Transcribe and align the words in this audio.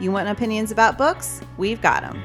You 0.00 0.10
want 0.10 0.30
opinions 0.30 0.70
about 0.70 0.96
books? 0.96 1.42
We've 1.58 1.82
got 1.82 2.00
them. 2.00 2.22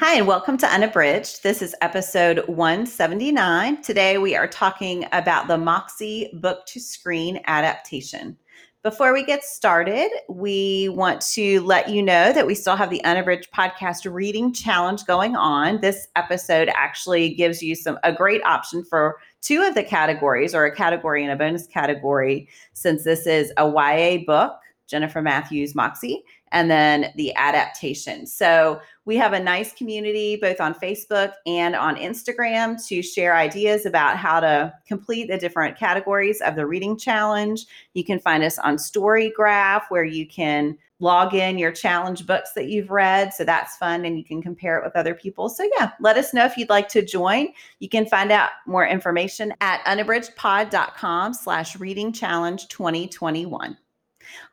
Hi, 0.00 0.16
and 0.16 0.26
welcome 0.26 0.58
to 0.58 0.66
Unabridged. 0.66 1.44
This 1.44 1.62
is 1.62 1.72
episode 1.80 2.42
179. 2.48 3.80
Today 3.80 4.18
we 4.18 4.34
are 4.34 4.48
talking 4.48 5.06
about 5.12 5.46
the 5.46 5.56
Moxie 5.56 6.30
book 6.34 6.66
to 6.66 6.80
screen 6.80 7.40
adaptation. 7.46 8.36
Before 8.82 9.12
we 9.12 9.24
get 9.24 9.44
started, 9.44 10.10
we 10.28 10.88
want 10.88 11.20
to 11.34 11.60
let 11.60 11.88
you 11.88 12.02
know 12.02 12.32
that 12.32 12.48
we 12.48 12.56
still 12.56 12.74
have 12.74 12.90
the 12.90 13.04
Unabridged 13.04 13.52
podcast 13.52 14.12
reading 14.12 14.52
challenge 14.52 15.06
going 15.06 15.36
on. 15.36 15.80
This 15.80 16.08
episode 16.16 16.70
actually 16.74 17.34
gives 17.36 17.62
you 17.62 17.76
some 17.76 18.00
a 18.02 18.12
great 18.12 18.42
option 18.42 18.82
for 18.82 19.18
two 19.40 19.62
of 19.62 19.76
the 19.76 19.84
categories 19.84 20.56
or 20.56 20.64
a 20.64 20.74
category 20.74 21.22
and 21.22 21.30
a 21.30 21.36
bonus 21.36 21.68
category 21.68 22.48
since 22.72 23.04
this 23.04 23.28
is 23.28 23.52
a 23.56 23.64
YA 23.64 24.24
book 24.26 24.58
Jennifer 24.92 25.22
Mathieu's 25.22 25.74
Moxie, 25.74 26.22
and 26.52 26.70
then 26.70 27.10
the 27.16 27.34
adaptation. 27.34 28.26
So 28.26 28.78
we 29.06 29.16
have 29.16 29.32
a 29.32 29.40
nice 29.40 29.72
community 29.72 30.36
both 30.36 30.60
on 30.60 30.74
Facebook 30.74 31.32
and 31.46 31.74
on 31.74 31.96
Instagram 31.96 32.76
to 32.88 33.02
share 33.02 33.34
ideas 33.34 33.86
about 33.86 34.18
how 34.18 34.38
to 34.38 34.72
complete 34.86 35.28
the 35.28 35.38
different 35.38 35.78
categories 35.78 36.42
of 36.42 36.54
the 36.54 36.66
reading 36.66 36.98
challenge. 36.98 37.64
You 37.94 38.04
can 38.04 38.20
find 38.20 38.44
us 38.44 38.58
on 38.58 38.76
Storygraph 38.76 39.84
where 39.88 40.04
you 40.04 40.26
can 40.26 40.76
log 41.00 41.34
in 41.34 41.58
your 41.58 41.72
challenge 41.72 42.26
books 42.26 42.52
that 42.52 42.68
you've 42.68 42.90
read. 42.90 43.32
So 43.32 43.44
that's 43.44 43.76
fun 43.78 44.04
and 44.04 44.16
you 44.18 44.22
can 44.22 44.42
compare 44.42 44.78
it 44.78 44.84
with 44.84 44.94
other 44.94 45.14
people. 45.14 45.48
So 45.48 45.68
yeah, 45.78 45.92
let 46.00 46.18
us 46.18 46.34
know 46.34 46.44
if 46.44 46.58
you'd 46.58 46.68
like 46.68 46.88
to 46.90 47.02
join. 47.02 47.48
You 47.80 47.88
can 47.88 48.04
find 48.04 48.30
out 48.30 48.50
more 48.66 48.86
information 48.86 49.54
at 49.62 49.82
unabridgedpod.com 49.84 51.32
slash 51.32 51.80
reading 51.80 52.12
challenge 52.12 52.68
2021. 52.68 53.78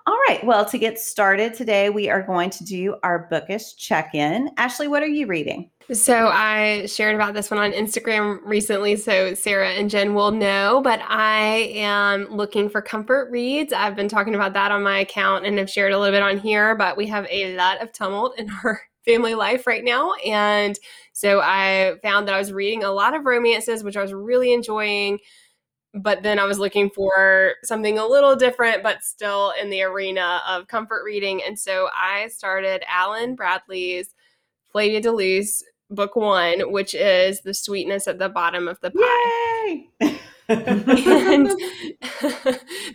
All 0.06 0.17
right. 0.28 0.44
Well, 0.44 0.66
to 0.66 0.78
get 0.78 1.00
started 1.00 1.53
today, 1.53 1.89
we 1.89 2.09
are 2.09 2.22
going 2.22 2.50
to 2.52 2.64
do 2.64 2.95
our 3.03 3.28
bookish 3.30 3.76
check 3.76 4.16
in. 4.16 4.50
Ashley, 4.58 4.88
what 4.88 5.03
are 5.03 5.08
you 5.08 5.28
reading? 5.28 5.70
So, 5.92 6.28
I 6.28 6.86
shared 6.86 7.16
about 7.16 7.34
this 7.34 7.50
one 7.50 7.59
on 7.59 7.72
Instagram 7.72 8.39
recently, 8.45 8.95
so 8.95 9.34
Sarah 9.34 9.70
and 9.70 9.89
Jen 9.89 10.14
will 10.14 10.30
know, 10.31 10.81
but 10.84 11.00
I 11.08 11.72
am 11.73 12.28
looking 12.30 12.70
for 12.70 12.80
comfort 12.80 13.31
reads. 13.31 13.73
I've 13.73 13.95
been 13.95 14.08
talking 14.08 14.36
about 14.36 14.53
that 14.53 14.72
on 14.72 14.84
my 14.84 15.00
account 15.00 15.48
and 15.48 15.58
have 15.58 15.70
shared 15.70 15.92
a 15.92 15.98
little 15.98 16.14
bit 16.14 16.22
on 16.22 16.38
here, 16.38 16.76
but 16.76 16.95
we 16.95 17.08
have 17.08 17.26
a 17.31 17.56
lot 17.56 17.81
of 17.81 17.92
tumult 17.92 18.38
in 18.38 18.52
our 18.64 18.80
family 19.04 19.33
life 19.33 19.66
right 19.66 19.83
now. 19.83 20.14
And 20.23 20.78
so, 21.14 21.42
I 21.42 21.95
found 22.04 22.28
that 22.28 22.36
I 22.36 22.39
was 22.39 22.54
reading 22.54 22.83
a 22.83 22.92
lot 22.92 23.16
of 23.16 23.26
romances, 23.26 23.83
which 23.83 23.98
I 23.98 24.04
was 24.04 24.14
really 24.14 24.54
enjoying 24.54 25.17
but 25.94 26.23
then 26.23 26.40
I 26.40 26.45
was 26.45 26.59
looking 26.59 26.90
for 26.90 27.54
something 27.64 27.98
a 27.98 28.06
little 28.06 28.36
different, 28.36 28.84
but 28.84 29.04
still 29.04 29.54
in 29.62 29.70
the 29.70 29.82
arena 29.84 30.42
of 30.48 30.68
comfort 30.68 31.04
reading. 31.04 31.42
And 31.45 31.58
so 31.58 31.90
I 31.95 32.28
started 32.28 32.84
Alan 32.88 33.36
Bradley's 33.36 34.14
Flavia 34.72 35.02
de 35.02 35.12
Luce 35.12 35.64
book 35.90 36.16
one, 36.16 36.72
which 36.72 36.94
is 36.94 37.42
The 37.42 37.54
Sweetness 37.54 38.08
at 38.08 38.20
the 38.20 38.30
Bottom 38.30 38.67
of 38.67 38.80
the 38.82 38.92
Pie. 38.92 39.88
Yay! 40.02 40.20
and 40.49 41.48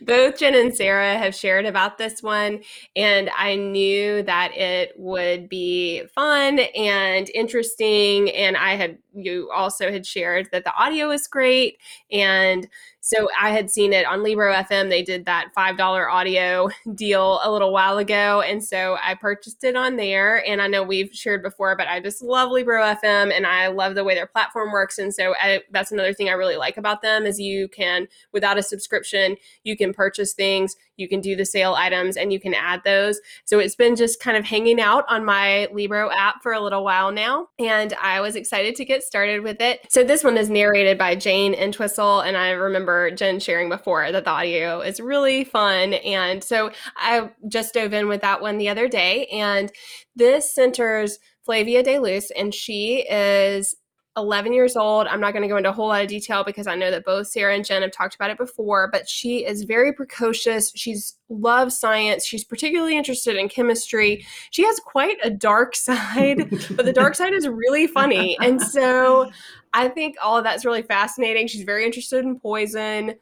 both 0.02 0.38
Jen 0.38 0.56
and 0.56 0.74
Sarah 0.74 1.16
have 1.16 1.36
shared 1.36 1.66
about 1.66 1.98
this 1.98 2.20
one, 2.20 2.62
and 2.96 3.30
I 3.36 3.54
knew 3.54 4.24
that 4.24 4.56
it 4.56 4.92
would 4.96 5.48
be 5.48 6.04
fun 6.14 6.58
and 6.58 7.30
interesting. 7.32 8.30
And 8.30 8.56
I 8.56 8.74
had 8.74 8.98
you 9.14 9.50
also 9.54 9.90
had 9.90 10.06
shared 10.06 10.48
that 10.52 10.64
the 10.64 10.74
audio 10.74 11.10
is 11.10 11.26
great, 11.26 11.78
and 12.10 12.68
so 13.06 13.28
I 13.38 13.50
had 13.50 13.70
seen 13.70 13.92
it 13.92 14.06
on 14.06 14.22
Libro 14.22 14.50
FM. 14.50 14.88
They 14.88 15.02
did 15.02 15.26
that 15.26 15.50
$5 15.54 16.10
audio 16.10 16.70
deal 16.94 17.38
a 17.44 17.52
little 17.52 17.70
while 17.70 17.98
ago. 17.98 18.40
And 18.40 18.64
so 18.64 18.96
I 18.98 19.14
purchased 19.14 19.62
it 19.62 19.76
on 19.76 19.96
there. 19.96 20.42
And 20.48 20.62
I 20.62 20.68
know 20.68 20.82
we've 20.82 21.12
shared 21.12 21.42
before, 21.42 21.76
but 21.76 21.86
I 21.86 22.00
just 22.00 22.22
love 22.22 22.50
Libro 22.50 22.82
FM 22.82 23.30
and 23.30 23.46
I 23.46 23.66
love 23.66 23.94
the 23.94 24.04
way 24.04 24.14
their 24.14 24.26
platform 24.26 24.72
works. 24.72 24.96
And 24.96 25.12
so 25.12 25.34
I, 25.38 25.60
that's 25.70 25.92
another 25.92 26.14
thing 26.14 26.30
I 26.30 26.32
really 26.32 26.56
like 26.56 26.78
about 26.78 27.02
them 27.02 27.26
is 27.26 27.38
you 27.38 27.68
can, 27.68 28.08
without 28.32 28.56
a 28.56 28.62
subscription, 28.62 29.36
you 29.64 29.76
can 29.76 29.92
purchase 29.92 30.32
things, 30.32 30.74
you 30.96 31.06
can 31.06 31.20
do 31.20 31.36
the 31.36 31.44
sale 31.44 31.74
items 31.74 32.16
and 32.16 32.32
you 32.32 32.40
can 32.40 32.54
add 32.54 32.84
those. 32.86 33.20
So 33.44 33.58
it's 33.58 33.76
been 33.76 33.96
just 33.96 34.18
kind 34.18 34.38
of 34.38 34.46
hanging 34.46 34.80
out 34.80 35.04
on 35.10 35.26
my 35.26 35.68
Libro 35.74 36.10
app 36.10 36.42
for 36.42 36.54
a 36.54 36.60
little 36.60 36.84
while 36.84 37.12
now. 37.12 37.48
And 37.58 37.92
I 38.00 38.22
was 38.22 38.34
excited 38.34 38.76
to 38.76 38.84
get 38.86 39.02
started 39.04 39.42
with 39.42 39.60
it. 39.60 39.86
So 39.90 40.04
this 40.04 40.24
one 40.24 40.36
is 40.36 40.50
narrated 40.50 40.98
by 40.98 41.14
Jane 41.14 41.54
Entwistle. 41.54 42.20
And 42.20 42.36
I 42.36 42.50
remember 42.50 43.10
Jen 43.10 43.40
sharing 43.40 43.68
before 43.68 44.10
that 44.10 44.24
the 44.24 44.30
audio 44.30 44.80
is 44.80 45.00
really 45.00 45.44
fun. 45.44 45.94
And 45.94 46.42
so 46.42 46.70
I 46.96 47.30
just 47.48 47.74
dove 47.74 47.92
in 47.92 48.08
with 48.08 48.22
that 48.22 48.40
one 48.40 48.58
the 48.58 48.68
other 48.68 48.88
day. 48.88 49.26
And 49.26 49.70
this 50.16 50.52
centers 50.52 51.18
Flavia 51.44 51.82
de 51.82 51.98
Luce, 51.98 52.30
and 52.30 52.54
she 52.54 53.06
is 53.10 53.74
11 54.16 54.52
years 54.52 54.76
old. 54.76 55.06
I'm 55.08 55.20
not 55.20 55.32
going 55.32 55.42
to 55.42 55.48
go 55.48 55.56
into 55.56 55.70
a 55.70 55.72
whole 55.72 55.88
lot 55.88 56.02
of 56.02 56.08
detail 56.08 56.44
because 56.44 56.66
I 56.66 56.76
know 56.76 56.90
that 56.90 57.04
both 57.04 57.26
Sarah 57.26 57.54
and 57.54 57.64
Jen 57.64 57.82
have 57.82 57.90
talked 57.90 58.14
about 58.14 58.30
it 58.30 58.38
before, 58.38 58.88
but 58.90 59.08
she 59.08 59.44
is 59.44 59.64
very 59.64 59.92
precocious. 59.92 60.72
She's 60.74 61.16
loves 61.28 61.76
science. 61.76 62.24
She's 62.24 62.44
particularly 62.44 62.96
interested 62.96 63.36
in 63.36 63.48
chemistry. 63.48 64.24
She 64.50 64.64
has 64.64 64.78
quite 64.80 65.16
a 65.24 65.30
dark 65.30 65.74
side, 65.76 66.48
but 66.70 66.84
the 66.84 66.92
dark 66.92 67.14
side 67.14 67.32
is 67.32 67.48
really 67.48 67.86
funny. 67.86 68.36
And 68.40 68.60
so 68.62 69.30
I 69.72 69.88
think 69.88 70.16
all 70.22 70.38
of 70.38 70.44
that's 70.44 70.64
really 70.64 70.82
fascinating. 70.82 71.48
She's 71.48 71.64
very 71.64 71.84
interested 71.84 72.24
in 72.24 72.38
poison 72.38 73.16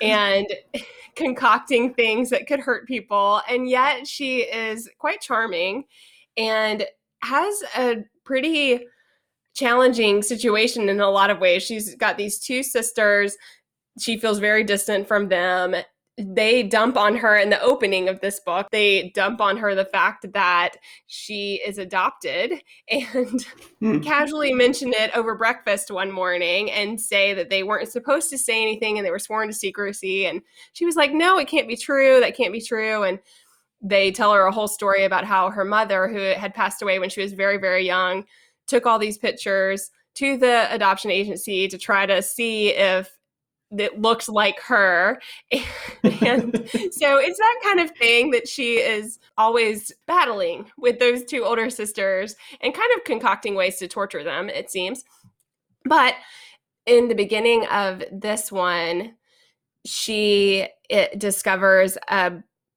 and 0.00 0.46
concocting 1.16 1.94
things 1.94 2.30
that 2.30 2.46
could 2.46 2.60
hurt 2.60 2.86
people. 2.86 3.42
And 3.48 3.68
yet 3.68 4.06
she 4.06 4.42
is 4.42 4.88
quite 4.98 5.20
charming 5.20 5.84
and 6.36 6.84
has 7.22 7.62
a 7.76 8.04
pretty 8.24 8.86
challenging 9.56 10.22
situation 10.22 10.88
in 10.88 11.00
a 11.00 11.10
lot 11.10 11.30
of 11.30 11.40
ways. 11.40 11.62
She's 11.62 11.94
got 11.96 12.16
these 12.16 12.38
two 12.38 12.62
sisters. 12.62 13.36
She 13.98 14.18
feels 14.18 14.38
very 14.38 14.62
distant 14.62 15.08
from 15.08 15.28
them 15.28 15.74
they 16.18 16.62
dump 16.62 16.96
on 16.96 17.14
her 17.16 17.36
in 17.36 17.50
the 17.50 17.60
opening 17.60 18.08
of 18.08 18.20
this 18.20 18.40
book. 18.40 18.68
They 18.70 19.10
dump 19.14 19.40
on 19.40 19.58
her 19.58 19.74
the 19.74 19.84
fact 19.84 20.32
that 20.32 20.76
she 21.06 21.60
is 21.66 21.76
adopted 21.76 22.52
and 22.88 23.46
mm. 23.82 24.02
casually 24.02 24.54
mention 24.54 24.94
it 24.94 25.14
over 25.14 25.34
breakfast 25.34 25.90
one 25.90 26.10
morning 26.10 26.70
and 26.70 26.98
say 26.98 27.34
that 27.34 27.50
they 27.50 27.62
weren't 27.62 27.88
supposed 27.88 28.30
to 28.30 28.38
say 28.38 28.62
anything 28.62 28.96
and 28.96 29.06
they 29.06 29.10
were 29.10 29.18
sworn 29.18 29.48
to 29.48 29.54
secrecy. 29.54 30.26
And 30.26 30.40
she 30.72 30.86
was 30.86 30.96
like, 30.96 31.12
No, 31.12 31.38
it 31.38 31.48
can't 31.48 31.68
be 31.68 31.76
true. 31.76 32.18
That 32.20 32.36
can't 32.36 32.52
be 32.52 32.62
true. 32.62 33.02
And 33.02 33.18
they 33.82 34.10
tell 34.10 34.32
her 34.32 34.46
a 34.46 34.52
whole 34.52 34.68
story 34.68 35.04
about 35.04 35.26
how 35.26 35.50
her 35.50 35.64
mother, 35.64 36.08
who 36.08 36.18
had 36.18 36.54
passed 36.54 36.80
away 36.80 36.98
when 36.98 37.10
she 37.10 37.20
was 37.20 37.34
very, 37.34 37.58
very 37.58 37.84
young, 37.84 38.24
took 38.66 38.86
all 38.86 38.98
these 38.98 39.18
pictures 39.18 39.90
to 40.16 40.36
the 40.36 40.72
adoption 40.74 41.10
agency 41.10 41.68
to 41.68 41.78
try 41.78 42.06
to 42.06 42.22
see 42.22 42.70
if 42.70 43.16
that 43.72 44.00
looks 44.00 44.28
like 44.28 44.60
her. 44.60 45.20
and 45.50 46.54
so 46.90 47.18
it's 47.18 47.38
that 47.38 47.60
kind 47.64 47.80
of 47.80 47.90
thing 47.96 48.30
that 48.30 48.48
she 48.48 48.74
is 48.74 49.18
always 49.36 49.92
battling 50.06 50.70
with 50.78 50.98
those 50.98 51.24
two 51.24 51.44
older 51.44 51.68
sisters 51.70 52.36
and 52.60 52.74
kind 52.74 52.90
of 52.96 53.04
concocting 53.04 53.54
ways 53.54 53.76
to 53.78 53.88
torture 53.88 54.24
them, 54.24 54.48
it 54.48 54.70
seems. 54.70 55.04
But 55.84 56.14
in 56.86 57.08
the 57.08 57.14
beginning 57.14 57.66
of 57.66 58.02
this 58.12 58.50
one, 58.50 59.14
she 59.84 60.68
discovers 61.16 61.98
a 62.08 62.32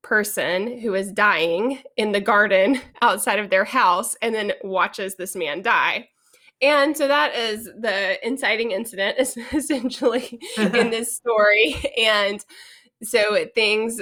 person 0.09 0.79
who 0.79 0.95
is 0.95 1.11
dying 1.11 1.83
in 1.95 2.11
the 2.11 2.19
garden 2.19 2.81
outside 3.03 3.37
of 3.37 3.51
their 3.51 3.63
house 3.63 4.17
and 4.23 4.33
then 4.33 4.51
watches 4.63 5.15
this 5.15 5.35
man 5.35 5.61
die. 5.61 6.09
And 6.63 6.97
so 6.97 7.07
that 7.07 7.35
is 7.35 7.65
the 7.65 8.27
inciting 8.27 8.71
incident, 8.71 9.17
essentially, 9.53 10.39
in 10.57 10.71
this 10.89 11.15
story. 11.15 11.75
And 11.95 12.43
so 13.03 13.45
things 13.53 14.01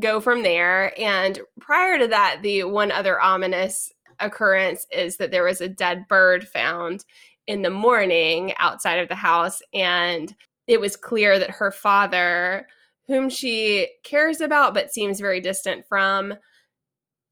go 0.00 0.20
from 0.20 0.42
there. 0.42 0.92
And 1.00 1.40
prior 1.60 2.00
to 2.00 2.08
that, 2.08 2.40
the 2.42 2.64
one 2.64 2.90
other 2.90 3.20
ominous 3.20 3.92
occurrence 4.18 4.86
is 4.92 5.16
that 5.18 5.30
there 5.30 5.44
was 5.44 5.60
a 5.60 5.68
dead 5.68 6.06
bird 6.08 6.48
found 6.48 7.04
in 7.46 7.62
the 7.62 7.70
morning 7.70 8.54
outside 8.58 8.98
of 8.98 9.08
the 9.08 9.14
house. 9.14 9.62
And 9.72 10.34
it 10.66 10.80
was 10.80 10.96
clear 10.96 11.38
that 11.38 11.50
her 11.50 11.70
father, 11.70 12.66
whom 13.06 13.28
she 13.28 13.88
cares 14.02 14.40
about 14.40 14.74
but 14.74 14.92
seems 14.92 15.20
very 15.20 15.40
distant 15.40 15.86
from, 15.88 16.34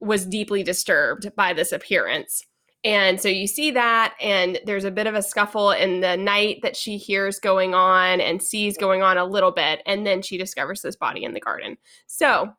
was 0.00 0.26
deeply 0.26 0.62
disturbed 0.62 1.34
by 1.36 1.52
this 1.52 1.72
appearance. 1.72 2.44
And 2.84 3.20
so 3.20 3.28
you 3.28 3.46
see 3.46 3.70
that, 3.70 4.14
and 4.20 4.58
there's 4.66 4.84
a 4.84 4.90
bit 4.90 5.06
of 5.06 5.14
a 5.14 5.22
scuffle 5.22 5.70
in 5.70 6.00
the 6.00 6.16
night 6.16 6.58
that 6.62 6.76
she 6.76 6.96
hears 6.96 7.38
going 7.38 7.74
on 7.74 8.20
and 8.20 8.42
sees 8.42 8.76
going 8.76 9.02
on 9.02 9.18
a 9.18 9.24
little 9.24 9.52
bit. 9.52 9.82
And 9.86 10.04
then 10.04 10.20
she 10.20 10.36
discovers 10.36 10.82
this 10.82 10.96
body 10.96 11.22
in 11.22 11.32
the 11.32 11.40
garden. 11.40 11.76
So 12.08 12.52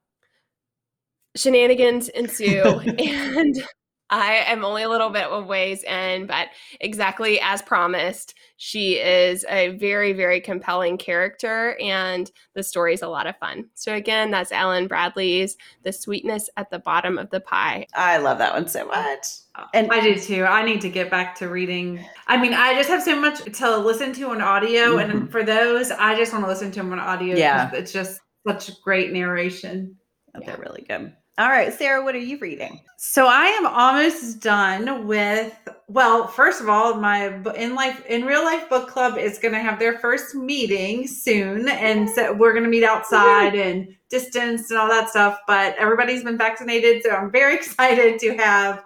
shenanigans 1.36 2.07
ensue. 2.10 2.63
and 2.98 3.68
I 4.13 4.44
am 4.45 4.63
only 4.63 4.83
a 4.83 4.89
little 4.89 5.10
bit 5.10 5.24
of 5.24 5.48
ways 5.48 5.83
in, 5.83 6.27
but 6.27 6.50
exactly 6.80 7.39
as 7.39 7.63
promised, 7.63 8.36
she 8.57 9.00
is 9.00 9.44
a 9.50 9.69
very, 9.69 10.13
very 10.13 10.39
compelling 10.39 11.00
character, 11.00 11.75
and 11.81 12.30
the 12.54 12.62
story 12.62 12.94
is 12.94 13.01
a 13.01 13.07
lot 13.07 13.25
of 13.25 13.36
fun. 13.38 13.65
So, 13.74 13.95
again, 13.95 14.30
that's 14.30 14.51
Alan 14.51 14.88
Bradley's 14.88 15.57
The 15.81 15.92
Sweetness 15.92 16.48
at 16.57 16.69
the 16.69 16.77
Bottom 16.77 17.18
of 17.18 17.31
the 17.31 17.39
Pie. 17.39 17.88
I 17.95 18.18
love 18.18 18.38
that 18.38 18.54
one 18.54 18.68
so 18.68 18.86
much. 18.86 19.25
And 19.74 19.92
I 19.92 20.00
do 20.00 20.19
too. 20.19 20.45
I 20.45 20.63
need 20.63 20.81
to 20.81 20.89
get 20.89 21.10
back 21.10 21.36
to 21.39 21.50
reading. 21.50 22.06
I 22.27 22.38
mean, 22.38 22.54
I 22.54 22.75
just 22.75 22.89
have 22.89 23.01
so 23.01 23.19
much 23.19 23.39
to 23.57 23.77
listen 23.77 24.13
to 24.13 24.30
on 24.30 24.42
audio, 24.42 24.98
mm-hmm. 24.98 25.10
and 25.10 25.31
for 25.31 25.44
those, 25.44 25.89
I 25.89 26.15
just 26.15 26.31
want 26.33 26.45
to 26.45 26.50
listen 26.50 26.69
to 26.69 26.80
them 26.81 26.92
on 26.92 27.00
audio. 27.00 27.36
Yeah. 27.36 27.71
It's 27.74 27.92
just 27.92 28.21
such 28.48 28.80
great 28.83 29.12
narration. 29.12 29.98
Oh, 30.36 30.39
they're 30.45 30.57
really 30.57 30.86
good. 30.88 31.13
All 31.39 31.50
right, 31.50 31.74
Sarah, 31.74 32.03
what 32.03 32.13
are 32.13 32.19
you 32.19 32.38
reading? 32.38 32.80
So 32.97 33.25
I 33.27 33.45
am 33.45 33.65
almost 33.65 34.39
done 34.39 35.07
with. 35.07 35.57
Well, 35.88 36.27
first 36.27 36.62
of 36.62 36.69
all, 36.69 36.95
my 36.95 37.25
in 37.56 37.74
life 37.74 38.06
in 38.06 38.24
real 38.24 38.44
life 38.44 38.69
book 38.69 38.88
club 38.88 39.18
is 39.18 39.39
going 39.39 39.53
to 39.56 39.59
have 39.59 39.80
their 39.80 39.97
first 39.97 40.35
meeting 40.35 41.07
soon, 41.07 41.69
and 41.69 42.07
so 42.07 42.33
we're 42.33 42.51
going 42.51 42.63
to 42.63 42.69
meet 42.69 42.83
outside 42.83 43.56
and 43.56 43.88
distance 44.09 44.69
and 44.69 44.80
all 44.80 44.88
that 44.89 45.09
stuff. 45.09 45.39
But 45.47 45.75
everybody's 45.80 46.24
been 46.24 46.38
vaccinated, 46.38 47.01
so 47.01 47.09
I'm 47.09 47.31
very 47.31 47.56
excited 47.62 48.19
to 48.19 48.38
have 48.38 48.83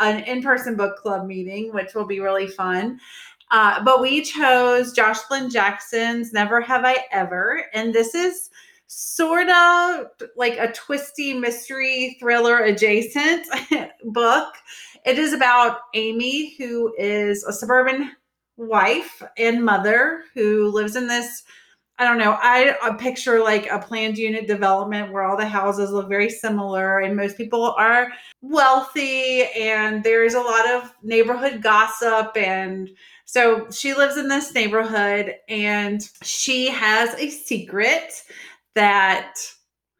an 0.00 0.24
in 0.24 0.42
person 0.42 0.76
book 0.76 0.96
club 0.96 1.26
meeting, 1.26 1.72
which 1.72 1.94
will 1.94 2.06
be 2.06 2.18
really 2.18 2.48
fun. 2.48 2.98
Uh, 3.52 3.84
but 3.84 4.00
we 4.00 4.20
chose 4.20 4.92
Joshilyn 4.94 5.52
Jackson's 5.52 6.32
"Never 6.32 6.60
Have 6.60 6.84
I 6.84 7.04
Ever," 7.12 7.66
and 7.72 7.94
this 7.94 8.16
is 8.16 8.50
sort 8.86 9.48
of 9.48 10.06
like 10.36 10.56
a 10.58 10.72
twisty 10.72 11.34
mystery 11.34 12.16
thriller 12.20 12.60
adjacent 12.60 13.46
book. 14.04 14.54
It 15.04 15.18
is 15.18 15.32
about 15.32 15.78
Amy, 15.94 16.54
who 16.56 16.94
is 16.98 17.44
a 17.44 17.52
suburban 17.52 18.12
wife 18.56 19.22
and 19.36 19.64
mother 19.64 20.24
who 20.34 20.70
lives 20.70 20.96
in 20.96 21.06
this. 21.06 21.42
I 21.98 22.04
don't 22.04 22.18
know. 22.18 22.36
I, 22.40 22.76
I 22.82 22.94
picture 22.94 23.40
like 23.40 23.68
a 23.70 23.78
planned 23.78 24.18
unit 24.18 24.48
development 24.48 25.12
where 25.12 25.22
all 25.22 25.36
the 25.36 25.46
houses 25.46 25.90
look 25.90 26.08
very 26.08 26.28
similar 26.28 26.98
and 26.98 27.16
most 27.16 27.36
people 27.36 27.72
are 27.78 28.08
wealthy 28.42 29.44
and 29.56 30.02
there's 30.02 30.34
a 30.34 30.40
lot 30.40 30.68
of 30.70 30.92
neighborhood 31.02 31.62
gossip 31.62 32.36
and 32.36 32.90
so 33.26 33.68
she 33.70 33.94
lives 33.94 34.16
in 34.16 34.28
this 34.28 34.52
neighborhood 34.54 35.34
and 35.48 36.02
she 36.22 36.68
has 36.68 37.14
a 37.14 37.30
secret 37.30 38.22
that 38.74 39.34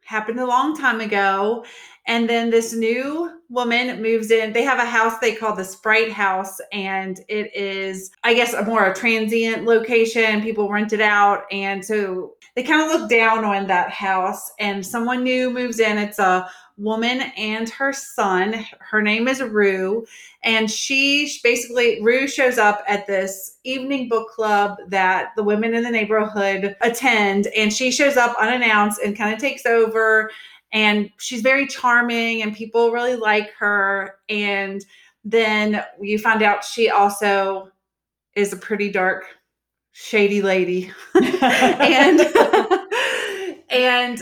happened 0.05 0.39
a 0.39 0.45
long 0.45 0.77
time 0.77 1.01
ago. 1.01 1.65
And 2.07 2.29
then 2.29 2.51
this 2.51 2.73
new 2.73 3.31
woman 3.49 4.01
moves 4.01 4.29
in. 4.29 4.53
They 4.53 4.63
have 4.63 4.77
a 4.77 4.85
house 4.85 5.17
they 5.19 5.33
call 5.33 5.55
the 5.55 5.63
Sprite 5.63 6.11
House, 6.11 6.59
and 6.71 7.19
it 7.27 7.55
is, 7.55 8.11
I 8.23 8.35
guess, 8.35 8.53
a 8.53 8.63
more 8.63 8.85
a 8.85 8.93
transient 8.93 9.65
location. 9.65 10.43
People 10.43 10.69
rent 10.69 10.93
it 10.93 11.01
out, 11.01 11.45
and 11.51 11.83
so 11.83 12.35
they 12.55 12.61
kind 12.61 12.81
of 12.81 12.89
look 12.89 13.09
down 13.09 13.43
on 13.43 13.65
that 13.67 13.89
house. 13.89 14.51
And 14.59 14.85
someone 14.85 15.23
new 15.23 15.49
moves 15.49 15.79
in. 15.79 15.97
It's 15.97 16.19
a 16.19 16.47
woman 16.77 17.21
and 17.37 17.69
her 17.69 17.93
son. 17.93 18.65
Her 18.79 19.01
name 19.01 19.27
is 19.27 19.41
Rue, 19.41 20.05
and 20.43 20.69
she 20.69 21.31
basically 21.43 22.01
Rue 22.01 22.27
shows 22.27 22.57
up 22.57 22.83
at 22.87 23.07
this 23.07 23.57
evening 23.63 24.09
book 24.09 24.29
club 24.29 24.77
that 24.87 25.29
the 25.35 25.43
women 25.43 25.73
in 25.73 25.83
the 25.83 25.91
neighborhood 25.91 26.75
attend, 26.81 27.47
and 27.47 27.71
she 27.71 27.91
shows 27.91 28.17
up 28.17 28.35
unannounced 28.39 29.01
and 29.01 29.17
kind 29.17 29.33
of 29.33 29.39
takes 29.39 29.65
over. 29.65 30.31
And 30.71 31.09
she's 31.19 31.41
very 31.41 31.67
charming, 31.67 32.41
and 32.41 32.55
people 32.55 32.91
really 32.91 33.15
like 33.15 33.53
her. 33.53 34.15
And 34.27 34.83
then 35.23 35.83
you 36.01 36.19
find 36.19 36.41
out 36.41 36.65
she 36.65 36.89
also 36.89 37.69
is 38.35 38.51
a 38.51 38.57
pretty 38.57 38.91
dark, 38.91 39.23
shady 39.93 40.41
lady, 40.41 40.91
and 41.15 42.19
and 43.69 44.21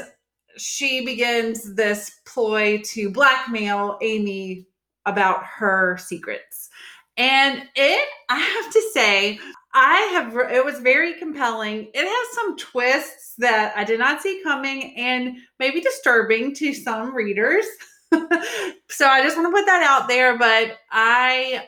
she 0.57 1.05
begins 1.05 1.75
this 1.75 2.19
ploy 2.25 2.81
to 2.85 3.09
blackmail 3.09 3.97
Amy 4.01 4.67
about 5.05 5.43
her 5.43 5.97
secrets. 5.97 6.69
And 7.17 7.63
it, 7.75 8.09
I 8.29 8.39
have 8.39 8.73
to 8.73 8.81
say, 8.93 9.39
I 9.73 9.97
have, 10.13 10.35
it 10.51 10.63
was 10.63 10.79
very 10.79 11.13
compelling. 11.15 11.89
It 11.93 12.07
has 12.07 12.35
some 12.35 12.57
twists 12.57 13.33
that 13.37 13.73
I 13.75 13.83
did 13.83 13.99
not 13.99 14.21
see 14.21 14.41
coming 14.43 14.95
and 14.97 15.37
maybe 15.59 15.81
disturbing 15.81 16.55
to 16.55 16.73
some 16.73 17.15
readers. 17.15 17.65
so 18.89 19.07
I 19.07 19.23
just 19.23 19.37
want 19.37 19.47
to 19.47 19.57
put 19.59 19.65
that 19.65 19.83
out 19.87 20.07
there. 20.07 20.37
But 20.37 20.77
I 20.91 21.65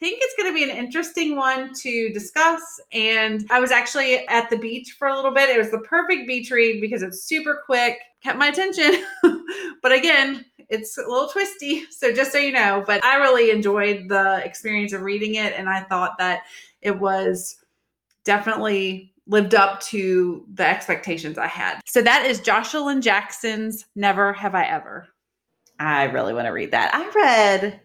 think 0.00 0.18
it's 0.22 0.34
going 0.34 0.50
to 0.50 0.54
be 0.54 0.68
an 0.68 0.76
interesting 0.76 1.36
one 1.36 1.72
to 1.74 2.08
discuss. 2.08 2.80
And 2.90 3.46
I 3.50 3.60
was 3.60 3.70
actually 3.70 4.26
at 4.28 4.48
the 4.48 4.56
beach 4.56 4.96
for 4.98 5.08
a 5.08 5.14
little 5.14 5.30
bit. 5.30 5.50
It 5.50 5.58
was 5.58 5.70
the 5.70 5.80
perfect 5.80 6.26
beach 6.26 6.50
read 6.50 6.80
because 6.80 7.02
it's 7.02 7.22
super 7.22 7.62
quick, 7.66 7.98
kept 8.22 8.38
my 8.38 8.48
attention. 8.48 9.04
but 9.82 9.92
again, 9.92 10.46
it's 10.70 10.96
a 10.96 11.02
little 11.02 11.28
twisty. 11.28 11.84
So 11.90 12.12
just 12.14 12.32
so 12.32 12.38
you 12.38 12.52
know, 12.52 12.82
but 12.86 13.04
I 13.04 13.16
really 13.16 13.50
enjoyed 13.50 14.08
the 14.08 14.42
experience 14.42 14.94
of 14.94 15.02
reading 15.02 15.34
it. 15.34 15.52
And 15.54 15.68
I 15.68 15.80
thought 15.82 16.16
that 16.18 16.44
it 16.80 16.98
was 16.98 17.56
definitely 18.24 19.12
lived 19.26 19.54
up 19.54 19.80
to 19.80 20.46
the 20.54 20.66
expectations 20.66 21.36
I 21.36 21.46
had. 21.46 21.80
So 21.84 22.00
that 22.00 22.24
is 22.24 22.40
Joshilyn 22.40 23.02
Jackson's 23.02 23.84
Never 23.94 24.32
Have 24.32 24.54
I 24.54 24.64
Ever. 24.64 25.08
I 25.78 26.04
really 26.04 26.32
want 26.32 26.46
to 26.46 26.52
read 26.52 26.70
that. 26.70 26.90
I 26.94 27.10
read 27.14 27.80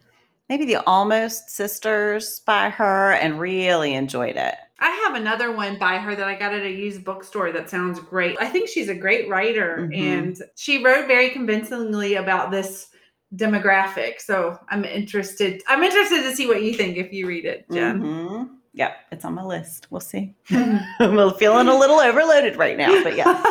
maybe 0.50 0.65
the 0.65 0.83
Almost 0.88 1.50
Sisters 1.50 2.42
by 2.45 2.69
her 2.69 3.13
and 3.13 3.39
really 3.39 3.94
enjoyed 3.94 4.36
it. 4.36 4.56
I 4.80 4.89
have 4.89 5.15
another 5.15 5.51
one 5.51 5.80
by 5.80 5.97
her 5.97 6.15
that 6.15 6.27
I 6.27 6.36
got 6.36 6.53
at 6.53 6.63
a 6.63 6.69
used 6.69 7.06
bookstore 7.06 7.51
that 7.53 7.69
sounds 7.69 8.00
great. 8.00 8.38
I 8.39 8.47
think 8.47 8.68
she's 8.68 8.89
a 8.89 8.95
great 8.95 9.30
writer 9.30 9.77
mm-hmm. 9.80 9.94
and 9.94 10.42
she 10.56 10.83
wrote 10.83 11.07
very 11.07 11.30
convincingly 11.30 12.15
about 12.15 12.51
this 12.51 12.89
demographic. 13.36 14.19
So 14.19 14.59
I'm 14.69 14.83
interested. 14.83 15.61
I'm 15.68 15.83
interested 15.83 16.23
to 16.23 16.35
see 16.35 16.47
what 16.47 16.61
you 16.61 16.73
think 16.73 16.97
if 16.97 17.14
you 17.14 17.28
read 17.28 17.45
it, 17.45 17.66
Jen. 17.71 18.02
Mm-hmm. 18.02 18.54
Yep, 18.73 18.97
it's 19.14 19.23
on 19.23 19.33
my 19.33 19.44
list. 19.44 19.87
We'll 19.90 20.02
see. 20.02 20.35
I'm 20.49 21.33
feeling 21.35 21.69
a 21.69 21.78
little 21.78 21.99
overloaded 21.99 22.57
right 22.57 22.78
now, 22.78 23.02
but 23.04 23.16
yeah. 23.16 23.42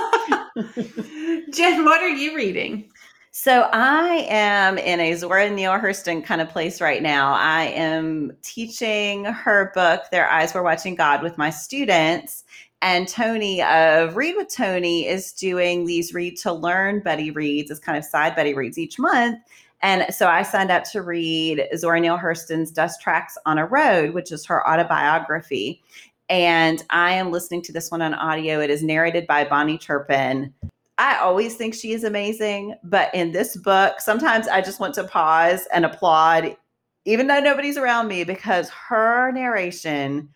Jen, 1.51 1.85
what 1.85 2.03
are 2.03 2.11
you 2.11 2.37
reading? 2.37 2.91
So 3.37 3.69
I 3.73 4.29
am 4.31 4.79
in 4.79 5.01
a 5.01 5.13
Zora 5.17 5.51
Neale 5.51 5.73
Hurston 5.73 6.25
kind 6.25 6.41
of 6.41 6.49
place 6.49 6.81
right 6.81 7.03
now. 7.03 7.35
I 7.35 7.65
am 7.65 8.31
teaching 8.43 9.25
her 9.25 9.73
book, 9.75 10.03
Their 10.13 10.31
Eyes 10.31 10.55
Were 10.55 10.63
Watching 10.63 10.95
God, 10.95 11.21
with 11.21 11.37
my 11.37 11.51
students. 11.51 12.45
And 12.81 13.09
Tony 13.09 13.61
of 13.61 14.15
Read 14.15 14.37
with 14.37 14.55
Tony 14.55 15.09
is 15.09 15.33
doing 15.33 15.85
these 15.85 16.15
read 16.15 16.37
to 16.39 16.53
learn 16.53 17.01
buddy 17.01 17.33
reads 17.33 17.73
as 17.73 17.81
kind 17.81 17.99
of 17.99 18.05
side 18.05 18.37
buddy 18.37 18.55
reads 18.55 18.79
each 18.79 19.01
month. 19.01 19.41
And 19.83 20.15
so 20.15 20.29
I 20.29 20.45
signed 20.45 20.71
up 20.71 20.85
to 20.93 21.03
read 21.03 21.67
Zora 21.77 21.99
Neale 21.99 22.19
Hurston's 22.19 22.71
Dust 22.71 23.03
Tracks 23.03 23.37
on 23.47 23.59
a 23.59 23.67
Road, 23.67 24.15
which 24.15 24.31
is 24.31 24.47
her 24.47 24.65
autobiography. 24.67 25.83
And 26.29 26.85
I 26.91 27.15
am 27.15 27.33
listening 27.33 27.63
to 27.63 27.73
this 27.73 27.91
one 27.91 28.01
on 28.01 28.15
audio. 28.15 28.61
It 28.61 28.71
is 28.71 28.85
narrated 28.85 29.27
by 29.27 29.45
Bahni 29.45 29.81
Turpin. 29.81 30.55
I 30.99 31.19
always 31.19 31.57
think 31.57 31.75
she 31.75 31.93
is 31.93 32.05
amazing, 32.05 32.77
but 32.85 33.13
in 33.15 33.33
this 33.33 33.57
book, 33.57 34.01
sometimes 34.01 34.47
I 34.47 34.61
just 34.61 34.79
want 34.79 34.95
to 34.95 35.05
pause 35.05 35.67
and 35.73 35.85
applaud, 35.85 36.57
even 37.05 37.27
though 37.27 37.41
nobody's 37.41 37.77
around 37.77 38.09
me, 38.09 38.23
because 38.23 38.69
her 38.71 39.33
narration 39.33 40.29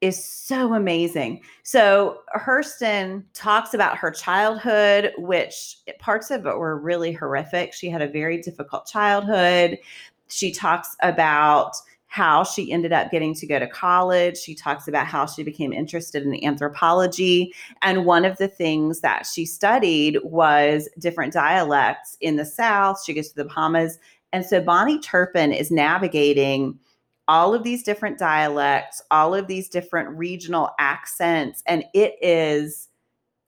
is 0.00 0.22
so 0.24 0.74
amazing. 0.74 1.42
So 1.62 2.20
Hurston 2.34 3.24
talks 3.34 3.74
about 3.74 3.98
her 3.98 4.10
childhood, 4.10 5.12
which 5.18 5.76
parts 5.98 6.30
of 6.30 6.46
it 6.46 6.56
were 6.56 6.78
really 6.78 7.12
horrific. 7.12 7.72
She 7.74 7.90
had 7.90 8.02
a 8.02 8.08
very 8.08 8.40
difficult 8.40 8.86
childhood. 8.86 9.78
She 10.28 10.52
talks 10.52 10.96
about 11.02 11.74
how 12.10 12.42
she 12.42 12.72
ended 12.72 12.92
up 12.92 13.08
getting 13.12 13.34
to 13.34 13.46
go 13.46 13.60
to 13.60 13.68
college. 13.68 14.36
She 14.36 14.52
talks 14.52 14.88
about 14.88 15.06
how 15.06 15.26
she 15.26 15.44
became 15.44 15.72
interested 15.72 16.24
in 16.24 16.44
anthropology. 16.44 17.54
And 17.82 18.04
one 18.04 18.24
of 18.24 18.36
the 18.36 18.48
things 18.48 19.00
that 19.00 19.26
she 19.26 19.46
studied 19.46 20.18
was 20.24 20.88
different 20.98 21.32
dialects 21.32 22.16
in 22.20 22.34
the 22.34 22.44
South. 22.44 23.00
She 23.04 23.14
goes 23.14 23.28
to 23.28 23.36
the 23.36 23.44
Bahamas. 23.44 24.00
And 24.32 24.44
so 24.44 24.60
Bahni 24.60 25.00
Turpin 25.00 25.52
is 25.52 25.70
navigating 25.70 26.80
all 27.28 27.54
of 27.54 27.62
these 27.62 27.84
different 27.84 28.18
dialects, 28.18 29.00
all 29.12 29.32
of 29.32 29.46
these 29.46 29.68
different 29.68 30.08
regional 30.18 30.70
accents. 30.80 31.62
And 31.68 31.84
it 31.94 32.16
is 32.20 32.88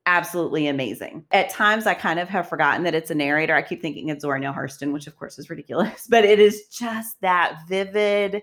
absolutely 0.07 0.67
amazing. 0.67 1.25
At 1.31 1.51
times, 1.51 1.87
I 1.87 1.95
kind 1.95 2.19
of 2.19 2.29
have 2.29 2.49
forgotten 2.49 2.85
that 2.85 2.95
it's 2.95 3.11
a 3.11 3.15
narrator. 3.15 3.55
I 3.55 3.63
keep 3.63 3.81
thinking 3.81 4.09
it's 4.09 4.23
Zora 4.23 4.39
Neale 4.39 4.53
Hurston, 4.53 4.93
which 4.93 5.07
of 5.07 5.17
course 5.17 5.39
is 5.39 5.51
ridiculous, 5.51 6.07
but 6.11 6.25
it 6.25 6.39
is 6.39 6.67
just 6.69 7.21
that 7.21 7.59
vivid. 7.69 8.43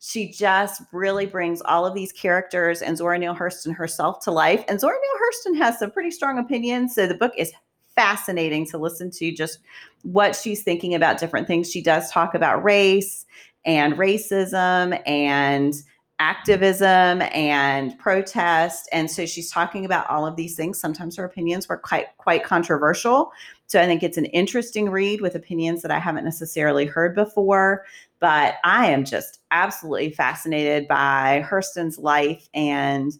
She 0.00 0.30
just 0.32 0.82
really 0.92 1.26
brings 1.26 1.62
all 1.62 1.86
of 1.86 1.94
these 1.94 2.12
characters 2.12 2.82
and 2.82 2.98
Zora 2.98 3.18
Neale 3.18 3.36
Hurston 3.36 3.74
herself 3.74 4.20
to 4.24 4.32
life. 4.32 4.64
And 4.68 4.80
Zora 4.80 4.94
Neale 4.94 5.54
Hurston 5.54 5.58
has 5.58 5.78
some 5.78 5.92
pretty 5.92 6.10
strong 6.10 6.38
opinions. 6.38 6.94
So 6.94 7.06
the 7.06 7.14
book 7.14 7.32
is 7.36 7.52
fascinating 7.94 8.66
to 8.66 8.78
listen 8.78 9.10
to 9.12 9.32
just 9.32 9.58
what 10.02 10.34
she's 10.34 10.62
thinking 10.62 10.94
about 10.94 11.18
different 11.18 11.46
things. 11.46 11.70
She 11.70 11.82
does 11.82 12.10
talk 12.10 12.34
about 12.34 12.64
race 12.64 13.26
and 13.64 13.94
racism 13.94 15.00
and 15.06 15.74
activism 16.18 17.22
and 17.32 17.98
protest. 17.98 18.88
And 18.92 19.10
so 19.10 19.26
she's 19.26 19.50
talking 19.50 19.84
about 19.84 20.08
all 20.08 20.26
of 20.26 20.36
these 20.36 20.54
things. 20.54 20.78
Sometimes 20.78 21.16
her 21.16 21.24
opinions 21.24 21.68
were 21.68 21.76
quite 21.76 22.16
quite 22.18 22.44
controversial. 22.44 23.32
So 23.66 23.80
i 23.80 23.86
think 23.86 24.02
it's 24.02 24.18
an 24.18 24.26
interesting 24.26 24.90
read 24.90 25.20
with 25.20 25.34
opinions 25.34 25.82
that 25.82 25.90
i 25.90 25.98
haven't 25.98 26.24
necessarily 26.24 26.86
heard 26.86 27.14
before. 27.14 27.84
But 28.20 28.54
i 28.64 28.86
am 28.86 29.04
just 29.04 29.40
absolutely 29.50 30.10
fascinated 30.10 30.86
by 30.86 31.44
hurston's 31.48 31.98
life 31.98 32.48
and 32.54 33.12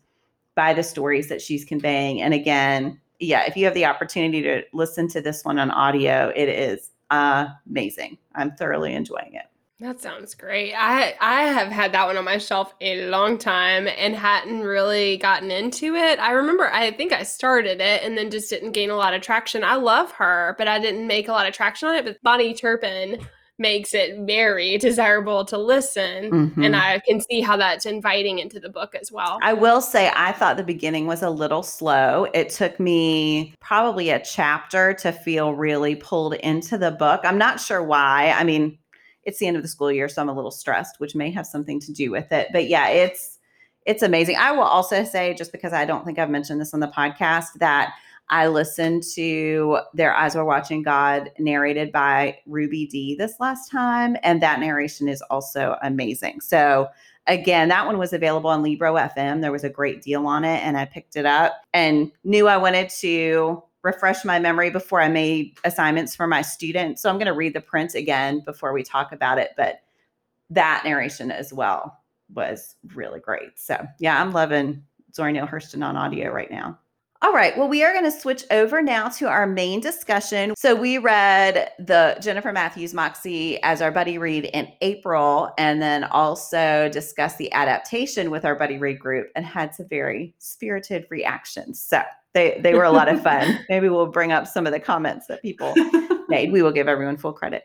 by 0.55 0.75
the 0.75 0.83
stories 0.83 1.29
that 1.29 1.43
she's 1.43 1.65
conveying. 1.65 2.23
And 2.23 2.35
again 2.35 3.01
yeah 3.19 3.45
if 3.47 3.57
you 3.57 3.65
have 3.65 3.75
the 3.75 3.87
opportunity 3.87 4.43
to 4.43 4.63
listen 4.73 5.09
to 5.09 5.21
this 5.21 5.45
one 5.45 5.59
on 5.59 5.71
audio 5.71 6.33
it 6.37 6.49
is 6.49 6.91
amazing. 7.11 8.17
I'm 8.35 8.53
thoroughly 8.53 8.95
enjoying 8.95 9.35
it 9.35 9.52
that 9.83 10.01
sounds 10.01 10.35
great. 10.37 10.75
I 10.75 11.15
I 11.21 11.43
have 11.43 11.69
had 11.69 11.93
that 11.93 12.07
one 12.07 12.17
on 12.17 12.25
my 12.25 12.39
shelf 12.39 12.73
a 12.81 13.09
long 13.09 13.37
time 13.37 13.89
and 13.89 14.15
hadn't 14.15 14.61
really 14.61 15.17
gotten 15.17 15.51
into 15.51 15.97
it. 15.97 16.21
I 16.21 16.31
remember 16.33 16.73
I 16.73 16.93
think 16.93 17.13
I 17.13 17.25
started 17.25 17.81
it 17.81 18.03
and 18.05 18.17
then 18.17 18.31
just 18.31 18.49
didn't 18.49 18.73
gain 18.73 18.91
a 18.91 18.97
lot 18.97 19.13
of 19.13 19.23
traction. 19.23 19.65
I 19.65 19.75
love 19.75 20.13
her, 20.13 20.55
but 20.57 20.69
I 20.69 20.79
didn't 20.79 21.09
make 21.09 21.27
a 21.27 21.33
lot 21.33 21.49
of 21.49 21.55
traction 21.55 21.89
on 21.89 21.97
it. 21.97 22.05
But 22.05 22.23
Bahni 22.23 22.57
Turpin 22.57 23.27
makes 23.59 23.93
it 23.93 24.21
very 24.21 24.79
desirable 24.79 25.45
to 25.47 25.59
listen 25.59 26.31
mm-hmm. 26.31 26.63
and 26.63 26.77
I 26.77 27.01
can 27.01 27.21
see 27.21 27.41
how 27.41 27.57
that's 27.57 27.85
inviting 27.85 28.39
into 28.39 28.61
the 28.61 28.69
book 28.69 28.95
as 28.95 29.11
well. 29.11 29.39
I 29.43 29.53
will 29.53 29.81
say 29.81 30.11
I 30.15 30.33
thought 30.33 30.57
the 30.57 30.65
beginning 30.65 31.07
was 31.07 31.23
a 31.23 31.31
little 31.31 31.63
slow. 31.63 32.29
It 32.35 32.51
took 32.51 32.79
me 32.79 33.55
probably 33.61 34.11
a 34.11 34.23
chapter 34.23 34.95
to 34.95 35.13
feel 35.13 35.55
really 35.55 35.97
pulled 35.97 36.35
into 36.35 36.79
the 36.79 36.93
book. 36.93 37.21
I'm 37.25 37.39
not 37.39 37.61
sure 37.61 37.83
why. 37.83 38.31
I 38.37 38.45
mean, 38.45 38.79
it's 39.25 39.39
the 39.39 39.47
end 39.47 39.57
of 39.57 39.63
the 39.63 39.69
school 39.69 39.93
year, 39.93 40.09
so 40.09 40.21
I'm 40.21 40.29
a 40.29 40.35
little 40.35 40.51
stressed, 40.51 40.99
which 40.99 41.15
may 41.15 41.31
have 41.31 41.47
something 41.47 41.81
to 41.81 41.93
do 41.93 42.11
with 42.11 42.33
it. 42.33 42.49
But 42.53 42.69
yeah, 42.69 42.89
it's 42.89 43.39
it's 43.85 44.03
amazing. 44.03 44.37
I 44.37 44.53
will 44.53 44.63
also 44.63 45.05
say, 45.05 45.35
just 45.35 45.53
because 45.53 45.73
I 45.73 45.85
don't 45.85 46.05
think 46.05 46.19
I've 46.19 46.31
mentioned 46.31 46.61
this 46.61 46.75
on 46.75 46.81
the 46.81 46.89
podcast, 46.89 47.55
that 47.57 47.93
I 48.29 48.47
listened 48.47 49.03
to 49.15 49.81
Their 49.93 50.15
Eyes 50.15 50.35
Were 50.35 50.45
Watching 50.45 50.83
God 50.83 51.31
narrated 51.39 51.93
by 51.93 52.39
Ruby 52.47 52.87
Dee 52.87 53.17
this 53.17 53.35
last 53.41 53.71
time, 53.71 54.17
and 54.23 54.41
that 54.41 54.61
narration 54.61 55.09
is 55.09 55.23
also 55.23 55.77
amazing. 55.83 56.41
So 56.41 56.89
again, 57.27 57.69
that 57.69 57.87
one 57.87 57.99
was 57.99 58.13
available 58.13 58.51
on 58.51 58.63
Libro 58.63 58.95
FM. 58.95 59.41
There 59.41 59.53
was 59.53 59.65
a 59.65 59.71
great 59.71 60.03
deal 60.03 60.27
on 60.27 60.45
it, 60.45 60.63
and 60.63 60.77
I 60.77 60.85
picked 60.85 61.17
it 61.17 61.27
up 61.27 61.61
and 61.75 62.11
knew 62.25 62.49
I 62.49 62.57
wanted 62.57 62.89
to 63.01 63.63
refresh 63.83 64.25
my 64.25 64.39
memory 64.39 64.71
before 64.71 65.01
I 65.01 65.09
made 65.09 65.59
assignments 65.65 66.15
for 66.15 66.27
my 66.27 66.43
students. 66.43 67.03
So 67.03 67.11
I'm 67.11 67.17
going 67.17 67.27
to 67.27 67.33
read 67.33 67.55
the 67.55 67.61
print 67.61 67.95
again 67.95 68.41
before 68.45 68.73
we 68.73 68.83
talk 68.83 69.13
about 69.13 69.39
it. 69.39 69.51
But 69.57 69.81
that 70.51 70.83
narration 70.85 71.31
as 71.31 71.53
well 71.53 71.99
was 72.33 72.77
really 72.95 73.21
great. 73.21 73.59
So 73.59 73.85
yeah, 73.99 74.21
I'm 74.21 74.33
loving 74.33 74.85
Zora 75.15 75.33
Neale 75.33 75.47
Hurston 75.47 75.85
on 75.85 75.97
audio 75.97 76.31
right 76.31 76.51
now. 76.51 76.79
All 77.23 77.33
right. 77.33 77.57
Well, 77.57 77.69
we 77.69 77.85
are 77.85 77.93
going 77.93 78.05
to 78.05 78.11
switch 78.11 78.45
over 78.51 78.83
now 78.83 79.09
to 79.11 79.29
our 79.29 79.47
main 79.47 79.79
discussion. 79.79 80.55
So 80.57 80.75
we 80.75 80.99
read 80.99 81.71
the 81.79 82.17
Jennifer 82.21 82.51
Mathieu's 82.51 82.93
Moxie 82.93 83.63
as 83.63 83.81
our 83.81 83.93
buddy 83.93 84.19
read 84.19 84.47
in 84.47 84.73
April, 84.81 85.53
and 85.57 85.81
then 85.81 86.03
also 86.03 86.89
discussed 86.93 87.39
the 87.39 87.53
adaptation 87.53 88.33
with 88.33 88.45
our 88.45 88.57
buddy 88.57 88.77
read 88.77 88.99
group 88.99 89.29
and 89.37 89.47
had 89.47 89.73
some 89.73 89.87
very 89.87 90.35
spirited 90.39 91.07
reactions. 91.11 91.79
So 91.81 92.03
they 92.35 92.59
they 92.63 92.75
were 92.75 92.85
a 92.85 92.93
lot 92.93 93.09
of 93.09 93.23
fun. 93.23 93.59
Maybe 93.69 93.89
we'll 93.89 94.07
bring 94.07 94.33
up 94.33 94.47
some 94.47 94.67
of 94.67 94.73
the 94.73 94.81
comments 94.81 95.27
that 95.27 95.43
people 95.43 95.75
made. 96.29 96.53
We 96.53 96.63
will 96.63 96.73
give 96.73 96.89
everyone 96.89 97.17
full 97.17 97.33
credit. 97.33 97.65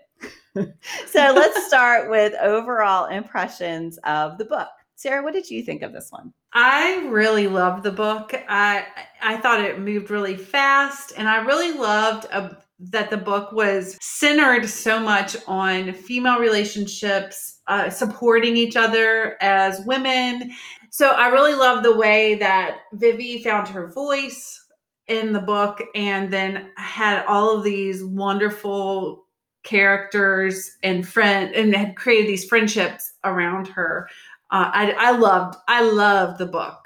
so 0.56 0.66
let's 1.14 1.68
start 1.68 2.10
with 2.10 2.34
overall 2.42 3.06
impressions 3.06 3.98
of 4.04 4.38
the 4.38 4.46
book. 4.46 4.70
Sarah, 4.96 5.24
what 5.24 5.34
did 5.34 5.50
you 5.50 5.62
think 5.62 5.84
of 5.84 5.94
this 5.94 6.12
one? 6.12 6.34
I 6.54 7.06
really 7.10 7.48
loved 7.48 7.84
the 7.84 7.92
book. 7.92 8.34
I 8.50 8.86
I 9.22 9.38
thought 9.38 9.64
it 9.64 9.80
moved 9.80 10.10
really 10.10 10.36
fast, 10.36 11.14
and 11.16 11.30
I 11.30 11.46
really 11.46 11.78
loved 11.78 12.26
a, 12.26 12.36
uh, 12.36 12.54
that 12.80 13.10
the 13.10 13.18
book 13.18 13.52
was 13.52 13.98
centered 14.02 14.68
so 14.70 15.00
much 15.00 15.36
on 15.48 15.94
female 15.94 16.40
relationships, 16.40 17.60
uh, 17.68 17.90
supporting 17.90 18.56
each 18.56 18.76
other 18.76 19.36
as 19.42 19.82
women, 19.86 20.52
so 20.98 21.12
I 21.12 21.27
really 21.27 21.54
love 21.54 21.84
the 21.84 21.96
way 21.96 22.34
that 22.39 22.80
Vivi 22.94 23.44
found 23.44 23.68
her 23.68 23.86
voice 23.86 24.66
in 25.08 25.32
the 25.32 25.39
book 25.39 25.80
and 25.94 26.34
then 26.34 26.72
had 26.75 27.24
all 27.27 27.56
of 27.56 27.63
these 27.63 28.04
wonderful 28.04 29.27
characters 29.62 30.72
and 30.82 31.08
friend 31.08 31.54
and 31.54 31.75
had 31.75 31.96
created 31.96 32.27
these 32.27 32.46
friendships 32.46 33.13
around 33.24 33.68
her. 33.68 34.10
Uh, 34.50 34.72
I, 34.74 34.92
I 34.98 35.12
loved 35.12 35.60
I 35.68 35.84
loved 35.84 36.39
the 36.39 36.48
book. 36.48 36.80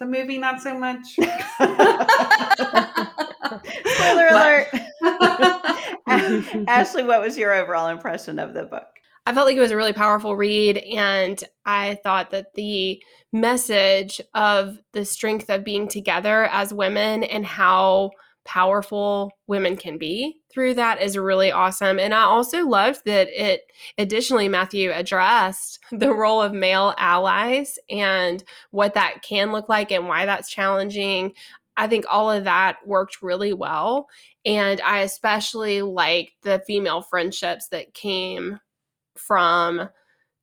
The 0.00 0.06
movie, 0.06 0.38
not 0.38 0.60
so 0.60 0.76
much. 0.76 1.06
Spoiler 3.94 4.26
alert. 4.32 4.66
Ashley, 6.66 7.04
what 7.04 7.20
was 7.20 7.38
your 7.38 7.54
overall 7.54 7.86
impression 7.86 8.40
of 8.40 8.52
the 8.52 8.64
book? 8.64 8.99
I 9.30 9.32
felt 9.32 9.46
like 9.46 9.56
it 9.56 9.60
was 9.60 9.70
a 9.70 9.76
really 9.76 9.92
powerful 9.92 10.34
read. 10.34 10.78
And 10.78 11.40
I 11.64 12.00
thought 12.02 12.32
that 12.32 12.54
the 12.54 13.00
message 13.32 14.20
of 14.34 14.80
the 14.92 15.04
strength 15.04 15.48
of 15.50 15.62
being 15.62 15.86
together 15.86 16.46
as 16.46 16.74
women 16.74 17.22
and 17.22 17.46
how 17.46 18.10
powerful 18.44 19.30
women 19.46 19.76
can 19.76 19.98
be 19.98 20.40
through 20.52 20.74
that 20.74 21.00
is 21.00 21.16
really 21.16 21.52
awesome. 21.52 22.00
And 22.00 22.12
I 22.12 22.22
also 22.22 22.66
loved 22.66 23.04
that 23.04 23.28
it 23.28 23.60
additionally, 23.98 24.48
Mathieu 24.48 24.90
addressed 24.92 25.78
the 25.92 26.12
role 26.12 26.42
of 26.42 26.52
male 26.52 26.92
allies 26.98 27.78
and 27.88 28.42
what 28.72 28.94
that 28.94 29.22
can 29.22 29.52
look 29.52 29.68
like 29.68 29.92
and 29.92 30.08
why 30.08 30.26
that's 30.26 30.50
challenging. 30.50 31.34
I 31.76 31.86
think 31.86 32.04
all 32.10 32.32
of 32.32 32.42
that 32.42 32.78
worked 32.84 33.22
really 33.22 33.52
well. 33.52 34.08
And 34.44 34.80
I 34.80 35.02
especially 35.02 35.82
like 35.82 36.32
the 36.42 36.64
female 36.66 37.02
friendships 37.02 37.68
that 37.68 37.94
came 37.94 38.58
from 39.16 39.88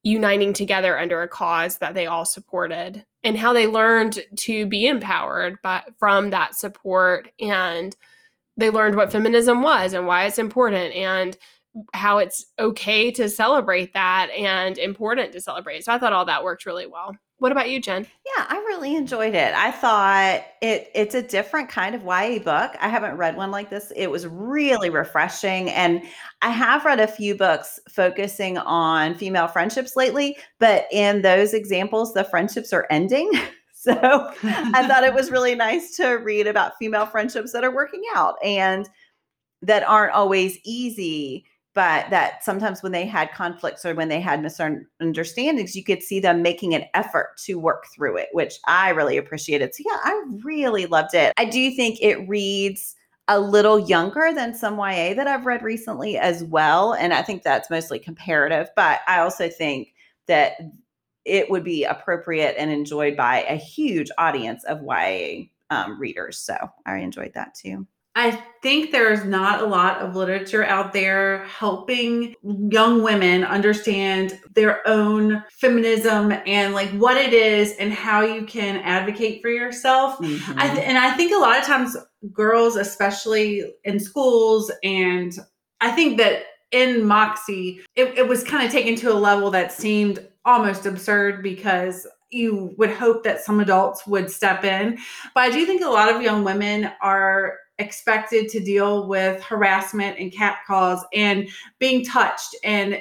uniting 0.03 0.53
together 0.53 0.97
under 0.97 1.21
a 1.21 1.27
cause 1.27 1.77
that 1.79 1.93
they 1.93 2.05
all 2.05 2.25
supported 2.25 3.05
and 3.23 3.37
how 3.37 3.51
they 3.51 3.67
learned 3.67 4.19
to 4.37 4.65
be 4.65 4.87
empowered 4.87 5.61
by, 5.61 5.83
from 5.99 6.29
that 6.29 6.55
support 6.55 7.29
and 7.41 7.95
they 8.55 8.69
learned 8.69 8.95
what 8.95 9.11
feminism 9.11 9.61
was 9.61 9.93
and 9.93 10.07
why 10.07 10.25
it's 10.25 10.39
important 10.39 10.93
and 10.95 11.37
how 11.93 12.17
it's 12.17 12.45
okay 12.57 13.11
to 13.11 13.29
celebrate 13.29 13.93
that 13.93 14.29
and 14.31 14.77
important 14.77 15.31
to 15.33 15.41
celebrate. 15.41 15.83
So 15.85 15.93
I 15.93 15.99
thought 15.99 16.13
all 16.13 16.25
that 16.25 16.43
worked 16.43 16.65
really 16.65 16.87
well. 16.87 17.15
What 17.39 17.51
about 17.51 17.69
you, 17.69 17.79
Jen? 17.79 18.07
Yeah, 18.25 18.45
I 18.49 18.55
really 18.67 18.95
enjoyed 18.95 19.35
it. 19.35 19.53
I 19.53 19.69
thought 19.69 20.41
it 20.61 20.89
it's 20.95 21.13
a 21.13 21.21
different 21.21 21.69
kind 21.69 21.93
of 21.93 22.01
YA 22.03 22.39
book. 22.39 22.75
I 22.81 22.89
haven't 22.89 23.17
read 23.17 23.37
one 23.37 23.51
like 23.51 23.69
this. 23.69 23.91
It 23.95 24.07
was 24.09 24.25
really 24.25 24.89
refreshing 24.89 25.69
and 25.69 26.01
I 26.41 26.49
have 26.49 26.83
read 26.83 26.99
a 26.99 27.05
few 27.07 27.35
books 27.35 27.79
focusing 27.89 28.57
on 28.57 29.13
female 29.13 29.47
friendships 29.47 29.95
lately, 29.95 30.35
but 30.59 30.87
in 30.91 31.21
those 31.21 31.53
examples 31.53 32.13
the 32.13 32.23
friendships 32.23 32.73
are 32.73 32.87
ending. 32.89 33.31
So 33.79 33.93
I 33.93 34.85
thought 34.85 35.05
it 35.05 35.13
was 35.13 35.31
really 35.31 35.55
nice 35.55 35.95
to 35.95 36.15
read 36.15 36.45
about 36.45 36.73
female 36.77 37.05
friendships 37.05 37.53
that 37.53 37.63
are 37.63 37.73
working 37.73 38.01
out 38.15 38.35
and 38.43 38.89
that 39.61 39.83
aren't 39.87 40.13
always 40.13 40.59
easy 40.65 41.45
but 41.77 42.09
that 42.09 42.43
sometimes 42.43 42.81
when 42.81 42.91
they 42.91 43.05
had 43.05 43.31
conflicts 43.33 43.85
or 43.85 43.93
when 43.93 44.07
they 44.09 44.19
had 44.19 44.41
misunderstandings, 44.41 45.75
you 45.75 45.83
could 45.83 46.01
see 46.01 46.19
them 46.19 46.41
making 46.41 46.73
an 46.73 46.85
effort 46.95 47.37
to 47.45 47.59
work 47.59 47.85
through 47.93 48.17
it, 48.17 48.29
which 48.31 48.55
I 48.65 48.89
really 48.89 49.15
appreciated. 49.15 49.75
So, 49.75 49.83
yeah, 49.85 49.99
I 50.03 50.23
really 50.43 50.87
loved 50.87 51.13
it. 51.13 51.33
I 51.37 51.45
do 51.45 51.69
think 51.69 51.99
it 52.01 52.27
reads 52.27 52.95
a 53.27 53.39
little 53.39 53.77
younger 53.77 54.31
than 54.33 54.55
some 54.55 54.79
YA 54.79 55.13
that 55.13 55.27
I've 55.27 55.45
read 55.45 55.61
recently 55.61 56.17
as 56.17 56.43
well. 56.45 56.93
And 56.93 57.13
I 57.13 57.21
think 57.21 57.43
that's 57.43 57.69
mostly 57.69 57.99
comparative, 57.99 58.69
but 58.75 59.01
I 59.05 59.19
also 59.19 59.47
think 59.47 59.93
that 60.25 60.53
it 61.25 61.47
would 61.51 61.63
be 61.63 61.83
appropriate 61.83 62.55
and 62.57 62.71
enjoyed 62.71 63.15
by 63.15 63.43
a 63.43 63.55
huge 63.55 64.09
audience 64.17 64.63
of 64.63 64.81
YA 64.81 65.43
um, 65.69 66.01
readers. 66.01 66.39
So 66.39 66.55
I 66.87 66.97
enjoyed 66.97 67.35
that 67.35 67.53
too. 67.53 67.85
I 68.17 68.31
think 68.63 68.91
there's 68.91 69.23
not 69.25 69.61
a 69.61 69.65
lot 69.67 69.99
of 69.99 70.15
literature 70.15 70.65
out 70.65 70.91
there 70.91 71.45
helping 71.45 72.33
young 72.71 73.03
women 73.03 73.43
understand 73.43 74.39
their 74.55 74.85
own 74.87 75.43
feminism 75.51 76.33
and 76.47 76.73
like 76.73 76.89
what 76.93 77.15
it 77.15 77.31
is 77.31 77.75
and 77.77 77.93
how 77.93 78.21
you 78.21 78.43
can 78.47 78.77
advocate 78.77 79.43
for 79.43 79.49
yourself. 79.49 80.17
Mhm. 80.17 80.55
I 80.57 80.67
th- 80.67 80.87
and 80.87 80.97
I 80.97 81.11
think 81.11 81.31
a 81.31 81.37
lot 81.37 81.59
of 81.59 81.63
times 81.63 81.95
girls, 82.33 82.75
especially 82.75 83.71
in 83.83 83.99
schools, 83.99 84.71
and 84.83 85.31
I 85.79 85.91
think 85.91 86.17
that 86.17 86.41
in 86.71 87.05
Moxie, 87.05 87.81
it, 87.95 88.17
it 88.17 88.27
was 88.27 88.43
kind 88.43 88.65
of 88.65 88.71
taken 88.71 88.95
to 88.95 89.13
a 89.13 89.13
level 89.13 89.51
that 89.51 89.71
seemed 89.71 90.27
almost 90.43 90.87
absurd 90.87 91.43
because 91.43 92.07
you 92.31 92.73
would 92.79 92.89
hope 92.89 93.23
that 93.23 93.41
some 93.41 93.59
adults 93.59 94.07
would 94.07 94.31
step 94.31 94.63
in. 94.63 94.97
But 95.35 95.43
I 95.43 95.49
do 95.51 95.67
think 95.67 95.83
a 95.83 95.89
lot 95.89 96.13
of 96.13 96.23
young 96.23 96.43
women 96.43 96.89
are 96.99 97.53
expected 97.79 98.49
to 98.49 98.59
deal 98.59 99.07
with 99.07 99.41
harassment 99.43 100.17
and 100.17 100.31
catcalls 100.31 101.03
and 101.13 101.47
being 101.79 102.03
touched 102.03 102.55
and 102.63 102.93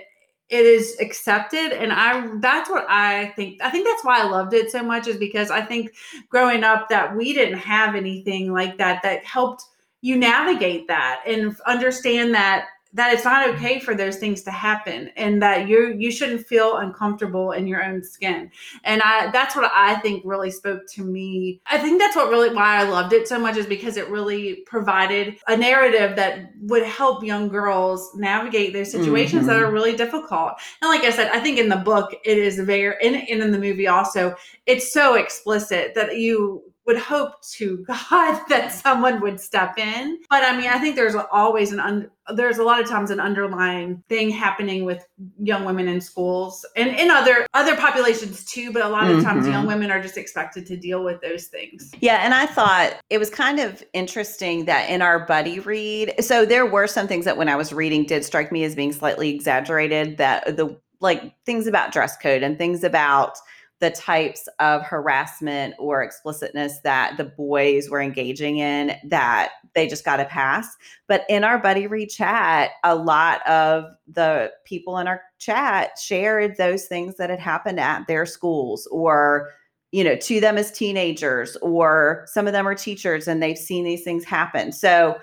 it 0.49 0.65
is 0.65 0.97
accepted 1.01 1.73
and 1.73 1.93
i 1.93 2.31
that's 2.41 2.71
what 2.71 2.85
i 2.89 3.33
think 3.37 3.61
i 3.63 3.71
think 3.71 3.87
that's 3.87 4.05
why 4.05 4.21
i 4.21 4.25
loved 4.25 4.53
it 4.53 4.71
so 4.71 4.83
much 4.83 5.09
is 5.09 5.17
because 5.17 5.51
i 5.51 5.61
think 5.61 5.93
growing 6.29 6.63
up 6.63 6.89
that 6.89 7.17
we 7.17 7.33
didn't 7.33 7.59
have 7.59 7.95
anything 7.95 8.53
like 8.53 8.77
that 8.79 9.03
that 9.03 9.25
helped 9.25 9.65
you 10.03 10.17
navigate 10.17 10.87
that 10.87 11.23
and 11.27 11.57
understand 11.67 12.35
that 12.35 12.69
that 12.97 13.13
it's 13.15 13.25
not 13.25 13.49
okay 13.51 13.79
for 13.79 13.95
those 13.95 14.17
things 14.17 14.43
to 14.43 14.51
happen 14.51 15.11
and 15.17 15.41
that 15.43 15.69
you 15.69 15.95
you 15.99 16.11
shouldn't 16.11 16.47
feel 16.47 16.77
uncomfortable 16.79 17.53
in 17.53 17.67
your 17.67 17.83
own 17.85 18.03
skin. 18.03 18.51
And 18.85 19.03
i 19.05 19.31
that's 19.31 19.55
what 19.55 19.71
i 19.75 19.95
think 19.97 20.23
really 20.25 20.51
spoke 20.51 20.83
to 20.95 21.05
me. 21.05 21.61
I 21.67 21.79
think 21.79 22.01
that's 22.01 22.17
what 22.17 22.31
really 22.31 22.53
why 22.55 22.79
i 22.79 22.83
loved 22.83 23.13
it 23.13 23.29
so 23.29 23.39
much 23.39 23.57
is 23.57 23.67
because 23.67 23.97
it 23.97 24.09
really 24.09 24.57
provided 24.67 25.37
a 25.47 25.57
narrative 25.57 26.17
that 26.17 26.51
would 26.63 26.85
help 26.85 27.23
young 27.23 27.49
girls 27.49 28.11
navigate 28.15 28.73
those 28.73 28.91
situations 28.91 29.47
that 29.47 29.57
Mhm. 29.57 29.63
are 29.69 29.71
really 29.71 29.95
difficult. 29.97 30.53
And 30.83 30.89
like 30.89 31.03
i 31.05 31.11
said 31.11 31.29
i 31.33 31.41
think 31.41 31.59
in 31.59 31.69
the 31.69 31.77
book 31.77 32.15
it 32.25 32.39
is 32.39 32.59
very 32.59 32.95
and, 33.07 33.17
and 33.17 33.43
in 33.43 33.51
the 33.53 33.59
movie 33.59 33.87
also 33.89 34.35
it's 34.67 34.93
so 34.93 35.15
explicit 35.15 35.95
that 35.95 36.17
you 36.17 36.63
would 36.87 36.99
hope 36.99 37.41
to 37.53 37.79
God 37.87 38.41
that 38.49 38.73
someone 38.73 39.21
would 39.21 39.41
step 39.41 39.79
in. 39.79 40.19
But 40.31 40.43
I 40.45 40.57
mean, 40.57 40.69
I 40.69 40.79
think 40.79 40.97
there's 40.97 41.15
always 41.33 41.73
an 41.73 41.81
un- 41.81 42.11
there's 42.35 42.59
a 42.59 42.65
lot 42.65 42.81
of 42.81 42.89
times 42.89 43.11
an 43.11 43.21
underlying 43.21 44.03
thing 44.09 44.31
happening 44.31 44.85
with 44.85 45.07
young 45.41 45.65
women 45.65 45.87
in 45.87 46.01
schools 46.01 46.67
and 46.75 46.91
in 46.91 47.09
other 47.11 47.47
other 47.55 47.77
populations 47.77 48.45
too. 48.45 48.73
But 48.73 48.83
a 48.85 48.89
lot 48.89 49.09
of 49.11 49.23
times, 49.23 49.47
Mhm. 49.47 49.53
young 49.53 49.67
women 49.67 49.91
are 49.91 50.01
just 50.03 50.17
expected 50.17 50.67
to 50.67 50.77
deal 50.77 51.05
with 51.05 51.21
those 51.21 51.47
things. 51.47 51.93
Yeah, 52.01 52.21
and 52.25 52.35
I 52.35 52.47
thought 52.47 52.95
it 53.11 53.19
was 53.19 53.31
kind 53.31 53.61
of 53.61 53.83
interesting 53.93 54.65
that 54.65 54.91
in 54.91 55.03
our 55.03 55.21
buddy 55.27 55.61
read, 55.61 56.15
so 56.21 56.45
there 56.45 56.67
were 56.67 56.87
some 56.87 57.07
things 57.07 57.25
that 57.27 57.37
when 57.37 57.49
I 57.49 57.57
was 57.57 57.73
reading 57.73 58.05
did 58.05 58.25
strike 58.25 58.51
me 58.51 58.65
as 58.65 58.75
being 58.75 58.93
slightly 58.93 59.35
exaggerated. 59.35 60.19
That 60.19 60.57
the 60.57 60.77
like 61.01 61.33
things 61.45 61.67
about 61.67 61.93
dress 61.93 62.17
code 62.17 62.43
and 62.43 62.57
things 62.59 62.83
about 62.83 63.37
the 63.81 63.91
types 63.91 64.49
of 64.59 64.83
harassment 64.83 65.75
or 65.79 66.03
explicitness 66.03 66.81
that 66.81 67.17
the 67.19 67.25
boys 67.25 67.91
were 67.91 68.01
engaging 68.01 68.59
in 68.59 68.97
that 69.05 69.51
they 69.75 69.87
just 69.87 70.05
got 70.05 70.17
to 70.17 70.25
pass. 70.25 70.77
But 71.09 71.25
in 71.29 71.45
our 71.45 71.59
buddy 71.59 71.87
read 71.87 72.09
chat, 72.09 72.71
a 72.85 72.95
lot 72.95 73.47
of 73.47 73.85
the 74.09 74.51
people 74.65 74.97
in 74.99 75.07
our 75.07 75.21
chat 75.39 75.99
shared 75.99 76.57
those 76.57 76.87
things 76.87 77.17
that 77.17 77.29
had 77.29 77.41
happened 77.41 77.79
at 77.79 78.07
their 78.07 78.25
schools 78.25 78.87
or 78.91 79.51
you 79.93 80.03
know 80.03 80.17
to 80.17 80.41
them 80.41 80.59
as 80.59 80.73
teenagers 80.73 81.57
or 81.57 82.25
some 82.27 82.47
of 82.47 82.53
them 82.53 82.67
are 82.67 82.75
teachers 82.75 83.29
and 83.29 83.43
they've 83.43 83.57
seen 83.57 83.85
these 83.85 84.03
things 84.03 84.25
happen 84.25 84.73
so 84.73 85.17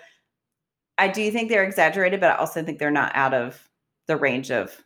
i 0.98 1.08
do 1.08 1.30
think 1.32 1.50
they're 1.50 1.66
exaggerated 1.66 2.22
but 2.22 2.32
i 2.32 2.36
also 2.36 2.64
think 2.64 2.80
they're 2.80 2.90
not 2.90 3.12
out 3.14 3.34
of 3.34 3.68
the 4.08 4.16
range 4.16 4.52
of 4.52 4.82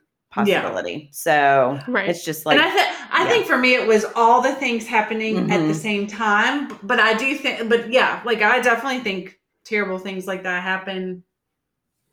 Yeah. 0.46 0.62
possibility 0.62 1.10
so 1.14 1.80
Right. 1.88 2.10
it's 2.10 2.24
just 2.26 2.46
like 2.46 2.58
and 2.60 2.68
I, 2.68 2.72
th- 2.72 2.96
I 3.12 3.24
yeah. 3.24 3.30
think 3.30 3.46
for 3.48 3.58
me, 3.58 3.74
it 3.76 3.88
was 3.88 4.06
all 4.16 4.42
the 4.42 4.54
things 4.56 4.86
happening 4.86 5.50
at 5.52 5.60
the 5.68 5.74
Mhm. 5.74 5.76
same 5.76 6.08
time. 6.08 6.78
But 6.84 7.00
I 7.00 7.14
do 7.16 7.36
think, 7.38 7.68
but 7.70 7.92
yeah, 7.92 8.22
like 8.26 8.42
I 8.42 8.60
definitely 8.60 9.00
think 9.00 9.40
terrible 9.64 9.98
things 9.98 10.28
like 10.28 10.44
that 10.44 10.62
happen 10.64 11.24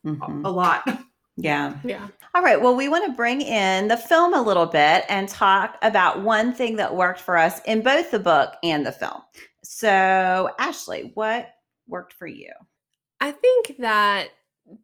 a- 0.07 0.09
mhm, 0.11 0.45
a 0.45 0.51
lot. 0.51 0.83
yeah 1.37 1.75
Yeah. 1.83 2.07
all 2.35 2.43
right 2.43 2.61
well 2.63 2.77
we 2.77 2.89
want 2.89 3.07
to 3.07 3.13
bring 3.13 3.41
in 3.41 3.89
the 3.89 3.97
film 3.97 4.35
a 4.35 4.41
little 4.41 4.67
bit 4.67 5.05
and 5.09 5.29
talk 5.29 5.77
about 5.83 6.21
one 6.23 6.53
thing 6.53 6.77
that 6.77 6.95
worked 6.95 7.19
for 7.21 7.37
us 7.37 7.61
in 7.65 7.83
both 7.83 8.13
the 8.13 8.21
book 8.21 8.55
and 8.63 8.87
the 8.87 8.93
film 8.93 9.21
so 9.65 10.49
ashley 10.61 11.11
what 11.15 11.53
worked 11.89 12.13
for 12.13 12.29
you 12.29 12.51
I 13.21 13.33
think 13.33 13.77
that 13.81 14.29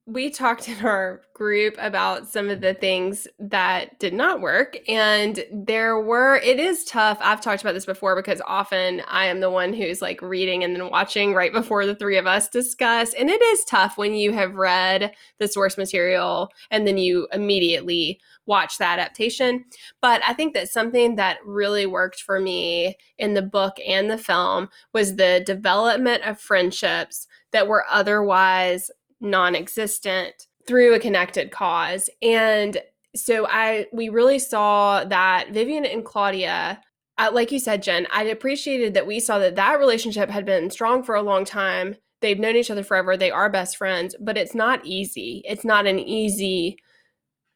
we 0.05 0.29
talked 0.29 0.69
in 0.69 0.85
our 0.85 1.23
group 1.35 1.75
about 1.79 2.29
some 2.29 2.51
of 2.51 2.61
the 2.61 2.75
things 2.75 3.27
that 3.39 3.99
did 3.99 4.13
not 4.13 4.41
work. 4.41 4.77
And 4.89 5.43
there 5.53 5.99
were, 5.99 6.37
it 6.37 6.61
is 6.61 6.85
tough. 6.85 7.19
I've 7.21 7.41
talked 7.41 7.63
about 7.63 7.73
this 7.73 7.87
before 7.87 8.15
because 8.15 8.43
often 8.47 9.03
I 9.09 9.27
am 9.27 9.41
the 9.41 9.51
one 9.51 9.73
who's 9.73 10.03
like 10.03 10.21
reading 10.21 10.65
and 10.65 10.75
then 10.75 10.91
watching 10.91 11.33
right 11.33 11.53
before 11.53 11.87
the 11.87 11.95
three 11.95 12.19
of 12.19 12.27
us 12.27 12.49
discuss. 12.49 13.15
And 13.15 13.31
it 13.31 13.41
is 13.41 13.65
tough 13.65 13.97
when 13.97 14.15
you 14.15 14.33
have 14.33 14.55
read 14.55 15.13
the 15.39 15.49
source 15.49 15.79
material 15.79 16.51
and 16.71 16.87
then 16.87 16.99
you 16.99 17.27
immediately 17.33 18.21
watch 18.47 18.79
the 18.79 18.85
adaptation. 18.85 19.65
But 20.03 20.23
I 20.27 20.35
think 20.35 20.55
that 20.55 20.69
something 20.69 21.17
that 21.17 21.39
really 21.47 21.87
worked 21.87 22.21
for 22.21 22.41
me 22.41 22.97
in 23.17 23.35
the 23.35 23.43
book 23.43 23.79
and 23.87 24.11
the 24.11 24.19
film 24.19 24.69
was 24.93 25.17
the 25.17 25.43
development 25.47 26.25
of 26.25 26.39
friendships 26.39 27.27
that 27.53 27.67
were 27.67 27.85
otherwise 27.89 28.91
non-existent 29.21 30.47
through 30.67 30.95
a 30.95 31.01
connected 31.01 31.51
cause. 31.51 32.09
And 32.23 32.81
so 33.17 33.47
i 33.49 33.87
we 33.93 34.09
really 34.09 34.39
saw 34.39 35.05
that 35.05 35.51
vivian 35.51 35.85
and 35.85 36.05
claudia 36.05 36.81
uh, 37.19 37.31
like 37.33 37.51
you 37.51 37.59
said 37.59 37.83
jen 37.83 38.07
i 38.13 38.23
appreciated 38.25 38.95
that 38.95 39.07
we 39.07 39.19
saw 39.19 39.39
that 39.39 39.57
that 39.57 39.79
relationship 39.79 40.31
had 40.31 40.45
been 40.45 40.71
strong 40.71 41.03
for 41.03 41.15
a 41.15 41.23
long 41.23 41.45
time. 41.45 41.97
They've 42.21 42.39
known 42.39 42.57
each 42.57 42.71
other 42.71 42.85
forever. 42.85 43.17
They 43.17 43.31
are 43.31 43.51
best 43.51 43.77
friends 43.77 44.15
but 44.21 44.37
it's 44.39 44.55
not 44.55 44.85
easy. 44.85 45.43
It's 45.45 45.65
not 45.65 45.87
an 45.87 45.99
easy 45.99 46.79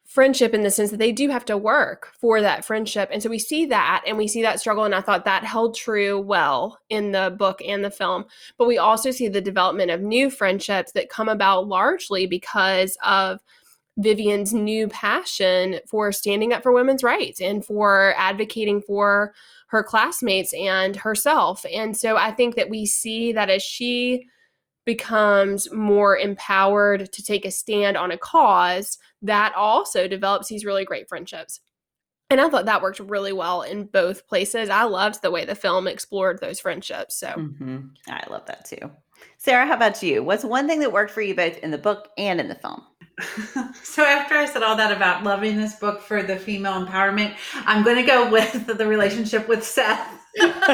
friendship 0.05 0.53
in 0.53 0.61
the 0.61 0.71
sense 0.71 0.91
that 0.91 0.97
they 0.97 1.11
do 1.11 1.29
have 1.29 1.45
to 1.45 1.57
work 1.57 2.11
for 2.19 2.39
that 2.39 2.63
friendship. 2.63 3.09
And 3.11 3.21
so 3.21 3.29
we 3.29 3.39
see 3.39 3.65
that 3.65 4.03
and 4.05 4.17
we 4.17 4.27
see 4.27 4.41
that 4.43 4.59
struggle. 4.59 4.83
And 4.83 4.93
I 4.93 5.01
thought 5.01 5.25
that 5.25 5.43
held 5.43 5.75
true 5.75 6.19
well 6.19 6.79
in 6.89 7.11
the 7.11 7.35
book 7.37 7.61
and 7.65 7.83
the 7.83 7.91
film. 7.91 8.25
But 8.57 8.67
we 8.67 8.77
also 8.77 9.11
see 9.11 9.27
the 9.27 9.41
development 9.41 9.91
of 9.91 10.01
new 10.01 10.29
friendships 10.29 10.91
that 10.91 11.09
come 11.09 11.27
about 11.27 11.67
largely 11.67 12.27
because 12.27 12.97
of 13.03 13.41
Vivian's 13.97 14.53
new 14.53 14.87
passion 14.89 15.79
for 15.87 16.11
standing 16.11 16.53
up 16.53 16.61
for 16.61 16.71
women's 16.71 17.03
rights 17.03 17.41
and 17.41 17.65
for 17.65 18.13
advocating 18.17 18.81
for 18.81 19.33
her 19.67 19.83
classmates 19.83 20.53
and 20.53 20.95
herself. 20.95 21.65
And 21.73 21.97
so 21.97 22.15
I 22.15 22.31
think 22.31 22.55
that 22.55 22.69
we 22.69 22.85
see 22.85 23.31
that 23.33 23.49
as 23.49 23.63
she 23.63 24.27
becomes 24.85 25.71
more 25.71 26.15
empowered 26.15 27.11
to 27.11 27.23
take 27.23 27.43
a 27.43 27.51
stand 27.51 27.97
on 27.97 28.11
a 28.11 28.17
cause, 28.17 28.99
that 29.25 29.53
also 29.55 30.07
develops 30.07 30.47
these 30.47 30.65
really 30.65 30.85
great 30.85 31.07
friendships. 31.09 31.59
And 32.29 32.41
I 32.41 32.49
thought 32.49 32.65
that 32.65 32.81
worked 32.81 32.99
really 32.99 33.33
well 33.33 33.61
in 33.61 33.85
both 33.85 34.27
places. 34.27 34.69
I 34.69 34.83
loved 34.83 35.21
the 35.21 35.29
way 35.29 35.45
the 35.45 35.53
film 35.53 35.87
explored 35.87 36.39
those 36.41 36.59
friendships. 36.59 37.15
So, 37.15 37.27
Mhm. 37.27 37.91
I 38.09 38.23
love 38.29 38.45
that 38.47 38.65
too. 38.65 38.91
Sarah, 39.37 39.65
how 39.67 39.75
about 39.75 40.01
you? 40.01 40.23
What's 40.23 40.43
one 40.43 40.67
thing 40.67 40.79
that 40.79 40.91
worked 40.91 41.11
for 41.11 41.21
you 41.21 41.35
both 41.35 41.57
in 41.59 41.71
the 41.71 41.77
book 41.77 42.09
and 42.17 42.39
in 42.39 42.47
the 42.47 42.55
film? 42.55 42.83
so 43.83 44.03
after 44.03 44.35
I 44.35 44.45
said 44.45 44.63
all 44.63 44.75
that 44.75 44.91
about 44.91 45.23
loving 45.23 45.55
this 45.55 45.75
book 45.75 46.01
for 46.01 46.21
the 46.23 46.35
female 46.35 46.83
empowerment, 46.85 47.35
I'm 47.65 47.83
going 47.83 47.95
to 47.97 48.03
go 48.03 48.29
with 48.29 48.65
the 48.77 48.87
relationship 48.87 49.47
with 49.47 49.63
Seth. 49.63 50.05
Even 50.37 50.65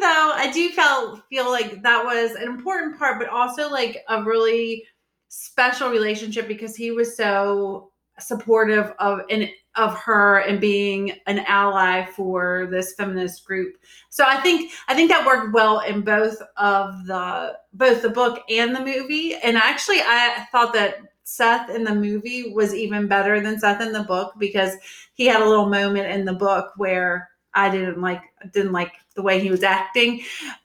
though 0.00 0.32
I 0.34 0.50
do 0.54 0.70
feel 0.70 1.16
feel 1.28 1.50
like 1.50 1.82
that 1.82 2.02
was 2.04 2.32
an 2.32 2.44
important 2.44 2.98
part, 2.98 3.18
but 3.18 3.28
also 3.28 3.68
like 3.68 3.98
a 4.08 4.22
really 4.22 4.84
special 5.30 5.90
relationship 5.90 6.48
because 6.48 6.74
he 6.74 6.90
was 6.90 7.16
so 7.16 7.92
supportive 8.18 8.92
of 8.98 9.20
and 9.30 9.48
of 9.76 9.96
her 9.96 10.40
and 10.40 10.60
being 10.60 11.12
an 11.26 11.38
ally 11.46 12.04
for 12.04 12.66
this 12.70 12.94
feminist 12.94 13.44
group. 13.46 13.76
So 14.10 14.24
I 14.26 14.40
think 14.40 14.72
I 14.88 14.94
think 14.94 15.08
that 15.10 15.24
worked 15.24 15.54
well 15.54 15.80
in 15.80 16.02
both 16.02 16.36
of 16.56 17.06
the 17.06 17.56
both 17.72 18.02
the 18.02 18.10
book 18.10 18.42
and 18.50 18.74
the 18.74 18.84
movie. 18.84 19.36
And 19.36 19.56
actually 19.56 20.00
I 20.00 20.46
thought 20.50 20.72
that 20.74 20.96
Seth 21.22 21.70
in 21.70 21.84
the 21.84 21.94
movie 21.94 22.52
was 22.52 22.74
even 22.74 23.06
better 23.06 23.40
than 23.40 23.60
Seth 23.60 23.80
in 23.80 23.92
the 23.92 24.02
book 24.02 24.34
because 24.38 24.74
he 25.14 25.26
had 25.26 25.40
a 25.40 25.48
little 25.48 25.68
moment 25.68 26.10
in 26.10 26.24
the 26.24 26.34
book 26.34 26.72
where 26.76 27.30
I 27.54 27.70
didn't 27.70 28.00
like 28.00 28.22
didn't 28.52 28.72
like 28.72 28.92
the 29.14 29.22
way 29.22 29.40
he 29.40 29.50
was 29.50 29.62
acting. 29.62 30.22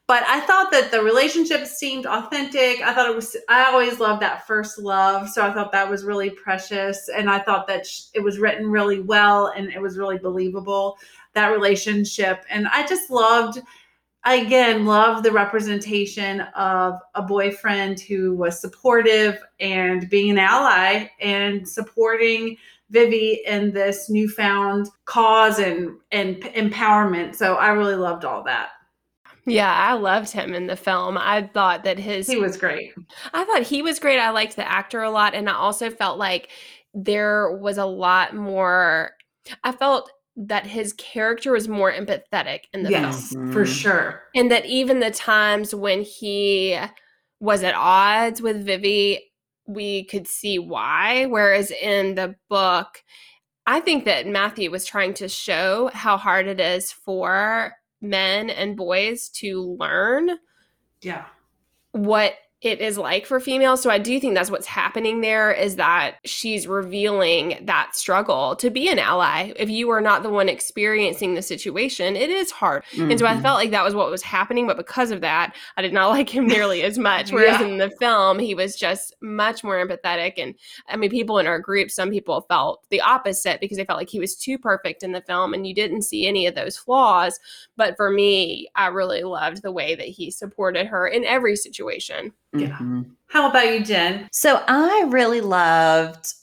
But 0.07 0.23
I 0.27 0.39
thought 0.41 0.71
that 0.71 0.91
the 0.91 1.01
relationship 1.01 1.65
seemed 1.65 2.05
authentic. 2.05 2.81
I 2.81 2.93
thought 2.93 3.09
it 3.09 3.15
was 3.15 3.35
I 3.49 3.65
always 3.65 3.99
loved 3.99 4.21
that 4.21 4.45
first 4.47 4.77
love, 4.77 5.29
so 5.29 5.45
I 5.45 5.53
thought 5.53 5.71
that 5.71 5.89
was 5.89 6.03
really 6.03 6.29
precious 6.29 7.09
and 7.09 7.29
I 7.29 7.39
thought 7.39 7.67
that 7.67 7.87
it 8.13 8.21
was 8.21 8.39
written 8.39 8.69
really 8.69 9.01
well 9.01 9.47
and 9.47 9.69
it 9.69 9.81
was 9.81 9.97
really 9.97 10.17
believable 10.17 10.97
that 11.33 11.49
relationship 11.49 12.45
and 12.49 12.67
I 12.67 12.87
just 12.87 13.09
loved 13.09 13.61
I 14.27 14.37
again 14.37 14.85
love 14.85 15.21
the 15.21 15.31
representation 15.31 16.41
of 16.55 16.99
a 17.13 17.21
boyfriend 17.21 17.99
who 17.99 18.35
was 18.35 18.59
supportive 18.59 19.37
and 19.59 20.09
being 20.09 20.31
an 20.31 20.39
ally 20.39 21.09
and 21.19 21.67
supporting 21.67 22.57
Vivi 22.89 23.41
in 23.45 23.71
this 23.71 24.09
newfound 24.09 24.87
cause 25.05 25.59
and 25.59 25.91
and 26.11 26.37
empowerment. 26.43 27.35
So 27.35 27.55
I 27.55 27.69
really 27.69 27.95
loved 27.95 28.25
all 28.25 28.43
that. 28.43 28.69
Yeah, 29.47 29.71
I 29.73 29.93
loved 29.93 30.31
him 30.31 30.53
in 30.53 30.67
the 30.67 30.75
film. 30.75 31.17
I 31.19 31.43
thought 31.53 31.83
that 31.83 31.99
his 31.99 32.27
He 32.27 32.37
was 32.37 32.57
great. 32.57 32.93
I 33.33 33.43
thought 33.45 33.63
he 33.63 33.81
was 33.81 33.99
great. 33.99 34.19
I 34.19 34.31
liked 34.31 34.55
the 34.55 34.67
actor 34.69 35.01
a 35.03 35.09
lot 35.11 35.35
and 35.35 35.49
I 35.49 35.53
also 35.53 35.89
felt 35.89 36.17
like 36.17 36.49
there 36.93 37.51
was 37.57 37.77
a 37.77 37.85
lot 37.85 38.35
more 38.35 39.11
I 39.63 39.71
felt 39.71 40.11
that 40.37 40.65
his 40.65 40.93
character 40.93 41.51
was 41.51 41.67
more 41.67 41.91
empathetic 41.93 42.61
in 42.73 42.83
the 42.83 42.89
Yes, 42.89 43.29
film. 43.29 43.51
for 43.53 43.63
Mhm. 43.63 43.67
sure. 43.81 44.23
And 44.33 44.51
that 44.51 44.65
even 44.65 44.99
the 44.99 45.11
times 45.11 45.73
when 45.75 46.01
he 46.01 46.77
was 47.39 47.63
at 47.63 47.75
odds 47.75 48.41
with 48.41 48.65
Vivi, 48.65 49.31
we 49.67 50.05
could 50.05 50.27
see 50.27 50.59
why. 50.59 51.25
Whereas 51.25 51.71
in 51.71 52.15
the 52.15 52.35
book, 52.49 53.03
I 53.65 53.79
think 53.79 54.05
that 54.05 54.27
Mathieu 54.27 54.69
was 54.69 54.85
trying 54.85 55.13
to 55.15 55.27
show 55.27 55.89
how 55.93 56.17
hard 56.17 56.47
it 56.47 56.59
is 56.59 56.91
for 56.91 57.73
men 58.01 58.49
and 58.49 58.77
boys 58.77 59.29
to 59.29 59.75
learn 59.79 60.37
Yeah. 61.01 61.25
what 61.91 62.35
it 62.65 62.81
is 62.81 62.97
like 62.97 63.25
for 63.25 63.39
females. 63.39 63.81
So 63.81 63.89
I 63.89 63.97
do 63.99 64.19
think 64.19 64.33
that's 64.33 64.49
what's 64.49 64.65
happening 64.65 65.21
there 65.21 65.51
is 65.51 65.75
that 65.75 66.15
she's 66.25 66.67
revealing 66.67 67.59
that 67.65 67.95
struggle 67.95 68.55
to 68.57 68.69
be 68.69 68.89
an 68.89 68.97
ally. 68.99 69.53
If 69.55 69.69
you 69.69 69.89
are 69.91 70.01
not 70.01 70.23
the 70.23 70.29
one 70.29 70.49
experiencing 70.49 71.35
the 71.35 71.41
situation, 71.41 72.15
it 72.15 72.29
is 72.29 72.51
hard. 72.51 72.83
And 72.97 73.19
so 73.19 73.25
I 73.25 73.35
Mhm. 73.35 73.41
felt 73.41 73.57
like 73.59 73.71
that 73.71 73.83
was 73.83 73.93
what 73.93 74.09
was 74.09 74.23
happening, 74.23 74.65
but 74.67 74.77
because 74.77 75.11
of 75.11 75.21
that, 75.21 75.55
I 75.77 75.81
did 75.81 75.93
not 75.93 76.07
like 76.17 76.29
him 76.29 76.47
nearly 76.47 76.81
as 76.83 76.97
much. 76.97 77.31
Whereas 77.33 77.59
Yeah. 77.61 77.67
in 77.67 77.77
the 77.77 77.91
film, 77.99 78.39
he 78.39 78.55
was 78.55 78.75
just 78.75 79.13
much 79.21 79.63
more 79.63 79.75
empathetic. 79.85 80.33
And 80.37 80.55
I 80.87 80.95
mean, 80.95 81.09
people 81.09 81.37
in 81.37 81.47
our 81.47 81.59
group, 81.59 81.91
some 81.91 82.09
people 82.09 82.41
felt 82.49 82.83
the 82.89 83.01
opposite 83.01 83.59
because 83.59 83.77
they 83.77 83.85
felt 83.85 83.99
like 83.99 84.09
he 84.09 84.19
was 84.19 84.35
too 84.35 84.57
perfect 84.57 85.03
in 85.03 85.11
the 85.11 85.21
film 85.21 85.53
and 85.53 85.67
you 85.67 85.73
didn't 85.75 86.01
see 86.01 86.27
any 86.27 86.47
of 86.47 86.55
those 86.55 86.77
flaws. 86.77 87.39
But 87.77 87.95
for 87.95 88.09
me, 88.09 88.69
I 88.75 88.87
really 88.87 89.23
loved 89.23 89.61
the 89.61 89.71
way 89.71 89.95
that 89.95 90.07
he 90.07 90.31
supported 90.31 90.87
her 90.87 91.05
in 91.07 91.23
every 91.25 91.55
situation. 91.55 92.31
Yeah. 92.59 92.77
Mhm. 92.77 93.11
How 93.27 93.49
about 93.49 93.73
you, 93.73 93.83
Jen? 93.83 94.27
So 94.31 94.63
I 94.67 95.05
really 95.07 95.41
loved 95.41 96.33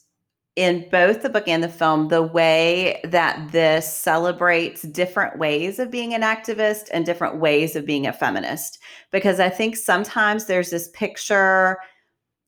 in 0.57 0.87
both 0.91 1.23
the 1.23 1.31
book 1.31 1.49
and 1.49 1.65
the 1.65 1.69
film 1.69 2.09
the 2.09 2.23
way 2.23 3.01
that 3.05 3.53
this 3.53 3.91
celebrates 3.91 4.83
different 4.83 5.39
ways 5.39 5.79
of 5.79 5.91
being 5.91 6.13
an 6.13 6.21
activist 6.21 6.89
and 6.93 7.07
different 7.07 7.39
ways 7.39 7.75
of 7.75 7.87
being 7.87 8.07
a 8.07 8.13
feminist. 8.13 8.79
Because 9.11 9.41
I 9.41 9.49
think 9.49 9.77
sometimes 9.77 10.45
there's 10.45 10.69
this 10.69 10.89
picture 10.89 11.79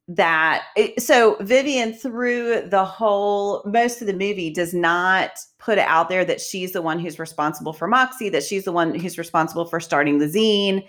that 0.07 0.65
it, 0.77 1.01
so 1.01 1.37
Vivian 1.41 1.95
through 1.95 2.69
the 2.69 2.85
whole 2.85 3.63
most 3.65 4.03
of 4.03 4.07
the 4.07 4.13
movie 4.13 4.51
does 4.51 4.75
not 4.75 5.31
put 5.59 5.79
it 5.79 5.87
out 5.89 6.11
there 6.11 6.27
that 6.27 6.43
she's 6.43 6.73
the 6.73 6.83
one 6.83 6.99
who's 6.99 7.19
responsible 7.19 7.73
for 7.73 7.89
Moxie, 7.89 8.29
that 8.29 8.43
she's 8.43 8.65
the 8.65 8.73
one 8.73 8.95
who's 8.95 9.17
responsible 9.17 9.65
for 9.65 9.81
starting 9.81 10.19
the 10.19 10.27
zine. 10.27 10.87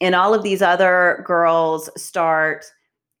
And 0.00 0.14
all 0.14 0.34
of 0.34 0.42
these 0.42 0.62
other 0.62 1.22
girls 1.26 1.88
start 2.00 2.66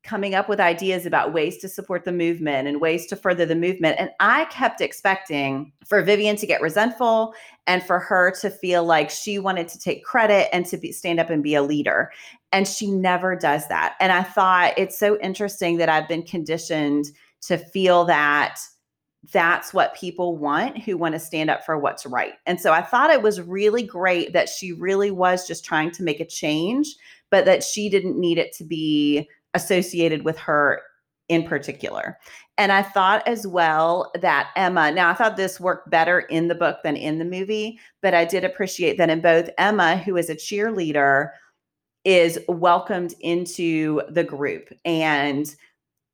coming 0.06 0.36
up 0.36 0.48
with 0.48 0.60
ideas 0.60 1.04
about 1.04 1.32
ways 1.32 1.58
to 1.58 1.68
support 1.68 2.04
the 2.04 2.12
movement 2.12 2.68
and 2.68 2.80
ways 2.80 3.06
to 3.06 3.16
further 3.16 3.44
the 3.44 3.56
movement. 3.56 3.96
And 3.98 4.10
I 4.20 4.44
kept 4.46 4.80
expecting 4.80 5.72
for 5.84 6.00
Vivian 6.00 6.36
to 6.36 6.46
get 6.46 6.62
resentful 6.62 7.34
and 7.66 7.82
for 7.82 7.98
her 7.98 8.30
to 8.40 8.48
feel 8.48 8.84
like 8.84 9.10
she 9.10 9.38
wanted 9.38 9.66
to 9.68 9.78
take 9.80 10.04
credit 10.04 10.48
and 10.54 10.64
to 10.66 10.76
be, 10.76 10.92
stand 10.92 11.18
up 11.18 11.28
and 11.28 11.42
be 11.42 11.56
a 11.56 11.62
leader. 11.62 12.12
And 12.52 12.68
she 12.68 12.88
never 12.90 13.34
does 13.34 13.66
that. 13.66 13.96
And 13.98 14.12
I 14.12 14.22
thought 14.22 14.74
it's 14.76 14.98
so 14.98 15.18
interesting 15.20 15.78
that 15.78 15.88
I've 15.88 16.08
been 16.08 16.22
conditioned 16.22 17.06
to 17.42 17.58
feel 17.58 18.04
that 18.04 18.60
that's 19.32 19.72
what 19.74 19.94
people 19.94 20.36
want 20.36 20.78
who 20.78 20.96
want 20.96 21.14
to 21.14 21.18
stand 21.18 21.50
up 21.50 21.64
for 21.64 21.78
what's 21.78 22.06
right. 22.06 22.34
And 22.46 22.60
so 22.60 22.72
I 22.72 22.82
thought 22.82 23.10
it 23.10 23.22
was 23.22 23.40
really 23.40 23.82
great 23.82 24.32
that 24.32 24.48
she 24.48 24.72
really 24.72 25.10
was 25.10 25.46
just 25.46 25.64
trying 25.64 25.90
to 25.92 26.02
make 26.02 26.20
a 26.20 26.26
change, 26.26 26.94
but 27.30 27.44
that 27.44 27.64
she 27.64 27.88
didn't 27.88 28.18
need 28.18 28.38
it 28.38 28.54
to 28.56 28.64
be 28.64 29.28
associated 29.54 30.24
with 30.24 30.38
her 30.38 30.82
in 31.28 31.44
particular. 31.44 32.18
And 32.58 32.72
I 32.72 32.82
thought 32.82 33.26
as 33.26 33.46
well 33.46 34.12
that 34.20 34.50
Emma, 34.54 34.92
now 34.92 35.10
I 35.10 35.14
thought 35.14 35.36
this 35.36 35.58
worked 35.58 35.90
better 35.90 36.20
in 36.20 36.48
the 36.48 36.54
book 36.54 36.78
than 36.84 36.96
in 36.96 37.18
the 37.18 37.24
movie, 37.24 37.80
but 38.00 38.14
I 38.14 38.24
did 38.24 38.44
appreciate 38.44 38.96
that 38.98 39.10
in 39.10 39.20
both 39.20 39.50
Emma, 39.58 39.96
who 39.98 40.16
is 40.16 40.30
a 40.30 40.36
cheerleader, 40.36 41.30
is 42.04 42.38
welcomed 42.48 43.14
into 43.20 44.02
the 44.08 44.22
group. 44.22 44.68
And 44.84 45.54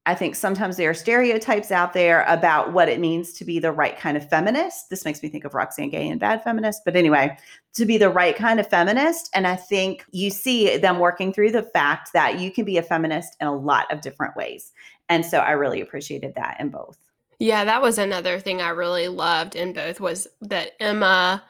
I 0.05 0.17
think 0.17 0.35
sometimes 0.35 0.77
there 0.77 0.91
are 0.91 0.95
stereotypes 0.95 1.71
out 1.71 1.93
there 1.93 2.25
about 2.27 2.73
what 2.73 2.89
it 2.89 2.99
means 2.99 3.33
to 3.35 3.45
be 3.45 3.61
the 3.61 3.71
right 3.71 3.97
kind 3.97 4.17
of 4.17 4.29
feminist. 4.29 4.91
This 4.91 5.05
makes 5.05 5.23
me 5.23 5.29
think 5.29 5.45
of 5.45 5.55
Roxane 5.55 5.91
Gay 5.91 6.09
and 6.09 6.19
Bad 6.19 6.43
Feminist. 6.43 6.83
But 6.85 6.97
anyway, 6.97 7.37
to 7.75 7.87
be 7.87 7.99
the 7.99 8.11
right 8.11 8.35
kind 8.35 8.59
of 8.59 8.69
feminist. 8.69 9.31
And 9.33 9.47
I 9.47 9.55
think 9.55 10.05
you 10.11 10.31
see 10.31 10.77
them 10.77 10.99
working 10.99 11.33
through 11.33 11.53
the 11.53 11.63
fact 11.63 12.13
that 12.15 12.41
you 12.41 12.51
can 12.51 12.65
be 12.65 12.79
a 12.79 12.83
feminist 12.83 13.37
in 13.41 13.47
a 13.47 13.57
lot 13.57 13.93
of 13.93 14.01
different 14.01 14.35
ways. 14.35 14.73
And 15.09 15.25
so 15.25 15.39
I 15.39 15.53
really 15.53 15.81
appreciated 15.81 16.35
that 16.35 16.57
in 16.59 16.71
both. 16.71 16.99
Yeah, 17.39 17.65
that 17.65 17.83
was 17.83 17.99
another 17.99 18.41
thing 18.41 18.61
I 18.61 18.71
really 18.71 19.09
loved 19.09 19.55
in 19.55 19.73
both 19.73 20.01
was 20.01 20.27
that 20.41 20.73
Emma, 20.81 21.45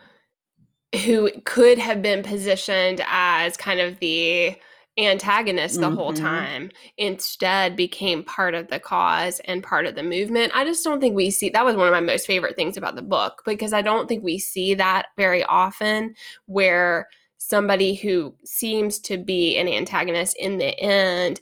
who 1.05 1.31
could 1.45 1.79
have 1.79 2.03
been 2.03 2.23
positioned 2.23 3.03
as 3.07 3.57
kind 3.57 3.81
of 3.81 3.99
the 3.99 4.57
antagonist 4.99 5.81
the 5.81 5.91
whole 5.91 6.13
Mhm. 6.13 6.21
time, 6.21 6.71
instead 6.99 7.77
became 7.77 8.23
part 8.25 8.55
of 8.55 8.69
the 8.69 8.79
cause 8.79 9.41
and 9.47 9.63
part 9.63 9.87
of 9.87 9.95
the 9.95 10.03
movement. 10.03 10.53
I 10.55 10.65
just 10.65 10.85
don't 10.85 11.01
think 11.01 11.17
we 11.17 11.31
see 11.31 11.49
that 11.51 11.65
was 11.65 11.77
one 11.77 11.89
of 11.89 11.93
my 11.93 12.01
most 12.01 12.27
favorite 12.27 12.57
things 12.57 12.77
about 12.77 12.97
the 12.97 13.03
book 13.03 13.43
because 13.47 13.73
I 13.73 13.81
don't 13.81 14.07
think 14.07 14.23
we 14.23 14.39
see 14.39 14.75
that 14.75 15.07
very 15.17 15.43
often 15.45 16.15
where 16.47 17.09
somebody 17.39 17.95
who 17.95 18.35
seems 18.45 18.99
to 19.01 19.17
be 19.19 19.57
an 19.57 19.67
antagonist 19.67 20.37
in 20.37 20.59
the 20.59 20.79
end 20.79 21.41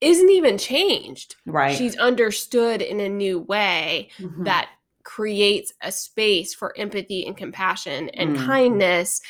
isn't 0.00 0.30
even 0.30 0.58
changed. 0.58 1.36
Right. 1.46 1.76
She's 1.76 1.96
understood 1.96 2.82
in 2.82 3.00
a 3.00 3.08
new 3.08 3.40
way 3.40 4.10
Mhm. 4.18 4.44
that 4.44 4.68
creates 5.04 5.72
a 5.80 5.90
space 5.90 6.54
for 6.54 6.76
empathy 6.78 7.26
and 7.26 7.36
compassion 7.36 8.10
and 8.10 8.36
Mhm. 8.36 8.46
kindness 8.46 9.20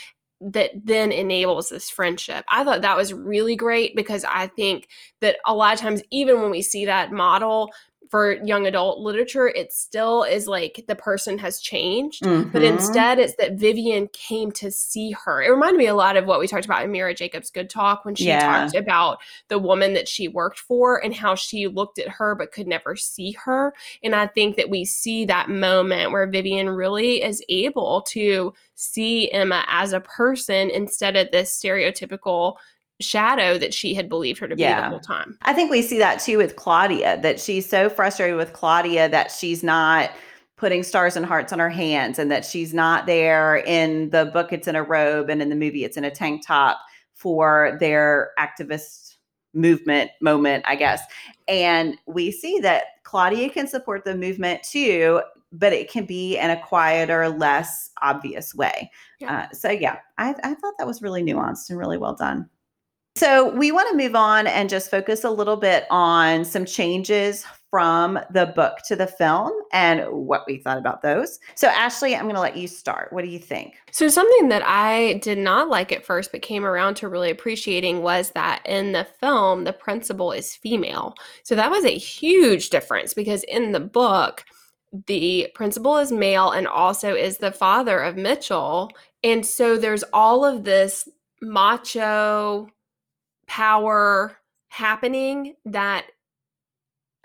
that 0.41 0.71
then 0.85 1.11
enables 1.11 1.69
this 1.69 1.91
friendship. 1.91 2.45
I 2.49 2.65
thought 2.65 2.83
that 2.83 2.97
was 2.97 3.13
really 3.13 3.57
great 3.57 3.97
because 3.97 4.25
I 4.25 4.47
think 4.47 4.89
that 5.21 5.37
a 5.47 5.55
lot 5.55 5.75
of 5.75 5.81
times, 5.81 6.03
even 6.11 6.41
when 6.41 6.51
we 6.51 6.63
see 6.63 6.85
that 6.87 7.13
model 7.13 7.71
for 8.09 8.33
young 8.45 8.67
adult 8.67 9.01
literature, 9.01 9.49
it 9.49 9.73
still 9.73 10.23
is 10.23 10.47
like 10.47 10.85
the 10.89 10.95
person 10.95 11.39
has 11.39 11.61
changed. 11.61 12.25
But 12.25 12.63
Mhm. 12.63 12.73
instead, 12.73 13.19
it's 13.19 13.35
that 13.37 13.55
Vivian 13.55 14.09
came 14.09 14.51
to 14.53 14.71
see 14.71 15.11
her. 15.13 15.43
It 15.43 15.51
reminded 15.51 15.79
me 15.79 15.87
a 15.87 15.95
lot 15.95 16.17
of 16.17 16.27
what 16.27 16.41
we 16.41 16.49
talked 16.49 16.65
about 16.65 16.85
in 16.85 16.91
Mira 16.91 17.15
Jacob's 17.15 17.51
Good 17.51 17.69
Talk 17.69 18.05
when 18.05 18.15
she 18.15 18.27
Yeah. 18.29 18.47
talked 18.47 18.75
about 18.75 19.19
the 19.49 19.59
woman 19.59 19.93
that 19.95 20.09
she 20.09 20.29
worked 20.29 20.59
for 20.59 21.05
and 21.05 21.15
how 21.15 21.35
she 21.35 21.67
looked 21.67 21.99
at 21.99 22.09
her 22.09 22.35
but 22.35 22.53
could 22.53 22.67
never 22.67 22.97
see 22.97 23.33
her. 23.33 23.75
And 24.03 24.15
I 24.15 24.27
think 24.27 24.57
that 24.57 24.71
we 24.71 24.85
see 24.85 25.25
that 25.27 25.51
moment 25.51 26.13
where 26.13 26.27
Vivian 26.27 26.69
really 26.71 27.23
is 27.23 27.43
able 27.49 28.03
to 28.09 28.55
see 28.75 29.31
Emma 29.33 29.65
as 29.69 29.93
a 29.93 30.01
person 30.01 30.71
instead 30.71 31.17
of 31.17 31.31
this 31.31 31.59
stereotypical 31.59 32.57
shadow 33.01 33.59
that 33.59 33.73
she 33.73 33.95
had 33.95 34.09
believed 34.09 34.39
her 34.41 34.49
to 34.49 34.57
be 34.57 34.63
the 34.63 34.89
whole 34.89 35.01
time. 35.01 35.39
I 35.43 35.53
think 35.53 35.71
we 35.71 35.83
see 35.83 35.99
that 35.99 36.21
too 36.21 36.39
with 36.39 36.57
Claudia, 36.57 37.21
that 37.23 37.41
she's 37.41 37.69
so 37.69 37.89
frustrated 37.89 38.37
with 38.37 38.53
Claudia 38.53 39.09
that 39.09 39.31
she's 39.31 39.63
not 39.63 40.11
putting 40.57 40.83
stars 40.83 41.17
and 41.17 41.25
hearts 41.25 41.53
on 41.53 41.59
her 41.61 41.71
hands 41.71 42.19
and 42.19 42.31
that 42.31 42.45
she's 42.45 42.75
not 42.75 43.07
there 43.07 43.59
in 43.59 44.11
the 44.11 44.27
book 44.27 44.53
it's 44.53 44.67
in 44.67 44.75
a 44.77 44.83
robe 44.83 45.31
and 45.31 45.41
in 45.41 45.49
the 45.49 45.55
movie 45.57 45.85
it's 45.85 45.97
in 45.97 46.05
a 46.05 46.11
tank 46.11 46.45
top 46.45 46.79
for 47.15 47.77
their 47.81 48.31
activist 48.41 49.15
movement 49.55 50.11
moment 50.21 50.65
i 50.67 50.75
guess 50.75 51.01
and 51.47 51.97
we 52.07 52.33
see 52.33 52.59
that 52.59 52.85
claudia 53.05 53.49
can 53.49 53.67
support 53.69 54.05
the 54.05 54.17
movement 54.17 54.61
too 54.65 55.23
but 55.53 55.73
it 55.73 55.89
can 55.91 56.05
be 56.05 56.37
in 56.37 56.51
a 56.51 56.61
quieter 56.61 57.29
less 57.29 57.91
obvious 58.03 58.53
way 58.55 58.91
Yeah. 59.21 59.47
uh, 59.51 59.55
so 59.55 59.71
yeah 59.71 59.99
I, 60.19 60.35
I 60.43 60.55
thought 60.55 60.75
that 60.79 60.87
was 60.89 61.01
really 61.03 61.23
nuanced 61.23 61.71
and 61.71 61.79
really 61.79 61.99
well 61.99 62.15
done 62.15 62.51
so 63.19 63.51
we 63.51 63.73
want 63.73 63.91
to 63.91 63.97
move 63.97 64.15
on 64.15 64.47
and 64.47 64.71
just 64.71 64.91
focus 64.91 65.25
a 65.25 65.31
little 65.31 65.57
bit 65.57 65.87
on 65.91 66.45
some 66.45 66.65
changes 66.65 67.45
from 67.69 68.19
the 68.31 68.47
book 68.47 68.79
to 68.87 68.95
the 68.95 69.09
film 69.09 69.53
and 69.73 70.03
what 70.11 70.45
we 70.47 70.59
thought 70.59 70.79
about 70.79 71.03
those. 71.03 71.39
So 71.57 71.67
Ashley, 71.69 72.15
I'm 72.15 72.23
going 72.23 72.37
to 72.37 72.41
let 72.41 72.57
you 72.57 72.69
start. 72.69 73.13
What 73.13 73.25
do 73.25 73.31
you 73.31 73.39
think? 73.41 73.75
So, 73.91 74.09
something 74.09 74.49
that 74.51 74.63
I 74.65 75.15
did 75.15 75.39
not 75.39 75.69
like 75.69 75.91
at 75.91 76.07
first, 76.07 76.31
but 76.31 76.43
came 76.43 76.65
around 76.65 76.95
to 76.97 77.09
really 77.09 77.31
appreciating 77.31 78.03
was 78.03 78.31
that 78.31 78.63
in 78.65 78.93
the 78.93 79.05
film, 79.05 79.65
the 79.65 79.73
principal 79.73 80.33
is 80.33 80.55
female. 80.55 81.15
So, 81.43 81.57
that 81.57 81.71
was 81.71 81.85
a 81.85 81.99
huge 81.99 82.71
difference 82.71 83.15
because 83.15 83.43
in 83.45 83.73
the 83.73 83.81
book, 83.81 84.45
the 85.07 85.51
principal 85.55 85.99
is 85.99 86.13
male 86.13 86.53
and 86.53 86.69
also 86.69 87.15
is 87.15 87.39
the 87.39 87.53
father 87.53 87.99
of 87.99 88.17
Mitchell. 88.17 88.91
And 89.25 89.45
so, 89.45 89.77
there's 89.77 90.05
all 90.13 90.45
of 90.45 90.65
this 90.65 91.09
macho 91.43 92.69
power 93.49 94.39
happening 94.69 95.55
that 95.65 96.07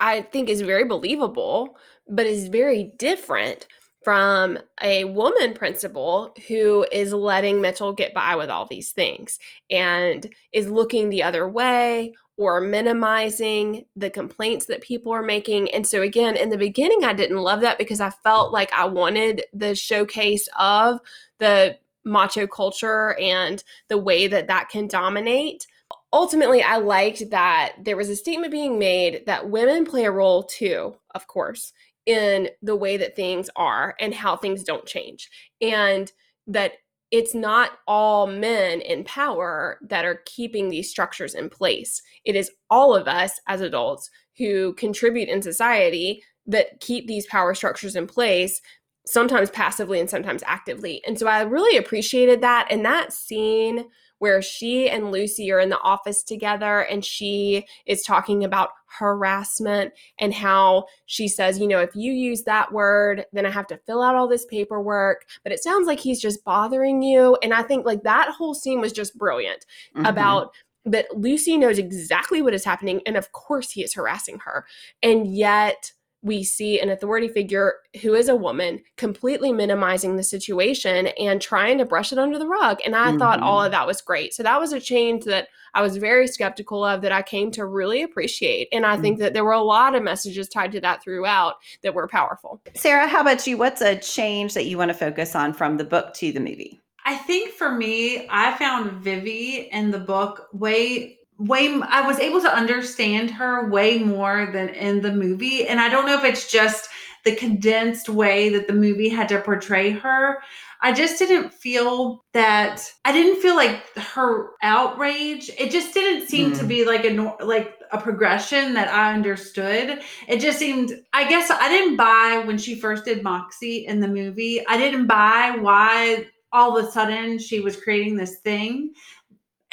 I 0.00 0.22
think 0.22 0.48
is 0.48 0.60
very 0.60 0.84
believable, 0.84 1.76
but 2.08 2.26
is 2.26 2.48
very 2.48 2.92
different 2.98 3.68
from 4.02 4.58
a 4.82 5.04
woman 5.04 5.54
principal 5.54 6.34
who 6.46 6.84
is 6.92 7.12
letting 7.12 7.60
Mitchell 7.60 7.92
get 7.92 8.12
by 8.12 8.36
with 8.36 8.50
all 8.50 8.66
these 8.66 8.90
things 8.90 9.38
and 9.70 10.28
is 10.52 10.68
looking 10.68 11.08
the 11.08 11.22
other 11.22 11.48
way 11.48 12.12
or 12.36 12.60
minimizing 12.60 13.84
the 13.96 14.10
complaints 14.10 14.66
that 14.66 14.82
people 14.82 15.12
are 15.12 15.22
making. 15.22 15.70
And 15.70 15.86
so, 15.86 16.02
again, 16.02 16.36
in 16.36 16.50
the 16.50 16.58
beginning, 16.58 17.04
I 17.04 17.14
didn't 17.14 17.38
love 17.38 17.60
that 17.60 17.78
because 17.78 18.00
I 18.00 18.10
felt 18.10 18.52
like 18.52 18.72
I 18.72 18.84
wanted 18.84 19.44
the 19.54 19.74
showcase 19.74 20.48
of 20.58 21.00
the 21.38 21.78
macho 22.04 22.46
culture 22.46 23.16
and 23.18 23.62
the 23.88 23.98
way 23.98 24.26
that 24.26 24.48
that 24.48 24.68
can 24.68 24.86
dominate. 24.88 25.66
Ultimately, 26.14 26.62
I 26.62 26.76
liked 26.76 27.30
that 27.30 27.72
there 27.82 27.96
was 27.96 28.08
a 28.08 28.14
statement 28.14 28.52
being 28.52 28.78
made 28.78 29.26
that 29.26 29.50
women 29.50 29.84
play 29.84 30.04
a 30.04 30.12
role 30.12 30.44
too, 30.44 30.94
of 31.12 31.26
course, 31.26 31.72
in 32.06 32.50
the 32.62 32.76
way 32.76 32.96
that 32.96 33.16
things 33.16 33.50
are 33.56 33.96
and 33.98 34.14
how 34.14 34.36
things 34.36 34.62
don't 34.62 34.86
change. 34.86 35.28
And 35.60 36.12
that 36.46 36.74
it's 37.10 37.34
not 37.34 37.72
all 37.88 38.28
men 38.28 38.80
in 38.80 39.02
power 39.02 39.80
that 39.88 40.04
are 40.04 40.22
keeping 40.24 40.68
these 40.68 40.88
structures 40.88 41.34
in 41.34 41.50
place. 41.50 42.00
It 42.24 42.36
is 42.36 42.52
all 42.70 42.94
of 42.94 43.08
us 43.08 43.40
as 43.48 43.60
adults 43.60 44.08
who 44.38 44.74
contribute 44.74 45.28
in 45.28 45.42
society 45.42 46.22
that 46.46 46.78
keep 46.80 47.08
these 47.08 47.26
power 47.26 47.54
structures 47.54 47.96
in 47.96 48.06
place, 48.06 48.60
sometimes 49.04 49.50
passively 49.50 49.98
and 49.98 50.08
sometimes 50.08 50.44
actively. 50.46 51.02
And 51.08 51.18
so 51.18 51.26
I 51.26 51.42
really 51.42 51.76
appreciated 51.76 52.40
that. 52.42 52.68
And 52.70 52.84
that 52.84 53.12
scene 53.12 53.86
where 54.24 54.40
she 54.40 54.88
and 54.88 55.12
Lucy 55.12 55.52
are 55.52 55.60
in 55.60 55.68
the 55.68 55.78
office 55.82 56.22
together 56.22 56.80
and 56.80 57.04
she 57.04 57.66
is 57.84 58.02
talking 58.02 58.42
about 58.42 58.70
harassment 58.98 59.92
and 60.18 60.32
how 60.32 60.86
she 61.04 61.28
says, 61.28 61.58
you 61.58 61.68
know, 61.68 61.78
if 61.78 61.90
you 61.94 62.10
use 62.10 62.44
that 62.44 62.72
word, 62.72 63.26
then 63.34 63.44
I 63.44 63.50
have 63.50 63.66
to 63.66 63.76
fill 63.76 64.00
out 64.00 64.14
all 64.14 64.26
this 64.26 64.46
paperwork. 64.46 65.26
But 65.42 65.52
it 65.52 65.62
sounds 65.62 65.86
like 65.86 66.00
he's 66.00 66.22
just 66.22 66.42
bothering 66.42 67.02
you. 67.02 67.36
And 67.42 67.52
I 67.52 67.62
think 67.64 67.84
like 67.84 68.02
that 68.04 68.30
whole 68.30 68.54
scene 68.54 68.80
was 68.80 68.94
just 68.94 69.18
brilliant 69.18 69.66
mm-hmm. 69.94 70.06
about 70.06 70.54
that 70.86 71.14
Lucy 71.14 71.58
knows 71.58 71.78
exactly 71.78 72.40
what 72.40 72.54
is 72.54 72.64
happening. 72.64 73.02
And 73.04 73.18
of 73.18 73.30
course, 73.32 73.72
he 73.72 73.82
is 73.82 73.92
harassing 73.92 74.38
her. 74.46 74.64
And 75.02 75.36
yet, 75.36 75.92
we 76.24 76.42
see 76.42 76.80
an 76.80 76.88
authority 76.88 77.28
figure 77.28 77.74
who 78.00 78.14
is 78.14 78.28
a 78.28 78.34
woman 78.34 78.82
completely 78.96 79.52
minimizing 79.52 80.16
the 80.16 80.22
situation 80.22 81.08
and 81.18 81.40
trying 81.40 81.76
to 81.78 81.84
brush 81.84 82.12
it 82.12 82.18
under 82.18 82.38
the 82.38 82.48
rug. 82.48 82.78
And 82.84 82.96
I 82.96 83.08
mm-hmm. 83.08 83.18
thought 83.18 83.40
all 83.40 83.62
of 83.62 83.70
that 83.72 83.86
was 83.86 84.00
great. 84.00 84.32
So 84.32 84.42
that 84.42 84.58
was 84.58 84.72
a 84.72 84.80
change 84.80 85.24
that 85.24 85.48
I 85.74 85.82
was 85.82 85.98
very 85.98 86.26
skeptical 86.26 86.82
of 86.82 87.02
that 87.02 87.12
I 87.12 87.20
came 87.20 87.50
to 87.52 87.66
really 87.66 88.02
appreciate. 88.02 88.68
And 88.72 88.86
I 88.86 88.94
mm-hmm. 88.94 89.02
think 89.02 89.18
that 89.18 89.34
there 89.34 89.44
were 89.44 89.52
a 89.52 89.60
lot 89.60 89.94
of 89.94 90.02
messages 90.02 90.48
tied 90.48 90.72
to 90.72 90.80
that 90.80 91.02
throughout 91.02 91.56
that 91.82 91.94
were 91.94 92.08
powerful. 92.08 92.62
Sarah, 92.74 93.06
how 93.06 93.20
about 93.20 93.46
you? 93.46 93.58
What's 93.58 93.82
a 93.82 93.96
change 93.96 94.54
that 94.54 94.64
you 94.64 94.78
want 94.78 94.88
to 94.88 94.94
focus 94.94 95.36
on 95.36 95.52
from 95.52 95.76
the 95.76 95.84
book 95.84 96.14
to 96.14 96.32
the 96.32 96.40
movie? 96.40 96.80
I 97.04 97.16
think 97.16 97.52
for 97.52 97.70
me, 97.70 98.26
I 98.30 98.56
found 98.56 98.92
Vivi 99.02 99.68
in 99.70 99.90
the 99.90 99.98
book 99.98 100.48
way 100.54 101.18
way 101.38 101.80
I 101.88 102.06
was 102.06 102.18
able 102.18 102.40
to 102.42 102.54
understand 102.54 103.30
her 103.30 103.68
way 103.68 103.98
more 103.98 104.50
than 104.52 104.68
in 104.70 105.00
the 105.00 105.12
movie 105.12 105.66
and 105.66 105.80
I 105.80 105.88
don't 105.88 106.06
know 106.06 106.16
if 106.16 106.24
it's 106.24 106.50
just 106.50 106.88
the 107.24 107.34
condensed 107.34 108.08
way 108.08 108.50
that 108.50 108.66
the 108.68 108.74
movie 108.74 109.08
had 109.08 109.28
to 109.30 109.40
portray 109.40 109.90
her. 109.90 110.42
I 110.82 110.92
just 110.92 111.18
didn't 111.18 111.54
feel 111.54 112.22
that 112.34 112.86
I 113.06 113.12
didn't 113.12 113.40
feel 113.40 113.56
like 113.56 113.82
her 113.96 114.50
outrage. 114.62 115.50
It 115.58 115.70
just 115.70 115.94
didn't 115.94 116.28
seem 116.28 116.52
mm. 116.52 116.58
to 116.58 116.64
be 116.64 116.84
like 116.84 117.04
a 117.04 117.36
like 117.42 117.74
a 117.90 117.98
progression 117.98 118.74
that 118.74 118.88
I 118.88 119.14
understood. 119.14 120.02
It 120.28 120.40
just 120.40 120.58
seemed 120.58 120.92
I 121.14 121.26
guess 121.26 121.50
I 121.50 121.68
didn't 121.68 121.96
buy 121.96 122.42
when 122.44 122.58
she 122.58 122.74
first 122.74 123.06
did 123.06 123.22
Moxie 123.22 123.86
in 123.86 124.00
the 124.00 124.08
movie. 124.08 124.64
I 124.66 124.76
didn't 124.76 125.06
buy 125.06 125.56
why 125.58 126.26
all 126.52 126.76
of 126.76 126.84
a 126.84 126.90
sudden 126.92 127.38
she 127.38 127.60
was 127.60 127.80
creating 127.80 128.16
this 128.16 128.38
thing 128.40 128.92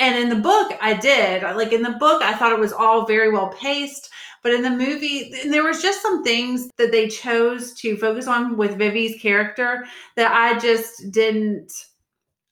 and 0.02 0.18
in 0.18 0.30
the 0.30 0.44
book, 0.44 0.76
I 0.82 0.96
did. 0.96 1.44
Like 1.44 1.72
in 1.72 1.84
the 1.84 1.92
book, 1.92 2.24
I 2.24 2.34
thought 2.34 2.52
it 2.52 2.60
was 2.60 2.74
all 2.74 3.06
very 3.06 3.32
well 3.32 3.50
paced. 3.50 4.10
But 4.42 4.54
in 4.54 4.64
the 4.64 4.72
movie, 4.72 5.32
there 5.46 5.64
was 5.64 5.84
just 5.84 6.02
some 6.02 6.24
things 6.24 6.72
that 6.78 6.92
they 6.92 7.08
chose 7.08 7.74
to 7.76 7.96
focus 7.98 8.26
on 8.26 8.58
with 8.58 8.80
Vivi's 8.80 9.22
character 9.22 9.86
that 10.16 10.32
I 10.32 10.58
just 10.58 11.12
didn't. 11.12 11.72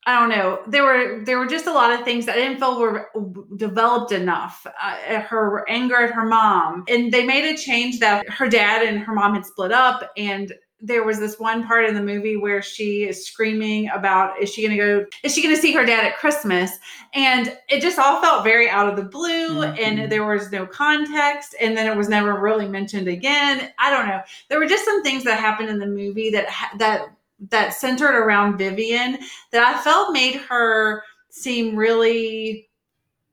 I 0.06 0.20
don't 0.20 0.30
know. 0.30 0.62
There 0.68 0.84
were 0.84 1.24
there 1.26 1.40
were 1.40 1.48
just 1.48 1.66
a 1.66 1.74
lot 1.74 1.92
of 1.92 2.06
things 2.06 2.28
that 2.28 2.36
I 2.38 2.42
didn't 2.42 2.60
feel 2.60 2.80
were 2.80 3.10
developed 3.58 4.12
enough. 4.12 4.66
Uh, 4.82 5.20
her 5.22 5.68
anger 5.68 5.98
at 5.98 6.12
her 6.12 6.26
mom, 6.26 6.84
and 6.88 7.12
they 7.12 7.26
made 7.26 7.52
a 7.52 7.58
change 7.58 8.00
that 8.00 8.30
her 8.30 8.48
dad 8.48 8.86
and 8.86 9.00
her 9.00 9.14
mom 9.14 9.34
had 9.34 9.46
split 9.46 9.72
up, 9.72 10.08
and 10.16 10.54
there 10.82 11.04
was 11.04 11.20
this 11.20 11.40
one 11.40 11.66
part 11.66 11.86
in 11.86 11.94
the 11.94 12.02
movie 12.02 12.38
where 12.38 12.62
she 12.62 13.04
is 13.04 13.26
screaming 13.26 13.90
about 13.90 14.42
is 14.42 14.52
she 14.52 14.62
going 14.66 14.78
to 14.78 14.78
go 14.78 15.06
is 15.24 15.34
she 15.34 15.42
going 15.42 15.54
to 15.54 15.62
see 15.62 15.74
her 15.74 15.86
dad 15.86 16.06
at 16.06 16.18
christmas 16.18 16.78
and 17.14 17.58
it 17.68 17.82
just 17.82 18.00
all 18.00 18.22
felt 18.22 18.44
very 18.44 18.70
out 18.70 18.88
of 18.88 18.96
the 18.96 19.04
blue 19.04 19.62
mm-hmm. 19.62 19.76
and 19.80 20.12
there 20.12 20.26
was 20.26 20.52
no 20.52 20.66
context 20.66 21.56
and 21.60 21.76
then 21.76 21.92
it 21.92 21.98
was 21.98 22.08
never 22.08 22.40
really 22.40 22.68
mentioned 22.68 23.08
again 23.08 23.72
i 23.80 23.90
don't 23.90 24.08
know 24.08 24.22
there 24.48 24.60
were 24.60 24.66
just 24.66 24.86
some 24.86 25.04
things 25.04 25.24
that 25.24 25.40
happened 25.40 25.70
in 25.70 25.80
the 25.80 25.88
movie 25.88 26.30
that 26.30 26.48
that 26.78 27.10
that 27.50 27.74
centered 27.74 28.16
around 28.16 28.58
vivian 28.58 29.18
that 29.52 29.64
i 29.64 29.80
felt 29.82 30.14
made 30.14 30.36
her 30.36 31.04
seem 31.30 31.76
really 31.76 32.70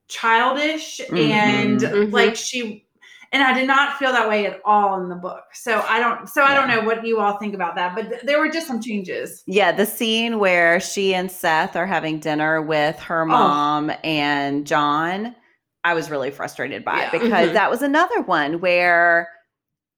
childish 0.07 0.99
mm-hmm. 0.99 1.17
and 1.17 1.79
mm-hmm. 1.81 2.13
like 2.13 2.35
she 2.35 2.86
and 3.31 3.43
I 3.43 3.53
did 3.53 3.67
not 3.67 3.97
feel 3.97 4.11
that 4.11 4.29
way 4.29 4.45
at 4.45 4.61
all 4.63 5.01
in 5.01 5.09
the 5.09 5.15
book. 5.15 5.43
So 5.53 5.83
I 5.87 5.99
don't 5.99 6.29
so 6.29 6.43
I 6.43 6.53
don't 6.53 6.67
know 6.67 6.81
what 6.81 7.05
you 7.05 7.19
all 7.19 7.37
think 7.37 7.53
about 7.53 7.75
that, 7.75 7.95
but 7.95 8.09
th- 8.09 8.21
there 8.23 8.39
were 8.39 8.49
just 8.49 8.67
some 8.67 8.81
changes. 8.81 9.43
Yeah, 9.45 9.71
the 9.71 9.85
scene 9.85 10.39
where 10.39 10.79
she 10.79 11.13
and 11.13 11.29
Seth 11.29 11.75
are 11.75 11.85
having 11.85 12.19
dinner 12.19 12.61
with 12.61 12.97
her 12.99 13.23
oh. 13.23 13.27
mom 13.27 13.89
oh. 13.89 13.93
and 14.03 14.65
John, 14.65 15.35
I 15.83 15.93
was 15.93 16.09
really 16.09 16.31
frustrated 16.31 16.85
by 16.85 16.99
yeah. 16.99 17.05
it 17.07 17.11
because 17.11 17.31
mm-hmm. 17.31 17.53
that 17.53 17.69
was 17.69 17.81
another 17.81 18.21
one 18.21 18.59
where 18.61 19.29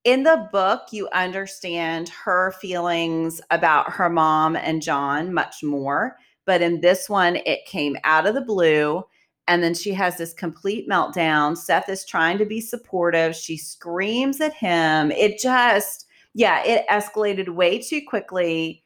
in 0.05 0.23
the 0.23 0.47
book 0.51 0.83
you 0.91 1.07
understand 1.13 2.09
her 2.09 2.51
feelings 2.53 3.41
about 3.51 3.91
her 3.91 4.09
mom 4.09 4.55
and 4.55 4.81
John 4.81 5.33
much 5.33 5.61
more, 5.61 6.17
but 6.45 6.61
in 6.61 6.81
this 6.81 7.09
one 7.09 7.37
it 7.45 7.65
came 7.65 7.95
out 8.03 8.25
of 8.25 8.33
the 8.33 8.41
blue 8.41 9.03
and 9.49 9.63
then 9.63 9.73
she 9.73 9.91
has 9.93 10.15
this 10.15 10.31
complete 10.31 10.87
meltdown. 10.87 11.57
Seth 11.57 11.89
is 11.89 12.05
trying 12.05 12.37
to 12.37 12.45
be 12.45 12.61
supportive. 12.61 13.35
She 13.35 13.57
screams 13.57 14.39
at 14.39 14.53
him. 14.53 15.11
It 15.11 15.39
just, 15.39 16.05
yeah, 16.35 16.63
it 16.63 16.85
escalated 16.87 17.49
way 17.49 17.79
too 17.79 18.01
quickly 18.07 18.83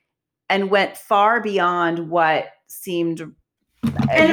and 0.47 0.71
went 0.71 0.95
far 0.95 1.41
beyond 1.41 2.10
what 2.10 2.45
seemed 2.67 3.30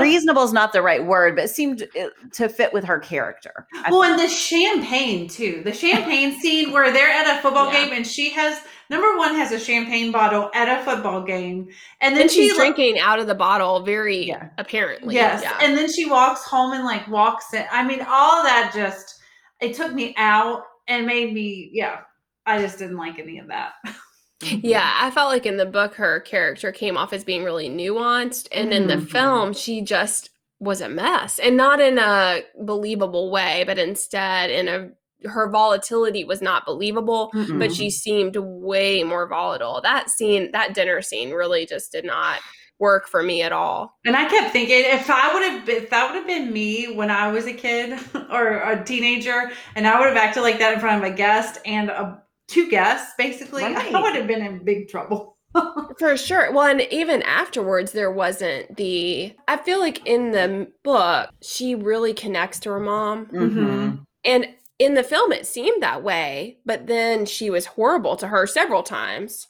reasonable 0.01 0.43
is 0.43 0.53
not 0.53 0.73
the 0.73 0.83
right 0.83 1.05
word, 1.05 1.37
but 1.37 1.45
it 1.45 1.49
seemed 1.49 1.83
uh, 1.83 2.09
to 2.33 2.49
fit 2.49 2.73
with 2.73 2.85
her 2.85 2.99
character. 2.99 3.67
well, 3.91 4.03
and 4.03 4.19
the 4.19 4.29
champagne 4.29 5.29
too. 5.29 5.63
The 5.65 5.73
champagne 5.73 6.39
scene 6.41 6.73
where 6.73 6.93
they're 6.93 7.11
at 7.11 7.39
a 7.39 7.43
football 7.43 7.73
yeah. 7.73 7.85
game 7.85 7.93
and 7.93 8.07
she 8.07 8.31
has 8.31 8.61
number 8.89 9.17
one 9.17 9.35
has 9.35 9.53
a 9.53 9.59
champagne 9.59 10.13
bottle 10.13 10.51
at 10.55 10.69
a 10.69 10.85
football 10.85 11.23
game, 11.23 11.69
and 12.01 12.15
then 12.15 12.23
and 12.23 12.31
she's 12.31 12.53
she, 12.53 12.57
drinking 12.57 12.99
out 12.99 13.19
of 13.19 13.27
the 13.27 13.35
bottle 13.35 13.81
very 13.81 14.27
yeah. 14.27 14.49
apparently. 14.59 15.15
Yes, 15.15 15.43
yeah. 15.43 15.59
and 15.63 15.77
then 15.77 15.91
she 15.91 16.07
walks 16.07 16.45
home 16.45 16.73
and 16.73 16.85
like 16.85 17.07
walks 17.09 17.53
in. 17.55 17.65
I 17.71 17.85
mean, 17.85 18.01
all 18.01 18.43
that 18.43 18.73
just 18.75 19.21
it 19.61 19.75
took 19.75 19.93
me 19.93 20.15
out 20.17 20.63
and 20.89 21.07
made 21.07 21.33
me 21.33 21.71
yeah. 21.73 22.01
I 22.47 22.61
just 22.61 22.79
didn't 22.79 22.97
like 22.97 23.19
any 23.19 23.39
of 23.39 23.49
that. 23.49 23.73
Yeah, 24.43 24.97
I 25.01 25.11
felt 25.11 25.31
like 25.31 25.47
in 25.47 25.57
the 25.57 25.67
book 25.67 25.95
her 25.95 26.21
character 26.21 26.73
came 26.73 26.97
off 26.97 27.13
as 27.13 27.25
being 27.25 27.45
really 27.45 27.69
nuanced 27.69 28.49
and 28.53 28.73
in 28.73 28.87
the 28.87 28.95
mm-hmm. 28.95 29.05
film 29.05 29.53
she 29.53 29.83
just 29.83 30.31
was 30.59 30.81
a 30.81 30.89
mess 30.89 31.39
and 31.39 31.57
not 31.57 31.81
in 31.81 31.99
a 31.99 32.43
believable 32.63 33.31
way, 33.31 33.65
but 33.67 33.79
instead 33.79 34.51
in 34.51 34.69
a 34.69 34.91
her 35.29 35.51
volatility 35.51 36.25
was 36.25 36.41
not 36.41 36.65
believable, 36.65 37.31
mm 37.35 37.59
but 37.59 37.73
she 37.75 37.91
seemed 37.91 38.37
way 38.37 39.03
more 39.03 39.27
volatile. 39.29 39.81
That 39.83 40.09
scene, 40.09 40.51
that 40.53 40.73
dinner 40.73 41.03
scene 41.03 41.31
really 41.31 41.67
just 41.67 41.93
did 41.93 42.07
not 42.07 42.41
work 42.79 43.07
for 43.07 43.23
me 43.23 43.43
at 43.43 43.53
all. 43.53 43.99
And 44.07 44.17
I 44.17 44.27
kept 44.27 44.53
thinking 44.53 44.83
if 44.87 45.11
I 45.11 45.35
would 45.35 45.43
have 45.43 45.67
been, 45.67 45.77
if 45.77 45.91
that 45.91 46.07
would 46.07 46.17
have 46.17 46.27
been 46.27 46.51
me 46.51 46.95
when 46.95 47.11
I 47.11 47.31
was 47.31 47.47
a 47.47 47.53
kid 47.53 47.99
or 48.31 48.63
a 48.63 48.83
teenager 48.83 49.51
and 49.77 49.87
I 49.87 49.99
would 49.99 50.09
have 50.09 50.17
acted 50.17 50.41
like 50.41 50.59
that 50.59 50.73
in 50.73 50.81
front 50.81 51.05
of 51.05 51.13
a 51.13 51.15
guest 51.15 51.61
and 51.67 51.91
a 51.91 52.23
two 52.51 52.69
guests, 52.69 53.13
basically, 53.17 53.63
right. 53.63 53.95
I 53.95 54.03
would 54.03 54.17
have 54.17 54.27
been 54.27 54.45
in 54.45 54.65
big 54.65 54.89
trouble. 54.89 55.37
For 55.99 56.17
sure. 56.17 56.53
Well, 56.53 56.67
and 56.67 56.83
even 56.93 57.23
afterwards, 57.23 57.93
there 57.93 58.11
wasn't 58.11 58.77
the. 58.77 59.35
I 59.49 59.57
feel 59.57 59.81
like 59.81 60.07
in 60.07 60.31
the 60.31 60.71
book, 60.85 61.31
she 61.43 61.75
really 61.75 62.15
connects 62.15 62.61
to 62.61 62.71
her 62.71 62.81
mom. 62.81 63.27
Mm-hmm. 63.27 63.97
And 64.25 64.47
in 64.79 64.95
the 64.95 65.03
film, 65.03 65.33
it 65.33 65.47
seemed 65.47 65.83
that 65.83 66.03
way, 66.03 66.59
but 66.65 66.87
then 66.87 67.27
she 67.27 67.51
was 67.51 67.67
horrible 67.67 68.17
to 68.17 68.29
her 68.29 68.47
several 68.47 68.83
times. 68.83 69.49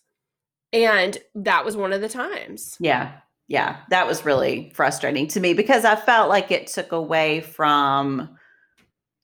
And 0.73 1.19
that 1.35 1.65
was 1.65 1.77
one 1.77 1.93
of 1.93 2.01
the 2.01 2.09
times. 2.09 2.77
Yeah. 2.81 3.13
Yeah, 3.49 3.79
that 3.91 4.07
was 4.07 4.25
really 4.25 4.71
frustrating 4.77 5.27
to 5.29 5.41
me 5.41 5.55
because 5.55 5.85
I 5.85 5.97
felt 5.97 6.29
like 6.29 6.53
it 6.53 6.69
took 6.69 6.93
away 6.93 7.41
from 7.41 8.37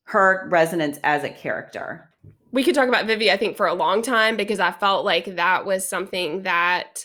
her 0.07 0.49
resonance 0.51 0.99
as 1.05 1.23
a 1.23 1.31
character. 1.31 2.11
We 2.57 2.65
could 2.65 2.75
talk 2.75 2.89
about 2.89 3.05
Vivi, 3.05 3.31
I 3.31 3.37
think, 3.37 3.55
for 3.55 3.67
a 3.67 3.75
long 3.75 4.01
time 4.01 4.35
because 4.35 4.61
I 4.61 4.73
felt 4.73 5.05
like 5.05 5.37
that 5.37 5.67
was 5.67 5.87
something 5.87 6.45
that 6.45 7.05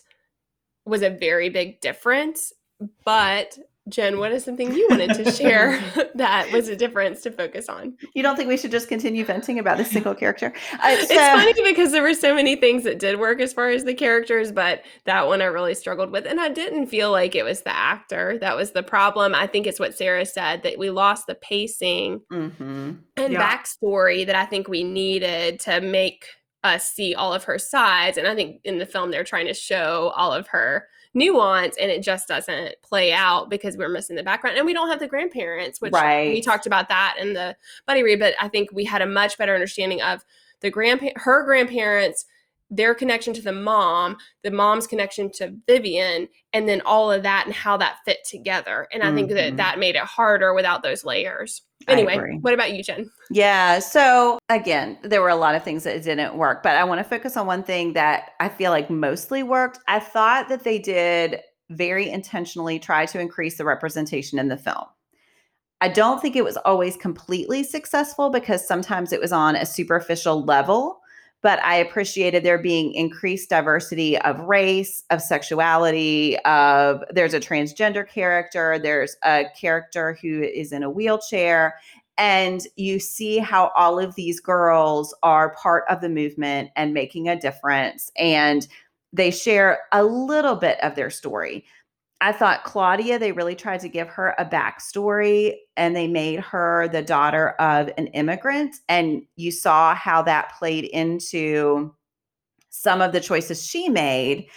was 0.86 1.02
a 1.02 1.10
very 1.10 1.50
big 1.50 1.82
difference. 1.82 2.54
But 3.04 3.60
Jen, 3.90 4.20
what 4.20 4.32
is 4.32 4.44
something 4.44 4.74
you 4.74 4.88
wanted 4.90 5.16
to 5.16 5.32
share 5.32 5.82
that 6.16 6.52
was 6.52 6.68
a 6.68 6.76
difference 6.76 7.22
to 7.22 7.32
focus 7.32 7.68
on? 7.68 7.98
You 8.14 8.22
don't 8.22 8.36
think 8.36 8.48
we 8.48 8.58
should 8.58 8.72
just 8.72 8.88
continue 8.88 9.26
venting 9.26 9.58
about 9.58 9.78
this 9.78 9.90
single 9.90 10.16
character? 10.16 10.54
Uh, 10.82 10.96
so- 10.96 11.08
it's 11.10 11.14
funny 11.14 11.54
because 11.64 11.92
there 11.92 12.02
were 12.02 12.14
so 12.14 12.34
many 12.34 12.56
things 12.56 12.84
that 12.84 12.98
did 12.98 13.20
work 13.20 13.40
as 13.40 13.54
far 13.54 13.70
as 13.70 13.84
the 13.84 13.94
characters, 13.94 14.52
but 14.52 14.82
that 15.06 15.28
one 15.28 15.42
I 15.42 15.46
really 15.46 15.76
struggled 15.76 16.12
with. 16.12 16.26
And 16.26 16.40
I 16.40 16.50
didn't 16.50 16.88
feel 16.88 17.12
like 17.12 17.36
it 17.36 17.44
was 17.44 17.62
the 17.62 17.76
actor 17.76 18.38
that 18.40 18.56
was 18.56 18.72
the 18.72 18.82
problem. 18.82 19.36
I 19.36 19.48
think 19.48 19.68
it's 19.68 19.80
what 19.80 19.96
Sarah 19.96 20.26
said 20.26 20.64
that 20.64 20.80
we 20.80 20.90
lost 20.90 21.28
the 21.28 21.36
pacing 21.36 22.22
mm-hmm. 22.32 22.94
and 23.18 23.34
yeah. 23.34 23.58
backstory 23.58 24.26
that 24.26 24.36
I 24.36 24.46
think 24.46 24.68
we 24.68 24.84
needed 24.84 25.60
to 25.62 25.82
make 25.82 26.26
us 26.64 26.92
see 26.92 27.14
all 27.14 27.34
of 27.34 27.44
her 27.44 27.60
sides. 27.60 28.18
And 28.18 28.28
I 28.28 28.36
think 28.36 28.62
in 28.64 28.78
the 28.78 28.86
film, 28.86 29.12
they're 29.12 29.24
trying 29.24 29.48
to 29.48 29.54
show 29.54 30.14
all 30.16 30.34
of 30.34 30.48
her 30.48 30.88
nuance 31.14 31.76
and 31.78 31.92
it 31.92 32.02
just 32.02 32.28
doesn't 32.28 32.76
play 32.82 33.12
out 33.12 33.50
because 33.50 33.76
we're 33.76 33.90
missing 33.90 34.16
the 34.16 34.24
background 34.24 34.58
and 34.58 34.66
we 34.66 34.74
don't 34.74 34.90
have 34.90 35.00
the 35.00 35.08
grandparents 35.08 35.82
which 35.82 35.92
right. 35.92 36.32
we 36.32 36.42
talked 36.42 36.66
about 36.66 36.88
that 36.88 37.16
in 37.20 37.34
the 37.34 37.56
buddy 37.86 38.02
read 38.02 38.20
but 38.20 38.34
i 38.40 38.48
think 38.48 38.70
we 38.72 38.86
had 38.86 39.02
a 39.02 39.06
much 39.06 39.38
better 39.38 39.54
understanding 39.54 40.02
of 40.02 40.24
the 40.62 40.70
grandpa 40.70 41.08
her 41.18 41.44
grandparents 41.44 42.26
their 42.72 42.96
connection 42.96 43.34
to 43.34 43.42
the 43.42 43.52
mom, 43.52 44.16
the 44.44 44.50
mom's 44.50 44.88
connection 44.88 45.30
to 45.34 45.54
Vivian, 45.68 46.30
and 46.54 46.68
then 46.68 46.82
all 46.86 47.12
of 47.12 47.22
that 47.24 47.46
and 47.46 47.54
how 47.54 47.76
that 47.78 47.98
fit 48.06 48.20
together. 48.28 48.88
And 48.94 49.04
I 49.04 49.08
mm-hmm. 49.08 49.16
think 49.16 49.30
that 49.32 49.48
mm-hmm. 49.48 49.56
that 49.58 49.78
made 49.78 49.96
it 49.96 50.04
harder 50.04 50.54
without 50.54 50.82
those 50.82 51.04
layers. 51.04 51.62
Anyway, 51.88 52.38
what 52.42 52.54
about 52.54 52.74
you, 52.74 52.84
Jen? 52.84 53.10
Yeah. 53.30 53.80
So 53.80 54.40
again, 54.50 54.98
there 55.04 55.22
were 55.22 55.30
a 55.30 55.36
lot 55.36 55.56
of 55.56 55.64
things 55.64 55.84
that 55.84 56.02
didn't 56.04 56.36
work, 56.36 56.64
but 56.64 56.78
I 56.78 56.84
want 56.86 57.00
to 57.00 57.04
focus 57.04 57.36
on 57.36 57.46
one 57.46 57.64
thing 57.64 57.94
that 57.94 58.32
I 58.40 58.50
feel 58.50 58.72
like 58.72 58.90
mostly 58.90 59.44
worked. 59.44 59.80
I 59.88 60.00
thought 60.00 60.48
that 60.50 60.64
they 60.64 60.80
did 60.80 61.42
very 61.70 62.10
intentionally 62.10 62.80
try 62.80 63.06
to 63.08 63.20
increase 63.20 63.58
the 63.58 63.66
representation 63.66 64.40
in 64.40 64.48
the 64.48 64.58
film. 64.58 64.86
I 65.82 65.90
don't 65.90 66.22
think 66.22 66.36
it 66.36 66.44
was 66.44 66.58
always 66.58 66.96
completely 66.96 67.64
successful 67.64 68.30
because 68.30 68.66
sometimes 68.66 69.12
it 69.12 69.20
was 69.20 69.32
on 69.32 69.56
a 69.56 69.66
superficial 69.66 70.46
level 70.46 71.01
but 71.42 71.64
I 71.64 71.76
appreciated 71.76 72.44
there 72.44 72.62
being 72.62 72.94
increased 72.94 73.50
diversity 73.50 74.18
of 74.20 74.40
race, 74.42 75.04
of 75.10 75.22
sexuality, 75.22 76.38
of 76.46 77.04
there's 77.12 77.34
a 77.34 77.40
transgender 77.40 78.08
character, 78.08 78.78
there's 78.78 79.16
a 79.24 79.46
character 79.60 80.18
who 80.22 80.44
is 80.44 80.72
in 80.72 80.84
a 80.84 80.90
wheelchair. 80.90 81.76
And 82.18 82.62
you 82.76 83.00
see 83.00 83.40
how 83.40 83.72
all 83.76 83.98
of 83.98 84.14
these 84.14 84.40
girls 84.40 85.16
are 85.24 85.56
part 85.56 85.86
of 85.90 86.02
the 86.02 86.10
movement 86.10 86.70
and 86.76 86.94
making 86.94 87.28
a 87.28 87.40
difference. 87.40 88.12
And 88.16 88.68
they 89.12 89.32
share 89.32 89.80
a 89.92 90.04
little 90.04 90.56
bit 90.56 90.78
of 90.84 90.96
their 90.96 91.10
story. 91.10 91.66
I 92.24 92.32
thought 92.32 92.64
Claudia, 92.64 93.18
they 93.18 93.32
really 93.32 93.56
tried 93.56 93.80
to 93.80 93.90
give 93.90 94.08
her 94.10 94.36
a 94.38 94.46
backstory 94.46 95.56
and 95.76 95.96
they 95.96 96.08
made 96.08 96.40
her 96.40 96.88
the 96.88 97.02
daughter 97.02 97.50
of 97.60 97.90
an 97.98 98.08
immigrant. 98.08 98.76
And 98.88 99.24
you 99.38 99.52
saw 99.52 99.96
how 99.96 100.22
that 100.24 100.54
played 100.58 100.86
into 100.86 101.96
some 102.70 103.02
of 103.02 103.12
the 103.12 103.20
choices 103.20 103.66
she 103.66 103.90
made. 103.90 104.48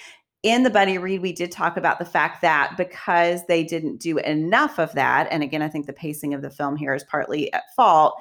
In 0.42 0.62
the 0.62 0.68
Buddy 0.68 0.98
Read, 0.98 1.22
we 1.22 1.33
did 1.33 1.50
talk 1.50 1.79
about 1.79 1.98
the 1.98 2.05
fact 2.05 2.42
that 2.42 2.74
because 2.77 3.46
they 3.46 3.64
didn't 3.64 3.96
do 3.96 4.18
enough 4.18 4.79
of 4.79 4.92
that, 4.92 5.27
and 5.31 5.42
again, 5.42 5.62
I 5.62 5.68
think 5.68 5.87
the 5.87 5.94
pacing 5.94 6.35
of 6.35 6.42
the 6.42 6.50
film 6.50 6.77
here 6.77 6.94
is 6.94 7.03
partly 7.05 7.50
at 7.55 7.74
fault, 7.74 8.20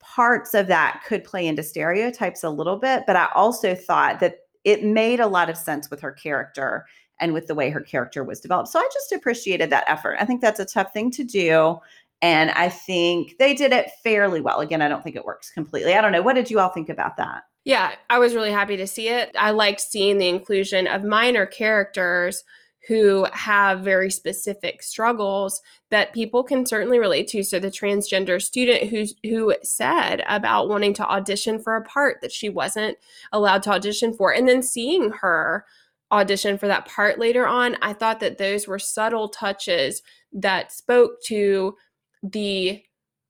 parts 0.00 0.54
of 0.54 0.68
that 0.68 1.02
could 1.06 1.22
play 1.22 1.46
into 1.46 1.62
stereotypes 1.62 2.42
a 2.42 2.48
little 2.48 2.76
bit. 2.76 3.04
But 3.06 3.16
I 3.16 3.28
also 3.34 3.74
thought 3.74 4.20
that 4.20 4.36
it 4.64 4.82
made 4.82 5.20
a 5.20 5.26
lot 5.26 5.50
of 5.50 5.56
sense 5.58 5.90
with 5.90 6.00
her 6.00 6.12
character 6.12 6.86
and 7.20 7.32
with 7.32 7.46
the 7.46 7.54
way 7.54 7.70
her 7.70 7.80
character 7.80 8.24
was 8.24 8.40
developed. 8.40 8.68
So 8.68 8.78
I 8.78 8.88
just 8.92 9.12
appreciated 9.12 9.70
that 9.70 9.84
effort. 9.86 10.16
I 10.18 10.24
think 10.24 10.40
that's 10.40 10.60
a 10.60 10.64
tough 10.64 10.92
thing 10.92 11.10
to 11.12 11.24
do. 11.24 11.78
And 12.22 12.50
I 12.50 12.68
think 12.68 13.36
they 13.38 13.54
did 13.54 13.72
it 13.72 13.90
fairly 14.02 14.40
well. 14.40 14.60
Again, 14.60 14.82
I 14.82 14.88
don't 14.88 15.02
think 15.02 15.16
it 15.16 15.24
works 15.24 15.50
completely. 15.50 15.94
I 15.94 16.00
don't 16.00 16.12
know. 16.12 16.22
What 16.22 16.34
did 16.34 16.50
you 16.50 16.60
all 16.60 16.68
think 16.68 16.88
about 16.88 17.16
that? 17.16 17.44
Yeah, 17.64 17.92
I 18.08 18.18
was 18.18 18.34
really 18.34 18.50
happy 18.50 18.76
to 18.76 18.86
see 18.86 19.08
it. 19.08 19.34
I 19.38 19.50
liked 19.50 19.80
seeing 19.80 20.18
the 20.18 20.28
inclusion 20.28 20.86
of 20.86 21.04
minor 21.04 21.46
characters 21.46 22.44
who 22.88 23.26
have 23.32 23.80
very 23.80 24.10
specific 24.10 24.82
struggles 24.82 25.60
that 25.90 26.14
people 26.14 26.42
can 26.42 26.64
certainly 26.64 26.98
relate 26.98 27.28
to. 27.28 27.42
So 27.42 27.58
the 27.58 27.70
transgender 27.70 28.40
student 28.40 28.88
who 28.88 29.04
who 29.28 29.54
said 29.62 30.22
about 30.26 30.68
wanting 30.68 30.94
to 30.94 31.06
audition 31.06 31.58
for 31.58 31.76
a 31.76 31.84
part 31.84 32.22
that 32.22 32.32
she 32.32 32.48
wasn't 32.48 32.96
allowed 33.32 33.62
to 33.64 33.72
audition 33.72 34.14
for 34.14 34.32
and 34.32 34.48
then 34.48 34.62
seeing 34.62 35.10
her 35.10 35.66
audition 36.12 36.58
for 36.58 36.66
that 36.66 36.86
part 36.86 37.18
later 37.18 37.46
on, 37.46 37.76
I 37.82 37.92
thought 37.92 38.20
that 38.20 38.38
those 38.38 38.66
were 38.66 38.78
subtle 38.78 39.28
touches 39.28 40.02
that 40.32 40.72
spoke 40.72 41.22
to 41.26 41.76
the 42.22 42.82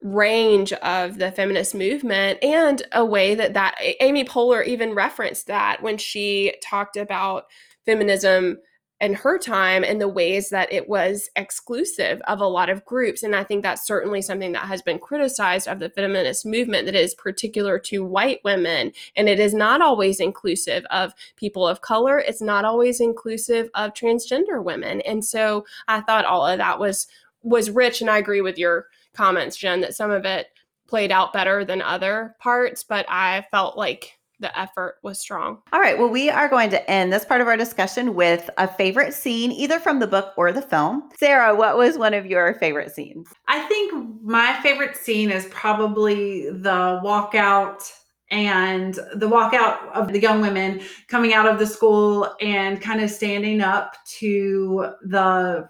range 0.02 0.72
of 0.72 1.18
the 1.18 1.30
feminist 1.30 1.74
movement 1.74 2.42
and 2.42 2.82
a 2.92 3.04
way 3.04 3.34
that 3.34 3.52
that 3.52 3.76
Amy 4.00 4.24
Poehler 4.24 4.64
even 4.66 4.94
referenced 4.94 5.46
that 5.46 5.82
when 5.82 5.98
she 5.98 6.54
talked 6.62 6.96
about 6.96 7.44
feminism 7.84 8.58
and 9.00 9.16
her 9.16 9.38
time 9.38 9.82
and 9.82 10.00
the 10.00 10.08
ways 10.08 10.50
that 10.50 10.72
it 10.72 10.88
was 10.88 11.30
exclusive 11.36 12.20
of 12.28 12.40
a 12.40 12.46
lot 12.46 12.68
of 12.68 12.84
groups. 12.84 13.22
And 13.22 13.34
I 13.34 13.44
think 13.44 13.62
that's 13.62 13.86
certainly 13.86 14.20
something 14.22 14.52
that 14.52 14.66
has 14.66 14.82
been 14.82 14.98
criticized 14.98 15.68
of 15.68 15.78
the 15.78 15.90
feminist 15.90 16.44
movement 16.44 16.86
that 16.86 16.94
is 16.94 17.14
particular 17.14 17.78
to 17.80 18.04
white 18.04 18.40
women. 18.44 18.92
And 19.16 19.28
it 19.28 19.40
is 19.40 19.54
not 19.54 19.80
always 19.80 20.20
inclusive 20.20 20.84
of 20.90 21.14
people 21.36 21.66
of 21.66 21.80
color, 21.80 22.18
it's 22.18 22.42
not 22.42 22.64
always 22.64 23.00
inclusive 23.00 23.70
of 23.74 23.94
transgender 23.94 24.62
women. 24.62 25.00
And 25.02 25.24
so 25.24 25.64
I 25.88 26.00
thought 26.00 26.24
all 26.24 26.46
of 26.46 26.58
that 26.58 26.78
was 26.78 27.06
was 27.42 27.70
rich 27.70 28.02
and 28.02 28.10
I 28.10 28.18
agree 28.18 28.42
with 28.42 28.58
your 28.58 28.86
comments, 29.14 29.56
Jen, 29.56 29.80
that 29.80 29.94
some 29.94 30.10
of 30.10 30.26
it 30.26 30.48
played 30.86 31.12
out 31.12 31.32
better 31.32 31.64
than 31.64 31.80
other 31.80 32.36
parts, 32.38 32.82
but 32.82 33.06
I 33.08 33.46
felt 33.50 33.78
like 33.78 34.18
the 34.40 34.58
effort 34.58 34.96
was 35.02 35.20
strong. 35.20 35.58
All 35.72 35.80
right. 35.80 35.98
Well, 35.98 36.08
we 36.08 36.30
are 36.30 36.48
going 36.48 36.70
to 36.70 36.90
end 36.90 37.12
this 37.12 37.24
part 37.24 37.40
of 37.40 37.46
our 37.46 37.56
discussion 37.56 38.14
with 38.14 38.50
a 38.58 38.66
favorite 38.66 39.14
scene, 39.14 39.52
either 39.52 39.78
from 39.78 40.00
the 40.00 40.06
book 40.06 40.32
or 40.36 40.50
the 40.52 40.62
film. 40.62 41.08
Sarah, 41.18 41.54
what 41.54 41.76
was 41.76 41.98
one 41.98 42.14
of 42.14 42.26
your 42.26 42.54
favorite 42.54 42.94
scenes? 42.94 43.28
I 43.48 43.60
think 43.62 44.22
my 44.22 44.58
favorite 44.62 44.96
scene 44.96 45.30
is 45.30 45.46
probably 45.50 46.50
the 46.50 47.00
walkout 47.04 47.90
and 48.30 48.94
the 49.14 49.28
walkout 49.28 49.90
of 49.92 50.12
the 50.12 50.20
young 50.20 50.40
women 50.40 50.80
coming 51.08 51.34
out 51.34 51.46
of 51.46 51.58
the 51.58 51.66
school 51.66 52.34
and 52.40 52.80
kind 52.80 53.00
of 53.00 53.10
standing 53.10 53.60
up 53.60 53.96
to 54.18 54.92
the 55.02 55.68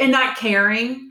and 0.00 0.10
not 0.10 0.36
caring 0.36 1.10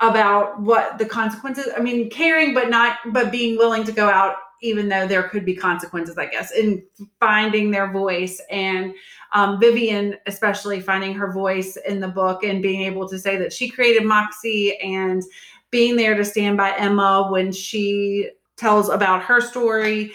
about 0.00 0.60
what 0.60 0.96
the 0.98 1.04
consequences 1.04 1.68
i 1.76 1.80
mean 1.80 2.08
caring 2.08 2.54
but 2.54 2.70
not 2.70 2.98
but 3.12 3.32
being 3.32 3.58
willing 3.58 3.82
to 3.82 3.92
go 3.92 4.08
out 4.08 4.36
even 4.62 4.88
though 4.88 5.06
there 5.06 5.24
could 5.24 5.44
be 5.44 5.54
consequences, 5.54 6.16
I 6.16 6.26
guess, 6.26 6.52
in 6.52 6.82
finding 7.20 7.70
their 7.70 7.92
voice. 7.92 8.40
And 8.48 8.94
um, 9.32 9.60
Vivian, 9.60 10.16
especially 10.26 10.80
finding 10.80 11.14
her 11.14 11.32
voice 11.32 11.76
in 11.86 12.00
the 12.00 12.08
book 12.08 12.44
and 12.44 12.62
being 12.62 12.82
able 12.82 13.08
to 13.08 13.18
say 13.18 13.36
that 13.36 13.52
she 13.52 13.68
created 13.68 14.04
Moxie 14.04 14.78
and 14.78 15.22
being 15.70 15.96
there 15.96 16.14
to 16.14 16.24
stand 16.24 16.56
by 16.56 16.76
Emma 16.76 17.28
when 17.30 17.50
she 17.50 18.30
tells 18.56 18.88
about 18.88 19.22
her 19.22 19.40
story 19.40 20.12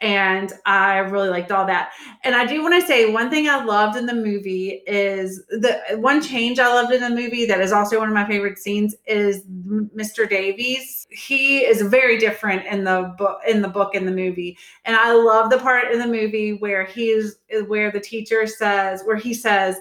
and 0.00 0.52
I 0.64 0.98
really 0.98 1.28
liked 1.28 1.52
all 1.52 1.66
that. 1.66 1.92
And 2.24 2.34
I 2.34 2.46
do 2.46 2.62
want 2.62 2.80
to 2.80 2.86
say 2.86 3.12
one 3.12 3.28
thing 3.28 3.48
I 3.48 3.62
loved 3.62 3.96
in 3.96 4.06
the 4.06 4.14
movie 4.14 4.82
is 4.86 5.44
the 5.48 5.80
one 5.96 6.22
change 6.22 6.58
I 6.58 6.68
loved 6.68 6.92
in 6.92 7.00
the 7.00 7.10
movie 7.10 7.44
that 7.46 7.60
is 7.60 7.72
also 7.72 7.98
one 7.98 8.08
of 8.08 8.14
my 8.14 8.26
favorite 8.26 8.58
scenes 8.58 8.94
is 9.06 9.42
Mr. 9.44 10.28
Davies. 10.28 11.06
He 11.10 11.58
is 11.60 11.82
very 11.82 12.18
different 12.18 12.64
in 12.66 12.84
the 12.84 13.14
book 13.18 13.40
in 13.46 13.60
the 13.60 13.68
book 13.68 13.94
in 13.94 14.06
the 14.06 14.12
movie. 14.12 14.56
And 14.84 14.96
I 14.96 15.12
love 15.12 15.50
the 15.50 15.58
part 15.58 15.92
in 15.92 15.98
the 15.98 16.06
movie 16.06 16.54
where 16.54 16.84
he's 16.84 17.36
where 17.66 17.90
the 17.90 18.00
teacher 18.00 18.46
says 18.46 19.02
where 19.04 19.16
he 19.16 19.34
says, 19.34 19.76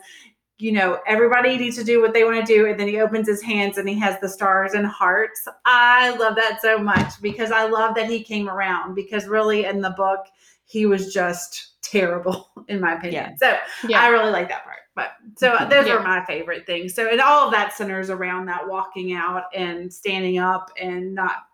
you 0.59 0.73
know, 0.73 0.99
everybody 1.07 1.57
needs 1.57 1.77
to 1.77 1.85
do 1.85 2.01
what 2.01 2.13
they 2.13 2.25
want 2.25 2.45
to 2.45 2.53
do. 2.53 2.67
And 2.67 2.77
then 2.77 2.89
he 2.89 2.99
opens 2.99 3.27
his 3.27 3.41
hands 3.41 3.77
and 3.77 3.87
he 3.87 3.97
has 3.99 4.19
the 4.19 4.27
stars 4.27 4.73
and 4.73 4.85
hearts. 4.85 5.47
I 5.65 6.09
love 6.17 6.35
that 6.35 6.59
so 6.61 6.77
much 6.77 7.21
because 7.21 7.51
I 7.51 7.65
love 7.65 7.95
that 7.95 8.09
he 8.09 8.21
came 8.21 8.49
around 8.49 8.93
because 8.93 9.25
really 9.25 9.63
in 9.65 9.79
the 9.79 9.91
book, 9.91 10.25
he 10.65 10.85
was 10.85 11.13
just 11.13 11.81
terrible, 11.81 12.49
in 12.67 12.81
my 12.81 12.95
opinion. 12.95 13.37
Yeah. 13.41 13.57
So 13.81 13.87
yeah. 13.87 14.01
I 14.01 14.09
really 14.09 14.31
like 14.31 14.49
that 14.49 14.65
part. 14.65 14.79
But 14.95 15.11
so 15.37 15.53
mm-hmm. 15.53 15.69
those 15.69 15.87
yeah. 15.87 15.93
are 15.93 16.03
my 16.03 16.25
favorite 16.25 16.65
things. 16.65 16.93
So, 16.93 17.07
and 17.07 17.21
all 17.21 17.47
of 17.47 17.53
that 17.53 17.73
centers 17.73 18.09
around 18.09 18.47
that 18.47 18.67
walking 18.67 19.13
out 19.13 19.43
and 19.55 19.91
standing 19.91 20.39
up 20.39 20.71
and 20.79 21.15
not, 21.15 21.45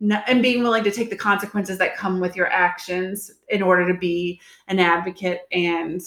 not 0.00 0.24
and 0.26 0.42
being 0.42 0.62
willing 0.62 0.84
to 0.84 0.90
take 0.90 1.10
the 1.10 1.16
consequences 1.16 1.76
that 1.76 1.94
come 1.94 2.20
with 2.20 2.36
your 2.36 2.46
actions 2.46 3.30
in 3.50 3.62
order 3.62 3.86
to 3.86 3.98
be 3.98 4.40
an 4.68 4.78
advocate 4.78 5.42
and 5.52 6.00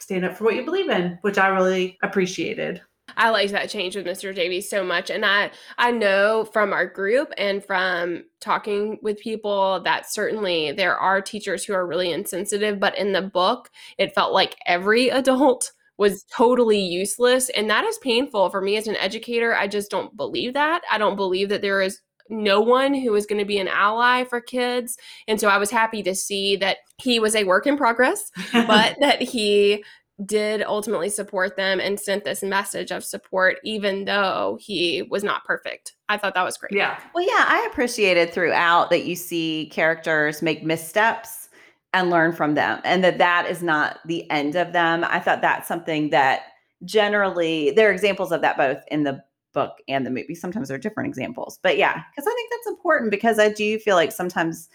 stand 0.00 0.24
up 0.24 0.36
for 0.36 0.44
what 0.44 0.56
you 0.56 0.64
believe 0.64 0.88
in, 0.88 1.18
which 1.22 1.38
I 1.38 1.48
really 1.48 1.98
appreciated. 2.02 2.80
I 3.16 3.30
liked 3.30 3.52
that 3.52 3.70
change 3.70 3.96
with 3.96 4.06
Mr. 4.06 4.34
Davies 4.34 4.68
so 4.68 4.84
much. 4.84 5.10
And 5.10 5.24
I 5.24 5.50
I 5.78 5.90
know 5.90 6.44
from 6.44 6.72
our 6.72 6.86
group 6.86 7.32
and 7.36 7.64
from 7.64 8.24
talking 8.40 8.98
with 9.02 9.18
people 9.18 9.80
that 9.80 10.10
certainly 10.10 10.72
there 10.72 10.96
are 10.96 11.20
teachers 11.20 11.64
who 11.64 11.74
are 11.74 11.86
really 11.86 12.12
insensitive, 12.12 12.78
but 12.78 12.96
in 12.96 13.12
the 13.12 13.22
book, 13.22 13.70
it 13.98 14.14
felt 14.14 14.32
like 14.32 14.56
every 14.66 15.08
adult 15.10 15.72
was 15.98 16.24
totally 16.34 16.80
useless. 16.80 17.50
And 17.50 17.68
that 17.68 17.84
is 17.84 17.98
painful 17.98 18.48
for 18.48 18.62
me 18.62 18.76
as 18.78 18.86
an 18.86 18.96
educator. 18.96 19.54
I 19.54 19.66
just 19.66 19.90
don't 19.90 20.16
believe 20.16 20.54
that. 20.54 20.82
I 20.90 20.96
don't 20.96 21.16
believe 21.16 21.50
that 21.50 21.60
there 21.60 21.82
is 21.82 22.00
no 22.30 22.60
one 22.60 22.94
who 22.94 23.14
is 23.14 23.26
going 23.26 23.38
to 23.38 23.44
be 23.44 23.58
an 23.58 23.68
ally 23.68 24.24
for 24.24 24.40
kids. 24.40 24.96
And 25.28 25.40
so 25.40 25.48
I 25.48 25.58
was 25.58 25.70
happy 25.70 26.02
to 26.04 26.14
see 26.14 26.56
that 26.56 26.78
he 26.98 27.18
was 27.20 27.34
a 27.34 27.44
work 27.44 27.66
in 27.66 27.76
progress, 27.76 28.30
but 28.52 28.96
that 29.00 29.20
he 29.20 29.84
did 30.26 30.62
ultimately 30.62 31.08
support 31.08 31.56
them 31.56 31.80
and 31.80 31.98
sent 31.98 32.24
this 32.24 32.42
message 32.42 32.90
of 32.90 33.04
support, 33.04 33.58
even 33.64 34.04
though 34.04 34.58
he 34.60 35.02
was 35.10 35.24
not 35.24 35.44
perfect. 35.44 35.94
I 36.08 36.18
thought 36.18 36.34
that 36.34 36.44
was 36.44 36.56
great. 36.56 36.72
Yeah. 36.72 37.00
Well, 37.14 37.26
yeah, 37.26 37.44
I 37.48 37.66
appreciated 37.70 38.32
throughout 38.32 38.90
that 38.90 39.04
you 39.04 39.16
see 39.16 39.70
characters 39.72 40.42
make 40.42 40.62
missteps 40.62 41.48
and 41.92 42.10
learn 42.10 42.32
from 42.32 42.54
them, 42.54 42.80
and 42.84 43.02
that 43.02 43.18
that 43.18 43.46
is 43.48 43.62
not 43.62 43.98
the 44.06 44.30
end 44.30 44.54
of 44.54 44.72
them. 44.72 45.04
I 45.04 45.18
thought 45.18 45.42
that's 45.42 45.66
something 45.66 46.10
that 46.10 46.42
generally 46.84 47.72
there 47.72 47.88
are 47.88 47.92
examples 47.92 48.32
of 48.32 48.42
that 48.42 48.56
both 48.56 48.78
in 48.90 49.02
the 49.02 49.22
book 49.52 49.78
and 49.88 50.06
the 50.06 50.10
movie. 50.10 50.34
Sometimes 50.34 50.68
they're 50.68 50.78
different 50.78 51.08
examples, 51.08 51.58
but 51.62 51.76
yeah, 51.76 52.02
because 52.10 52.26
I 52.26 52.34
think 52.34 52.50
that's 52.50 52.68
important 52.68 53.10
because 53.10 53.38
I 53.38 53.50
do 53.52 53.78
feel 53.78 53.96
like 53.96 54.12
sometimes 54.12 54.68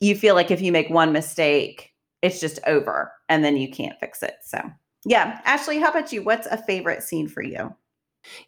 you 0.00 0.14
feel 0.16 0.34
like 0.34 0.50
if 0.50 0.60
you 0.60 0.72
make 0.72 0.90
one 0.90 1.12
mistake, 1.12 1.92
it's 2.22 2.40
just 2.40 2.58
over 2.66 3.12
and 3.28 3.44
then 3.44 3.56
you 3.56 3.70
can't 3.70 3.98
fix 4.00 4.22
it. 4.22 4.36
So, 4.42 4.60
yeah. 5.04 5.40
Ashley, 5.44 5.78
how 5.78 5.90
about 5.90 6.12
you? 6.12 6.22
What's 6.22 6.46
a 6.46 6.56
favorite 6.56 7.02
scene 7.02 7.28
for 7.28 7.42
you? 7.42 7.74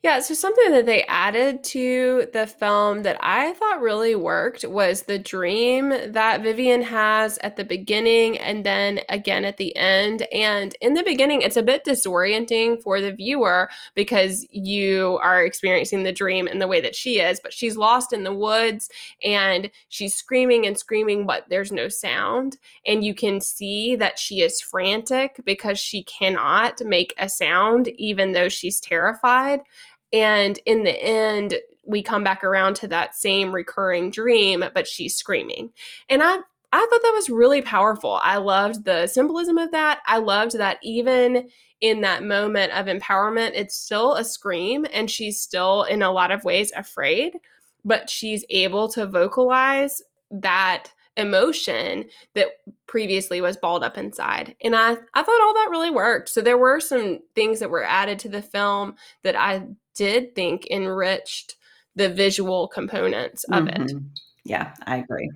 Yeah, 0.02 0.20
so 0.20 0.34
something 0.34 0.70
that 0.72 0.86
they 0.86 1.02
added 1.04 1.62
to 1.64 2.28
the 2.32 2.46
film 2.46 3.02
that 3.02 3.18
I 3.20 3.52
thought 3.54 3.80
really 3.80 4.14
worked 4.14 4.64
was 4.64 5.02
the 5.02 5.18
dream 5.18 5.90
that 6.12 6.42
Vivian 6.42 6.82
has 6.82 7.38
at 7.42 7.56
the 7.56 7.64
beginning 7.64 8.38
and 8.38 8.64
then 8.64 9.00
again 9.08 9.44
at 9.44 9.58
the 9.58 9.76
end. 9.76 10.26
And 10.32 10.74
in 10.80 10.94
the 10.94 11.02
beginning, 11.02 11.42
it's 11.42 11.56
a 11.58 11.62
bit 11.62 11.84
disorienting 11.84 12.82
for 12.82 13.00
the 13.00 13.12
viewer 13.12 13.68
because 13.94 14.46
you 14.50 15.18
are 15.22 15.44
experiencing 15.44 16.04
the 16.04 16.12
dream 16.12 16.48
in 16.48 16.58
the 16.58 16.68
way 16.68 16.80
that 16.80 16.94
she 16.96 17.20
is, 17.20 17.38
but 17.42 17.52
she's 17.52 17.76
lost 17.76 18.12
in 18.12 18.24
the 18.24 18.34
woods 18.34 18.88
and 19.22 19.70
she's 19.88 20.14
screaming 20.14 20.66
and 20.66 20.78
screaming, 20.78 21.26
but 21.26 21.44
there's 21.50 21.72
no 21.72 21.88
sound. 21.88 22.56
And 22.86 23.04
you 23.04 23.14
can 23.14 23.40
see 23.40 23.96
that 23.96 24.18
she 24.18 24.40
is 24.40 24.60
frantic 24.60 25.40
because 25.44 25.78
she 25.78 26.02
cannot 26.04 26.80
make 26.84 27.12
a 27.18 27.28
sound, 27.28 27.88
even 27.98 28.32
though 28.32 28.48
she's 28.48 28.80
terrified. 28.80 29.60
And 30.12 30.58
in 30.66 30.84
the 30.84 31.02
end, 31.02 31.54
we 31.84 32.02
come 32.02 32.24
back 32.24 32.44
around 32.44 32.74
to 32.76 32.88
that 32.88 33.14
same 33.14 33.54
recurring 33.54 34.10
dream, 34.10 34.64
but 34.74 34.86
she's 34.86 35.16
screaming. 35.16 35.70
And 36.08 36.22
I 36.22 36.38
I 36.72 36.86
thought 36.90 37.02
that 37.02 37.14
was 37.14 37.30
really 37.30 37.62
powerful. 37.62 38.20
I 38.22 38.36
loved 38.36 38.84
the 38.84 39.06
symbolism 39.06 39.56
of 39.56 39.70
that. 39.70 40.00
I 40.06 40.18
loved 40.18 40.58
that 40.58 40.78
even 40.82 41.48
in 41.80 42.00
that 42.00 42.24
moment 42.24 42.72
of 42.72 42.86
empowerment, 42.86 43.52
it's 43.54 43.76
still 43.76 44.14
a 44.14 44.24
scream 44.24 44.86
and 44.92 45.10
she's 45.10 45.40
still 45.40 45.84
in 45.84 46.02
a 46.02 46.10
lot 46.10 46.32
of 46.32 46.44
ways 46.44 46.72
afraid, 46.76 47.34
but 47.84 48.10
she's 48.10 48.44
able 48.50 48.88
to 48.88 49.06
vocalize 49.06 50.02
that 50.30 50.88
emotion 51.16 52.04
that 52.34 52.48
previously 52.86 53.40
was 53.40 53.56
balled 53.56 53.82
up 53.82 53.96
inside. 53.96 54.54
And 54.62 54.76
I, 54.76 54.92
I 55.14 55.22
thought 55.22 55.40
all 55.40 55.54
that 55.54 55.68
really 55.70 55.90
worked. 55.90 56.28
So 56.28 56.40
there 56.40 56.58
were 56.58 56.80
some 56.80 57.20
things 57.34 57.60
that 57.60 57.70
were 57.70 57.84
added 57.84 58.18
to 58.20 58.28
the 58.28 58.42
film 58.42 58.94
that 59.22 59.36
I 59.36 59.62
did 59.94 60.34
think 60.34 60.66
enriched 60.70 61.56
the 61.94 62.08
visual 62.08 62.68
components 62.68 63.44
of 63.44 63.64
mm-hmm. 63.64 63.82
it. 63.82 63.92
Yeah, 64.44 64.74
I 64.86 64.98
agree. 64.98 65.30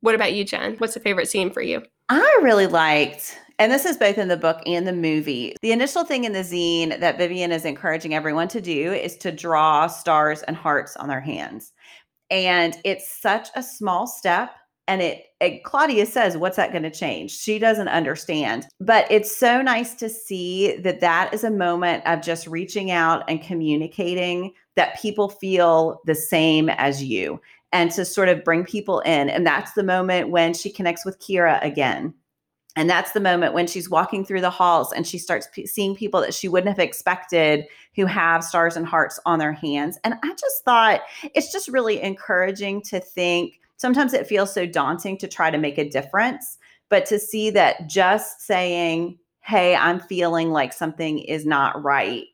What 0.00 0.14
about 0.14 0.34
you, 0.34 0.44
Jen? 0.44 0.76
What's 0.78 0.94
the 0.94 1.00
favorite 1.00 1.28
scene 1.28 1.50
for 1.50 1.62
you? 1.62 1.82
I 2.08 2.38
really 2.42 2.66
liked, 2.66 3.38
and 3.58 3.72
this 3.72 3.86
is 3.86 3.96
both 3.96 4.18
in 4.18 4.28
the 4.28 4.36
book 4.36 4.60
and 4.66 4.86
the 4.86 4.92
movie. 4.92 5.54
The 5.62 5.72
initial 5.72 6.04
thing 6.04 6.24
in 6.24 6.32
the 6.32 6.40
zine 6.40 7.00
that 7.00 7.16
Vivian 7.16 7.52
is 7.52 7.64
encouraging 7.64 8.12
everyone 8.12 8.48
to 8.48 8.60
do 8.60 8.92
is 8.92 9.16
to 9.18 9.32
draw 9.32 9.86
stars 9.86 10.42
and 10.42 10.56
hearts 10.56 10.96
on 10.96 11.08
their 11.08 11.20
hands. 11.20 11.72
And 12.30 12.76
it's 12.84 13.20
such 13.20 13.48
a 13.54 13.62
small 13.62 14.06
step 14.06 14.50
and 14.88 15.02
it, 15.02 15.62
claudia 15.64 16.06
says 16.06 16.36
what's 16.36 16.56
that 16.56 16.70
going 16.70 16.82
to 16.82 16.90
change 16.90 17.30
she 17.30 17.58
doesn't 17.58 17.88
understand 17.88 18.66
but 18.80 19.10
it's 19.10 19.34
so 19.34 19.62
nice 19.62 19.94
to 19.94 20.08
see 20.08 20.76
that 20.78 21.00
that 21.00 21.32
is 21.32 21.44
a 21.44 21.50
moment 21.50 22.04
of 22.06 22.20
just 22.20 22.46
reaching 22.46 22.90
out 22.90 23.24
and 23.28 23.42
communicating 23.42 24.52
that 24.76 24.98
people 25.00 25.28
feel 25.28 26.00
the 26.06 26.14
same 26.14 26.68
as 26.70 27.02
you 27.02 27.40
and 27.72 27.90
to 27.90 28.04
sort 28.04 28.28
of 28.28 28.44
bring 28.44 28.64
people 28.64 29.00
in 29.00 29.28
and 29.28 29.46
that's 29.46 29.72
the 29.72 29.82
moment 29.82 30.30
when 30.30 30.54
she 30.54 30.70
connects 30.70 31.04
with 31.04 31.20
Kiera 31.20 31.62
again 31.64 32.14
and 32.74 32.88
that's 32.88 33.12
the 33.12 33.20
moment 33.20 33.52
when 33.52 33.66
she's 33.66 33.90
walking 33.90 34.24
through 34.24 34.40
the 34.40 34.50
halls 34.50 34.92
and 34.92 35.06
she 35.06 35.18
starts 35.18 35.46
p- 35.52 35.66
seeing 35.66 35.94
people 35.94 36.20
that 36.22 36.32
she 36.32 36.48
wouldn't 36.48 36.74
have 36.74 36.84
expected 36.84 37.66
who 37.94 38.06
have 38.06 38.42
stars 38.42 38.76
and 38.76 38.86
hearts 38.86 39.20
on 39.26 39.38
their 39.38 39.52
hands. 39.52 39.98
And 40.04 40.14
I 40.22 40.28
just 40.28 40.64
thought 40.64 41.02
it's 41.34 41.52
just 41.52 41.68
really 41.68 42.00
encouraging 42.00 42.80
to 42.82 42.98
think 42.98 43.60
sometimes 43.82 44.14
it 44.14 44.28
feels 44.28 44.54
so 44.54 44.64
daunting 44.64 45.18
to 45.18 45.26
try 45.26 45.50
to 45.50 45.58
make 45.58 45.76
a 45.76 45.88
difference. 45.88 46.56
But 46.88 47.04
to 47.06 47.18
see 47.18 47.50
that 47.50 47.88
just 47.88 48.40
saying, 48.40 49.18
hey, 49.40 49.74
I'm 49.74 49.98
feeling 49.98 50.52
like 50.52 50.72
something 50.72 51.18
is 51.18 51.44
not 51.44 51.82
right 51.82 52.24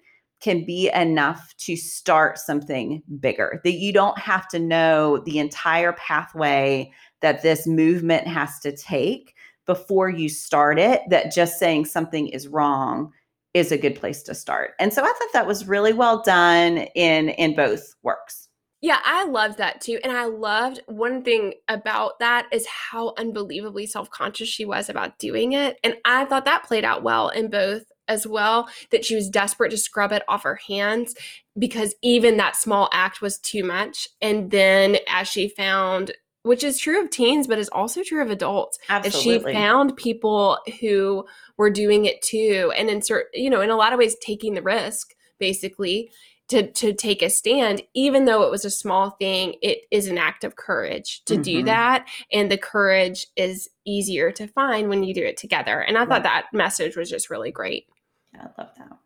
can 0.41 0.65
be 0.65 0.91
enough 0.95 1.55
to 1.59 1.75
start 1.75 2.39
something 2.39 3.03
bigger, 3.19 3.61
that 3.65 3.73
you 3.73 3.93
don't 3.93 4.19
have 4.19 4.47
to 4.49 4.59
know 4.59 5.19
the 5.25 5.39
entire 5.39 5.95
pathway 5.95 6.93
that 7.23 7.43
this 7.43 7.67
movement 7.67 8.27
has 8.29 8.61
to 8.61 8.77
take 8.77 9.35
before 9.67 10.09
you 10.11 10.29
start 10.29 10.79
it, 10.79 11.01
that 11.09 11.33
just 11.33 11.59
saying 11.59 11.87
something 11.87 12.29
is 12.29 12.47
wrong 12.47 13.11
is 13.55 13.73
a 13.73 13.79
good 13.79 13.97
place 13.97 14.23
to 14.23 14.35
start. 14.35 14.73
And 14.79 14.93
so 14.93 15.03
I 15.03 15.07
thought 15.07 15.33
that 15.33 15.47
was 15.47 15.67
really 15.67 15.95
well 15.95 16.23
done 16.23 16.79
in 16.95 17.31
in 17.31 17.57
both 17.57 17.95
works. 18.03 18.48
Yeah, 18.81 18.99
I 19.05 19.25
loved 19.25 19.59
that 19.59 19.81
too. 19.81 19.99
And 20.05 20.13
I 20.13 20.27
loved 20.27 20.81
one 20.87 21.23
thing 21.23 21.55
about 21.67 22.21
that 22.21 22.47
is 22.53 22.67
how 22.67 23.13
unbelievably 23.19 23.87
self 23.87 24.09
conscious 24.11 24.49
she 24.49 24.65
was 24.65 24.89
about 24.89 25.19
doing 25.19 25.53
it. 25.53 25.79
And 25.83 25.97
I 26.05 26.25
thought 26.25 26.45
that 26.45 26.65
played 26.65 26.85
out 26.85 27.03
well 27.03 27.29
in 27.29 27.51
both 27.51 27.85
as 28.07 28.27
well, 28.27 28.69
that 28.91 29.05
she 29.05 29.15
was 29.15 29.29
desperate 29.29 29.71
to 29.71 29.77
scrub 29.77 30.13
it 30.13 30.23
off 30.29 30.43
her 30.45 30.59
hands 30.67 31.15
because 31.59 31.95
even 32.03 32.37
that 32.39 32.57
small 32.57 32.89
act 32.93 33.21
was 33.21 33.39
too 33.39 33.65
much. 33.65 34.09
And 34.23 34.51
then 34.51 34.99
as 35.09 35.29
she 35.29 35.49
found, 35.49 36.13
which 36.43 36.65
is 36.65 36.79
true 36.79 37.03
of 37.03 37.11
teens, 37.11 37.47
but 37.47 37.59
is 37.59 37.69
also 37.69 38.03
true 38.03 38.23
of 38.23 38.31
adults, 38.31 38.79
Absolutely. 38.89 39.53
she 39.53 39.59
found 39.59 39.97
people 39.97 40.59
who 40.81 41.27
were 41.59 41.71
doing 41.71 42.07
it 42.07 42.23
too. 42.23 42.73
And 42.77 42.89
insert, 42.89 43.27
you 43.35 43.51
know, 43.51 43.61
in 43.61 43.71
a 43.71 43.77
lot 43.77 43.93
of 43.93 43.99
ways, 43.99 44.17
taking 44.23 44.55
the 44.55 44.63
risk 44.63 45.15
basically 45.39 46.11
to 46.49 46.71
to 46.73 46.93
take 46.93 47.23
a 47.23 47.31
stand 47.31 47.83
even 47.95 48.25
though 48.25 48.43
it 48.43 48.51
was 48.51 48.65
a 48.65 48.71
small 48.71 49.11
thing 49.11 49.55
it 49.63 49.81
is 49.91 50.09
an 50.09 50.19
act 50.19 50.45
of 50.45 50.57
courage 50.57 51.23
to 51.25 51.35
mm-hmm. 51.35 51.43
do 51.43 51.63
that 51.63 52.07
and 52.33 52.51
the 52.51 52.59
courage 52.59 53.27
is 53.37 53.69
easier 53.85 54.31
to 54.31 54.47
find 54.47 54.89
when 54.89 55.03
you 55.03 55.15
do 55.15 55.25
it 55.25 55.37
together 55.37 55.81
and 55.81 55.97
i 55.97 56.05
thought 56.05 56.23
that 56.23 56.47
message 56.53 56.97
was 56.97 57.11
just 57.11 57.31
really 57.31 57.51
great 57.51 57.87
i 58.35 58.45
love 58.59 58.71
that 58.77 58.99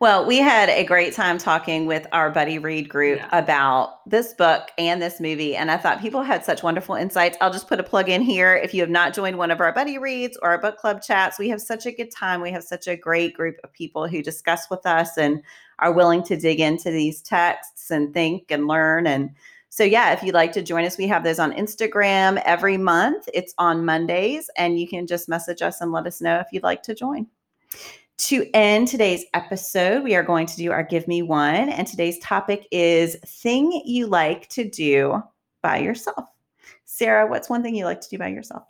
well, 0.00 0.24
we 0.24 0.38
had 0.38 0.68
a 0.68 0.84
great 0.84 1.12
time 1.12 1.38
talking 1.38 1.86
with 1.86 2.06
our 2.12 2.30
buddy 2.30 2.60
read 2.60 2.88
group 2.88 3.18
yeah. 3.18 3.36
about 3.36 4.08
this 4.08 4.32
book 4.32 4.68
and 4.78 5.02
this 5.02 5.18
movie. 5.18 5.56
And 5.56 5.72
I 5.72 5.76
thought 5.76 6.00
people 6.00 6.22
had 6.22 6.44
such 6.44 6.62
wonderful 6.62 6.94
insights. 6.94 7.36
I'll 7.40 7.52
just 7.52 7.66
put 7.66 7.80
a 7.80 7.82
plug 7.82 8.08
in 8.08 8.22
here. 8.22 8.54
If 8.54 8.72
you 8.72 8.80
have 8.82 8.90
not 8.90 9.12
joined 9.12 9.38
one 9.38 9.50
of 9.50 9.60
our 9.60 9.72
buddy 9.72 9.98
reads 9.98 10.38
or 10.40 10.50
our 10.50 10.60
book 10.60 10.76
club 10.76 11.02
chats, 11.02 11.36
we 11.36 11.48
have 11.48 11.60
such 11.60 11.84
a 11.84 11.90
good 11.90 12.12
time. 12.12 12.40
We 12.40 12.52
have 12.52 12.62
such 12.62 12.86
a 12.86 12.94
great 12.94 13.34
group 13.34 13.56
of 13.64 13.72
people 13.72 14.06
who 14.06 14.22
discuss 14.22 14.70
with 14.70 14.86
us 14.86 15.18
and 15.18 15.42
are 15.78 15.92
willing 15.92 16.22
to 16.24 16.36
dig 16.36 16.60
into 16.60 16.90
these 16.90 17.20
texts 17.22 17.90
and 17.90 18.12
think 18.12 18.50
and 18.50 18.66
learn. 18.66 19.06
And 19.06 19.30
so, 19.68 19.84
yeah, 19.84 20.12
if 20.12 20.22
you'd 20.22 20.34
like 20.34 20.52
to 20.52 20.62
join 20.62 20.84
us, 20.84 20.98
we 20.98 21.06
have 21.08 21.24
those 21.24 21.38
on 21.38 21.52
Instagram 21.52 22.42
every 22.44 22.76
month. 22.76 23.28
It's 23.34 23.54
on 23.58 23.84
Mondays, 23.84 24.50
and 24.56 24.78
you 24.78 24.88
can 24.88 25.06
just 25.06 25.28
message 25.28 25.62
us 25.62 25.80
and 25.80 25.92
let 25.92 26.06
us 26.06 26.20
know 26.20 26.38
if 26.38 26.48
you'd 26.52 26.62
like 26.62 26.82
to 26.84 26.94
join. 26.94 27.26
To 28.18 28.44
end 28.52 28.88
today's 28.88 29.24
episode, 29.34 30.02
we 30.02 30.16
are 30.16 30.24
going 30.24 30.46
to 30.46 30.56
do 30.56 30.72
our 30.72 30.82
Give 30.82 31.06
Me 31.06 31.22
One. 31.22 31.68
And 31.68 31.86
today's 31.86 32.18
topic 32.18 32.66
is 32.72 33.16
Thing 33.24 33.82
You 33.84 34.06
Like 34.06 34.48
to 34.48 34.68
Do 34.68 35.22
by 35.62 35.78
Yourself. 35.78 36.28
Sarah, 36.84 37.28
what's 37.28 37.48
one 37.48 37.62
thing 37.62 37.76
you 37.76 37.84
like 37.84 38.00
to 38.00 38.08
do 38.08 38.18
by 38.18 38.28
yourself? 38.28 38.64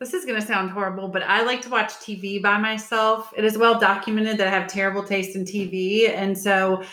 This 0.00 0.14
is 0.14 0.24
going 0.24 0.40
to 0.40 0.46
sound 0.46 0.70
horrible, 0.70 1.08
but 1.08 1.22
I 1.24 1.42
like 1.42 1.60
to 1.62 1.70
watch 1.70 1.92
TV 1.94 2.40
by 2.40 2.56
myself. 2.56 3.32
It 3.36 3.44
is 3.44 3.58
well 3.58 3.78
documented 3.78 4.38
that 4.38 4.46
I 4.46 4.50
have 4.50 4.68
terrible 4.68 5.02
taste 5.02 5.34
in 5.34 5.44
TV. 5.44 6.08
And 6.08 6.38
so 6.38 6.84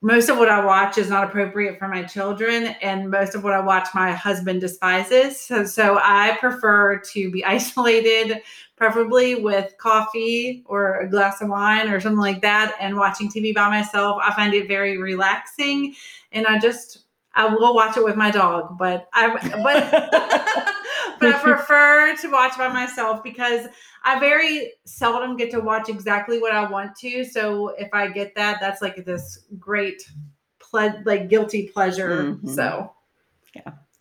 most 0.00 0.28
of 0.28 0.36
what 0.36 0.48
I 0.48 0.64
watch 0.64 0.98
is 0.98 1.08
not 1.08 1.22
appropriate 1.22 1.78
for 1.78 1.86
my 1.86 2.02
children. 2.02 2.74
And 2.82 3.08
most 3.08 3.36
of 3.36 3.44
what 3.44 3.52
I 3.52 3.60
watch, 3.60 3.88
my 3.94 4.10
husband 4.10 4.60
despises. 4.60 5.40
So, 5.40 5.64
so 5.64 6.00
I 6.02 6.36
prefer 6.40 6.98
to 7.12 7.30
be 7.30 7.44
isolated, 7.44 8.42
preferably 8.76 9.36
with 9.36 9.78
coffee 9.78 10.64
or 10.66 10.98
a 10.98 11.08
glass 11.08 11.40
of 11.40 11.48
wine 11.48 11.88
or 11.88 12.00
something 12.00 12.18
like 12.18 12.42
that, 12.42 12.74
and 12.80 12.96
watching 12.96 13.30
TV 13.30 13.54
by 13.54 13.68
myself. 13.68 14.20
I 14.20 14.34
find 14.34 14.52
it 14.52 14.66
very 14.66 14.98
relaxing, 14.98 15.94
and 16.32 16.48
I 16.48 16.58
just 16.58 17.04
I 17.34 17.46
will 17.46 17.74
watch 17.74 17.96
it 17.96 18.04
with 18.04 18.16
my 18.16 18.30
dog, 18.30 18.76
but 18.78 19.08
I 19.12 19.28
but 19.62 19.90
but 21.20 21.34
I 21.34 21.38
prefer 21.42 22.16
to 22.16 22.28
watch 22.28 22.58
by 22.58 22.68
myself 22.68 23.22
because 23.22 23.66
I 24.04 24.18
very 24.18 24.72
seldom 24.84 25.36
get 25.36 25.50
to 25.52 25.60
watch 25.60 25.88
exactly 25.88 26.40
what 26.40 26.52
I 26.52 26.68
want 26.68 26.96
to. 26.96 27.24
So 27.24 27.68
if 27.68 27.88
I 27.92 28.08
get 28.08 28.34
that, 28.34 28.58
that's 28.60 28.82
like 28.82 29.04
this 29.04 29.40
great 29.58 30.02
ple- 30.58 31.02
like 31.04 31.28
guilty 31.28 31.68
pleasure. 31.68 32.08
Mhm. 32.42 32.54
So 32.54 32.92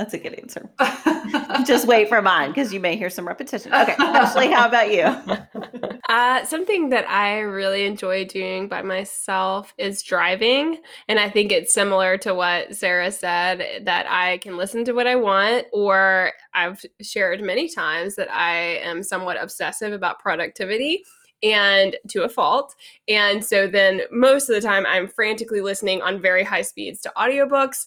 That's 0.01 0.15
a 0.15 0.17
good 0.17 0.33
answer. 0.33 0.67
Just 1.67 1.85
wait 1.85 2.09
for 2.09 2.23
mine 2.23 2.49
because 2.49 2.73
you 2.73 2.79
may 2.79 2.95
hear 2.95 3.11
some 3.11 3.27
repetition. 3.27 3.71
Okay, 3.71 3.93
Ashley, 3.99 4.49
how 4.49 4.67
about 4.67 4.91
you? 4.91 5.39
Uh, 6.09 6.43
something 6.43 6.89
that 6.89 7.09
I 7.09 7.39
really 7.39 7.85
enjoy 7.85 8.25
doing 8.25 8.67
by 8.67 8.81
myself 8.81 9.73
is 9.77 10.03
driving. 10.03 10.79
And 11.07 11.17
I 11.17 11.29
think 11.29 11.53
it's 11.53 11.73
similar 11.73 12.17
to 12.17 12.33
what 12.33 12.75
Sarah 12.75 13.13
said 13.13 13.85
that 13.85 14.07
I 14.09 14.39
can 14.39 14.57
listen 14.57 14.83
to 14.85 14.91
what 14.91 15.07
I 15.07 15.15
want, 15.15 15.67
or 15.71 16.33
I've 16.53 16.83
shared 17.01 17.41
many 17.41 17.69
times 17.69 18.15
that 18.15 18.29
I 18.29 18.79
am 18.83 19.03
somewhat 19.03 19.41
obsessive 19.41 19.93
about 19.93 20.19
productivity 20.19 21.05
and 21.43 21.95
to 22.09 22.23
a 22.23 22.29
fault. 22.29 22.75
And 23.07 23.43
so 23.43 23.67
then 23.67 24.01
most 24.11 24.49
of 24.49 24.55
the 24.55 24.67
time 24.67 24.85
I'm 24.85 25.07
frantically 25.07 25.61
listening 25.61 26.01
on 26.01 26.21
very 26.21 26.43
high 26.43 26.61
speeds 26.61 26.99
to 27.01 27.13
audiobooks. 27.17 27.85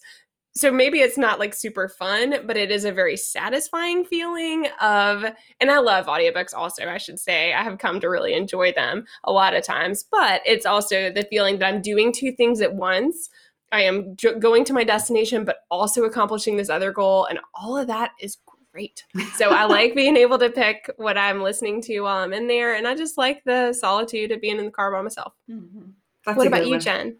So 0.57 0.71
maybe 0.71 0.99
it's 0.99 1.17
not 1.17 1.37
like 1.37 1.53
super 1.53 1.89
fun, 1.89 2.35
but 2.45 2.55
it 2.55 2.71
is 2.71 2.85
a 2.85 2.91
very 2.91 3.17
satisfying 3.17 4.05
feeling 4.05 4.67
of 4.79 5.25
and 5.59 5.69
I 5.69 5.79
love 5.79 6.05
audiobooks 6.05 6.53
also, 6.53 6.87
I 6.87 6.97
should 6.97 7.19
say. 7.19 7.53
I 7.53 7.61
have 7.61 7.77
come 7.77 7.99
to 7.99 8.09
really 8.09 8.33
enjoy 8.33 8.71
them 8.71 9.05
a 9.25 9.33
lot 9.33 9.53
of 9.53 9.65
times, 9.65 10.05
but 10.09 10.41
it's 10.45 10.65
also 10.65 11.11
the 11.11 11.27
feeling 11.29 11.59
that 11.59 11.67
I'm 11.67 11.81
doing 11.81 12.13
two 12.13 12.31
things 12.31 12.61
at 12.61 12.73
once. 12.73 13.29
I 13.71 13.81
am 13.81 14.15
j- 14.15 14.39
going 14.39 14.63
to 14.65 14.73
my 14.73 14.85
destination, 14.85 15.43
but 15.43 15.57
also 15.69 16.05
accomplishing 16.05 16.55
this 16.55 16.69
other 16.69 16.93
goal, 16.93 17.25
and 17.25 17.39
all 17.53 17.75
of 17.77 17.87
that 17.87 18.11
is 18.21 18.37
great. 18.71 19.03
So 19.35 19.49
I 19.49 19.65
like 19.65 19.95
being 19.95 20.15
able 20.15 20.37
to 20.39 20.49
pick 20.49 20.89
what 20.97 21.17
I'm 21.17 21.41
listening 21.41 21.81
to 21.83 22.01
while 22.01 22.23
I'm 22.23 22.31
in 22.31 22.47
there, 22.47 22.75
and 22.75 22.87
I 22.87 22.95
just 22.95 23.17
like 23.17 23.43
the 23.43 23.73
solitude 23.73 24.31
of 24.31 24.39
being 24.39 24.59
in 24.59 24.65
the 24.65 24.71
car 24.71 24.91
by 24.91 25.01
myself. 25.01 25.33
Mm-hmm. 25.49 25.89
that's 26.25 26.37
what 26.37 26.47
about 26.47 26.65
you, 26.65 26.71
one. 26.71 26.79
Jen? 26.79 27.17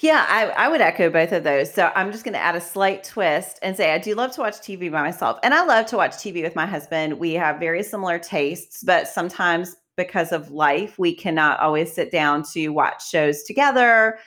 Yeah, 0.00 0.24
I, 0.30 0.46
I 0.46 0.68
would 0.68 0.80
echo 0.80 1.10
both 1.10 1.30
of 1.32 1.44
those. 1.44 1.72
So 1.72 1.92
I'm 1.94 2.10
just 2.10 2.24
going 2.24 2.32
to 2.32 2.40
add 2.40 2.56
a 2.56 2.60
slight 2.60 3.04
twist 3.04 3.58
and 3.60 3.76
say 3.76 3.92
I 3.92 3.98
do 3.98 4.14
love 4.14 4.32
to 4.32 4.40
watch 4.40 4.54
TV 4.54 4.90
by 4.90 5.02
myself. 5.02 5.38
And 5.42 5.52
I 5.52 5.62
love 5.62 5.84
to 5.86 5.98
watch 5.98 6.12
TV 6.12 6.42
with 6.42 6.56
my 6.56 6.64
husband. 6.64 7.18
We 7.18 7.34
have 7.34 7.60
very 7.60 7.82
similar 7.82 8.18
tastes, 8.18 8.82
but 8.82 9.08
sometimes 9.08 9.76
because 9.96 10.32
of 10.32 10.50
life, 10.50 10.98
we 10.98 11.14
cannot 11.14 11.60
always 11.60 11.92
sit 11.92 12.10
down 12.10 12.44
to 12.54 12.68
watch 12.68 13.10
shows 13.10 13.42
together. 13.42 14.18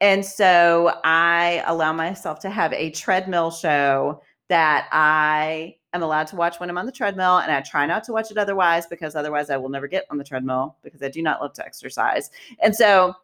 And 0.00 0.24
so 0.24 0.94
I 1.04 1.62
allow 1.66 1.92
myself 1.92 2.38
to 2.40 2.48
have 2.48 2.72
a 2.72 2.90
treadmill 2.90 3.50
show 3.50 4.22
that 4.48 4.88
I 4.90 5.76
am 5.92 6.02
allowed 6.02 6.28
to 6.28 6.36
watch 6.36 6.58
when 6.58 6.70
I'm 6.70 6.78
on 6.78 6.86
the 6.86 6.92
treadmill. 6.92 7.38
And 7.38 7.52
I 7.52 7.60
try 7.60 7.84
not 7.84 8.04
to 8.04 8.12
watch 8.12 8.30
it 8.30 8.38
otherwise 8.38 8.86
because 8.86 9.14
otherwise 9.14 9.50
I 9.50 9.58
will 9.58 9.68
never 9.68 9.86
get 9.86 10.06
on 10.10 10.16
the 10.16 10.24
treadmill 10.24 10.78
because 10.82 11.02
I 11.02 11.08
do 11.10 11.20
not 11.20 11.42
love 11.42 11.52
to 11.54 11.66
exercise. 11.66 12.30
And 12.62 12.74
so 12.74 13.14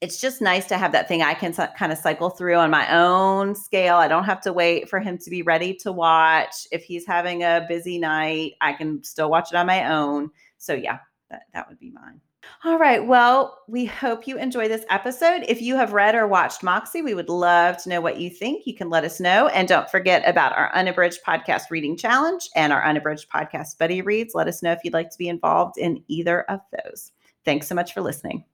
it's 0.00 0.20
just 0.20 0.40
nice 0.40 0.66
to 0.66 0.78
have 0.78 0.92
that 0.92 1.08
thing 1.08 1.22
I 1.22 1.34
can 1.34 1.52
kind 1.52 1.90
of 1.90 1.98
cycle 1.98 2.30
through 2.30 2.54
on 2.54 2.70
my 2.70 2.92
own 2.96 3.54
scale. 3.54 3.96
I 3.96 4.06
don't 4.06 4.24
have 4.24 4.40
to 4.42 4.52
wait 4.52 4.88
for 4.88 5.00
him 5.00 5.18
to 5.18 5.30
be 5.30 5.42
ready 5.42 5.74
to 5.74 5.90
watch. 5.90 6.68
If 6.70 6.84
he's 6.84 7.04
having 7.06 7.42
a 7.42 7.66
busy 7.68 7.98
night, 7.98 8.54
I 8.60 8.74
can 8.74 9.02
still 9.02 9.30
watch 9.30 9.52
it 9.52 9.56
on 9.56 9.66
my 9.66 9.90
own. 9.90 10.30
So 10.58 10.74
yeah, 10.74 10.98
that, 11.30 11.42
that 11.52 11.68
would 11.68 11.80
be 11.80 11.90
mine. 11.90 12.20
All 12.64 12.78
right. 12.78 13.04
Well, 13.04 13.58
we 13.68 13.84
hope 13.84 14.26
you 14.26 14.38
enjoy 14.38 14.68
this 14.68 14.84
episode. 14.88 15.44
If 15.48 15.60
you 15.60 15.76
have 15.76 15.92
read 15.92 16.14
or 16.14 16.26
watched 16.26 16.62
Moxie, 16.62 17.02
we 17.02 17.14
would 17.14 17.28
love 17.28 17.76
to 17.82 17.88
know 17.88 18.00
what 18.00 18.18
you 18.18 18.30
think. 18.30 18.66
You 18.66 18.74
can 18.74 18.90
let 18.90 19.04
us 19.04 19.20
know. 19.20 19.48
And 19.48 19.68
don't 19.68 19.90
forget 19.90 20.26
about 20.26 20.56
our 20.56 20.72
Unabridged 20.74 21.20
Podcast 21.26 21.70
Reading 21.70 21.96
Challenge 21.96 22.48
and 22.54 22.72
our 22.72 22.84
Unabridged 22.84 23.28
Podcast 23.30 23.78
Buddy 23.78 24.00
Reads. 24.00 24.34
Let 24.34 24.48
us 24.48 24.62
know 24.62 24.72
if 24.72 24.80
you'd 24.82 24.94
like 24.94 25.10
to 25.10 25.18
be 25.18 25.28
involved 25.28 25.76
in 25.76 26.02
either 26.08 26.42
of 26.42 26.60
those. 26.84 27.12
Thanks 27.44 27.66
so 27.66 27.74
much 27.74 27.92
for 27.92 28.00
listening. 28.00 28.44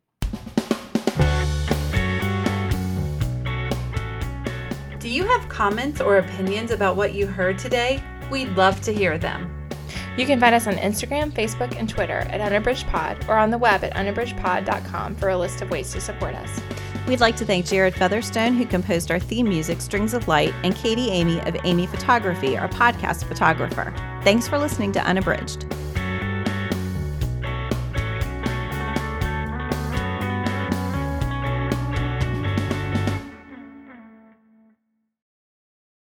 You 5.15 5.25
have 5.25 5.49
comments 5.49 6.01
or 6.01 6.19
opinions 6.19 6.73
about 6.73 6.97
what 6.97 7.15
you 7.15 7.27
heard 7.27 7.57
today? 7.57 8.03
We'd 8.31 8.49
love 8.57 8.81
to 8.81 8.93
hear 8.93 9.17
them. 9.17 9.69
You 10.17 10.27
can 10.27 10.41
find 10.41 10.55
us 10.55 10.67
on 10.67 10.75
Instagram, 10.75 11.31
Facebook, 11.33 11.77
and 11.79 11.89
Twitter 11.89 12.19
at 12.19 12.41
UnabridgedPod 12.41 13.29
or 13.29 13.37
on 13.37 13.51
the 13.51 13.59
web 13.59 13.85
at 13.85 13.95
unabridgedpod.com 13.95 15.15
for 15.15 15.29
a 15.29 15.39
list 15.39 15.63
of 15.63 15.71
ways 15.71 15.93
to 15.93 16.01
support 16.01 16.35
us. 16.35 16.61
We'd 17.07 17.21
like 17.21 17.37
to 17.37 17.45
thank 17.45 17.67
Jared 17.67 17.95
Featherstone, 17.95 18.55
who 18.55 18.67
composed 18.67 19.11
our 19.11 19.21
theme 19.21 19.49
music, 19.49 19.81
Strings 19.81 20.15
of 20.15 20.27
Light, 20.27 20.55
and 20.65 20.75
Katie 20.75 21.11
Amy 21.11 21.39
of 21.43 21.57
Amy 21.65 21.87
Photography, 21.87 22.57
our 22.57 22.69
podcast 22.69 23.25
photographer. 23.25 23.95
Thanks 24.25 24.49
for 24.49 24.59
listening 24.59 24.91
to 24.93 25.05
Unabridged. 25.05 25.67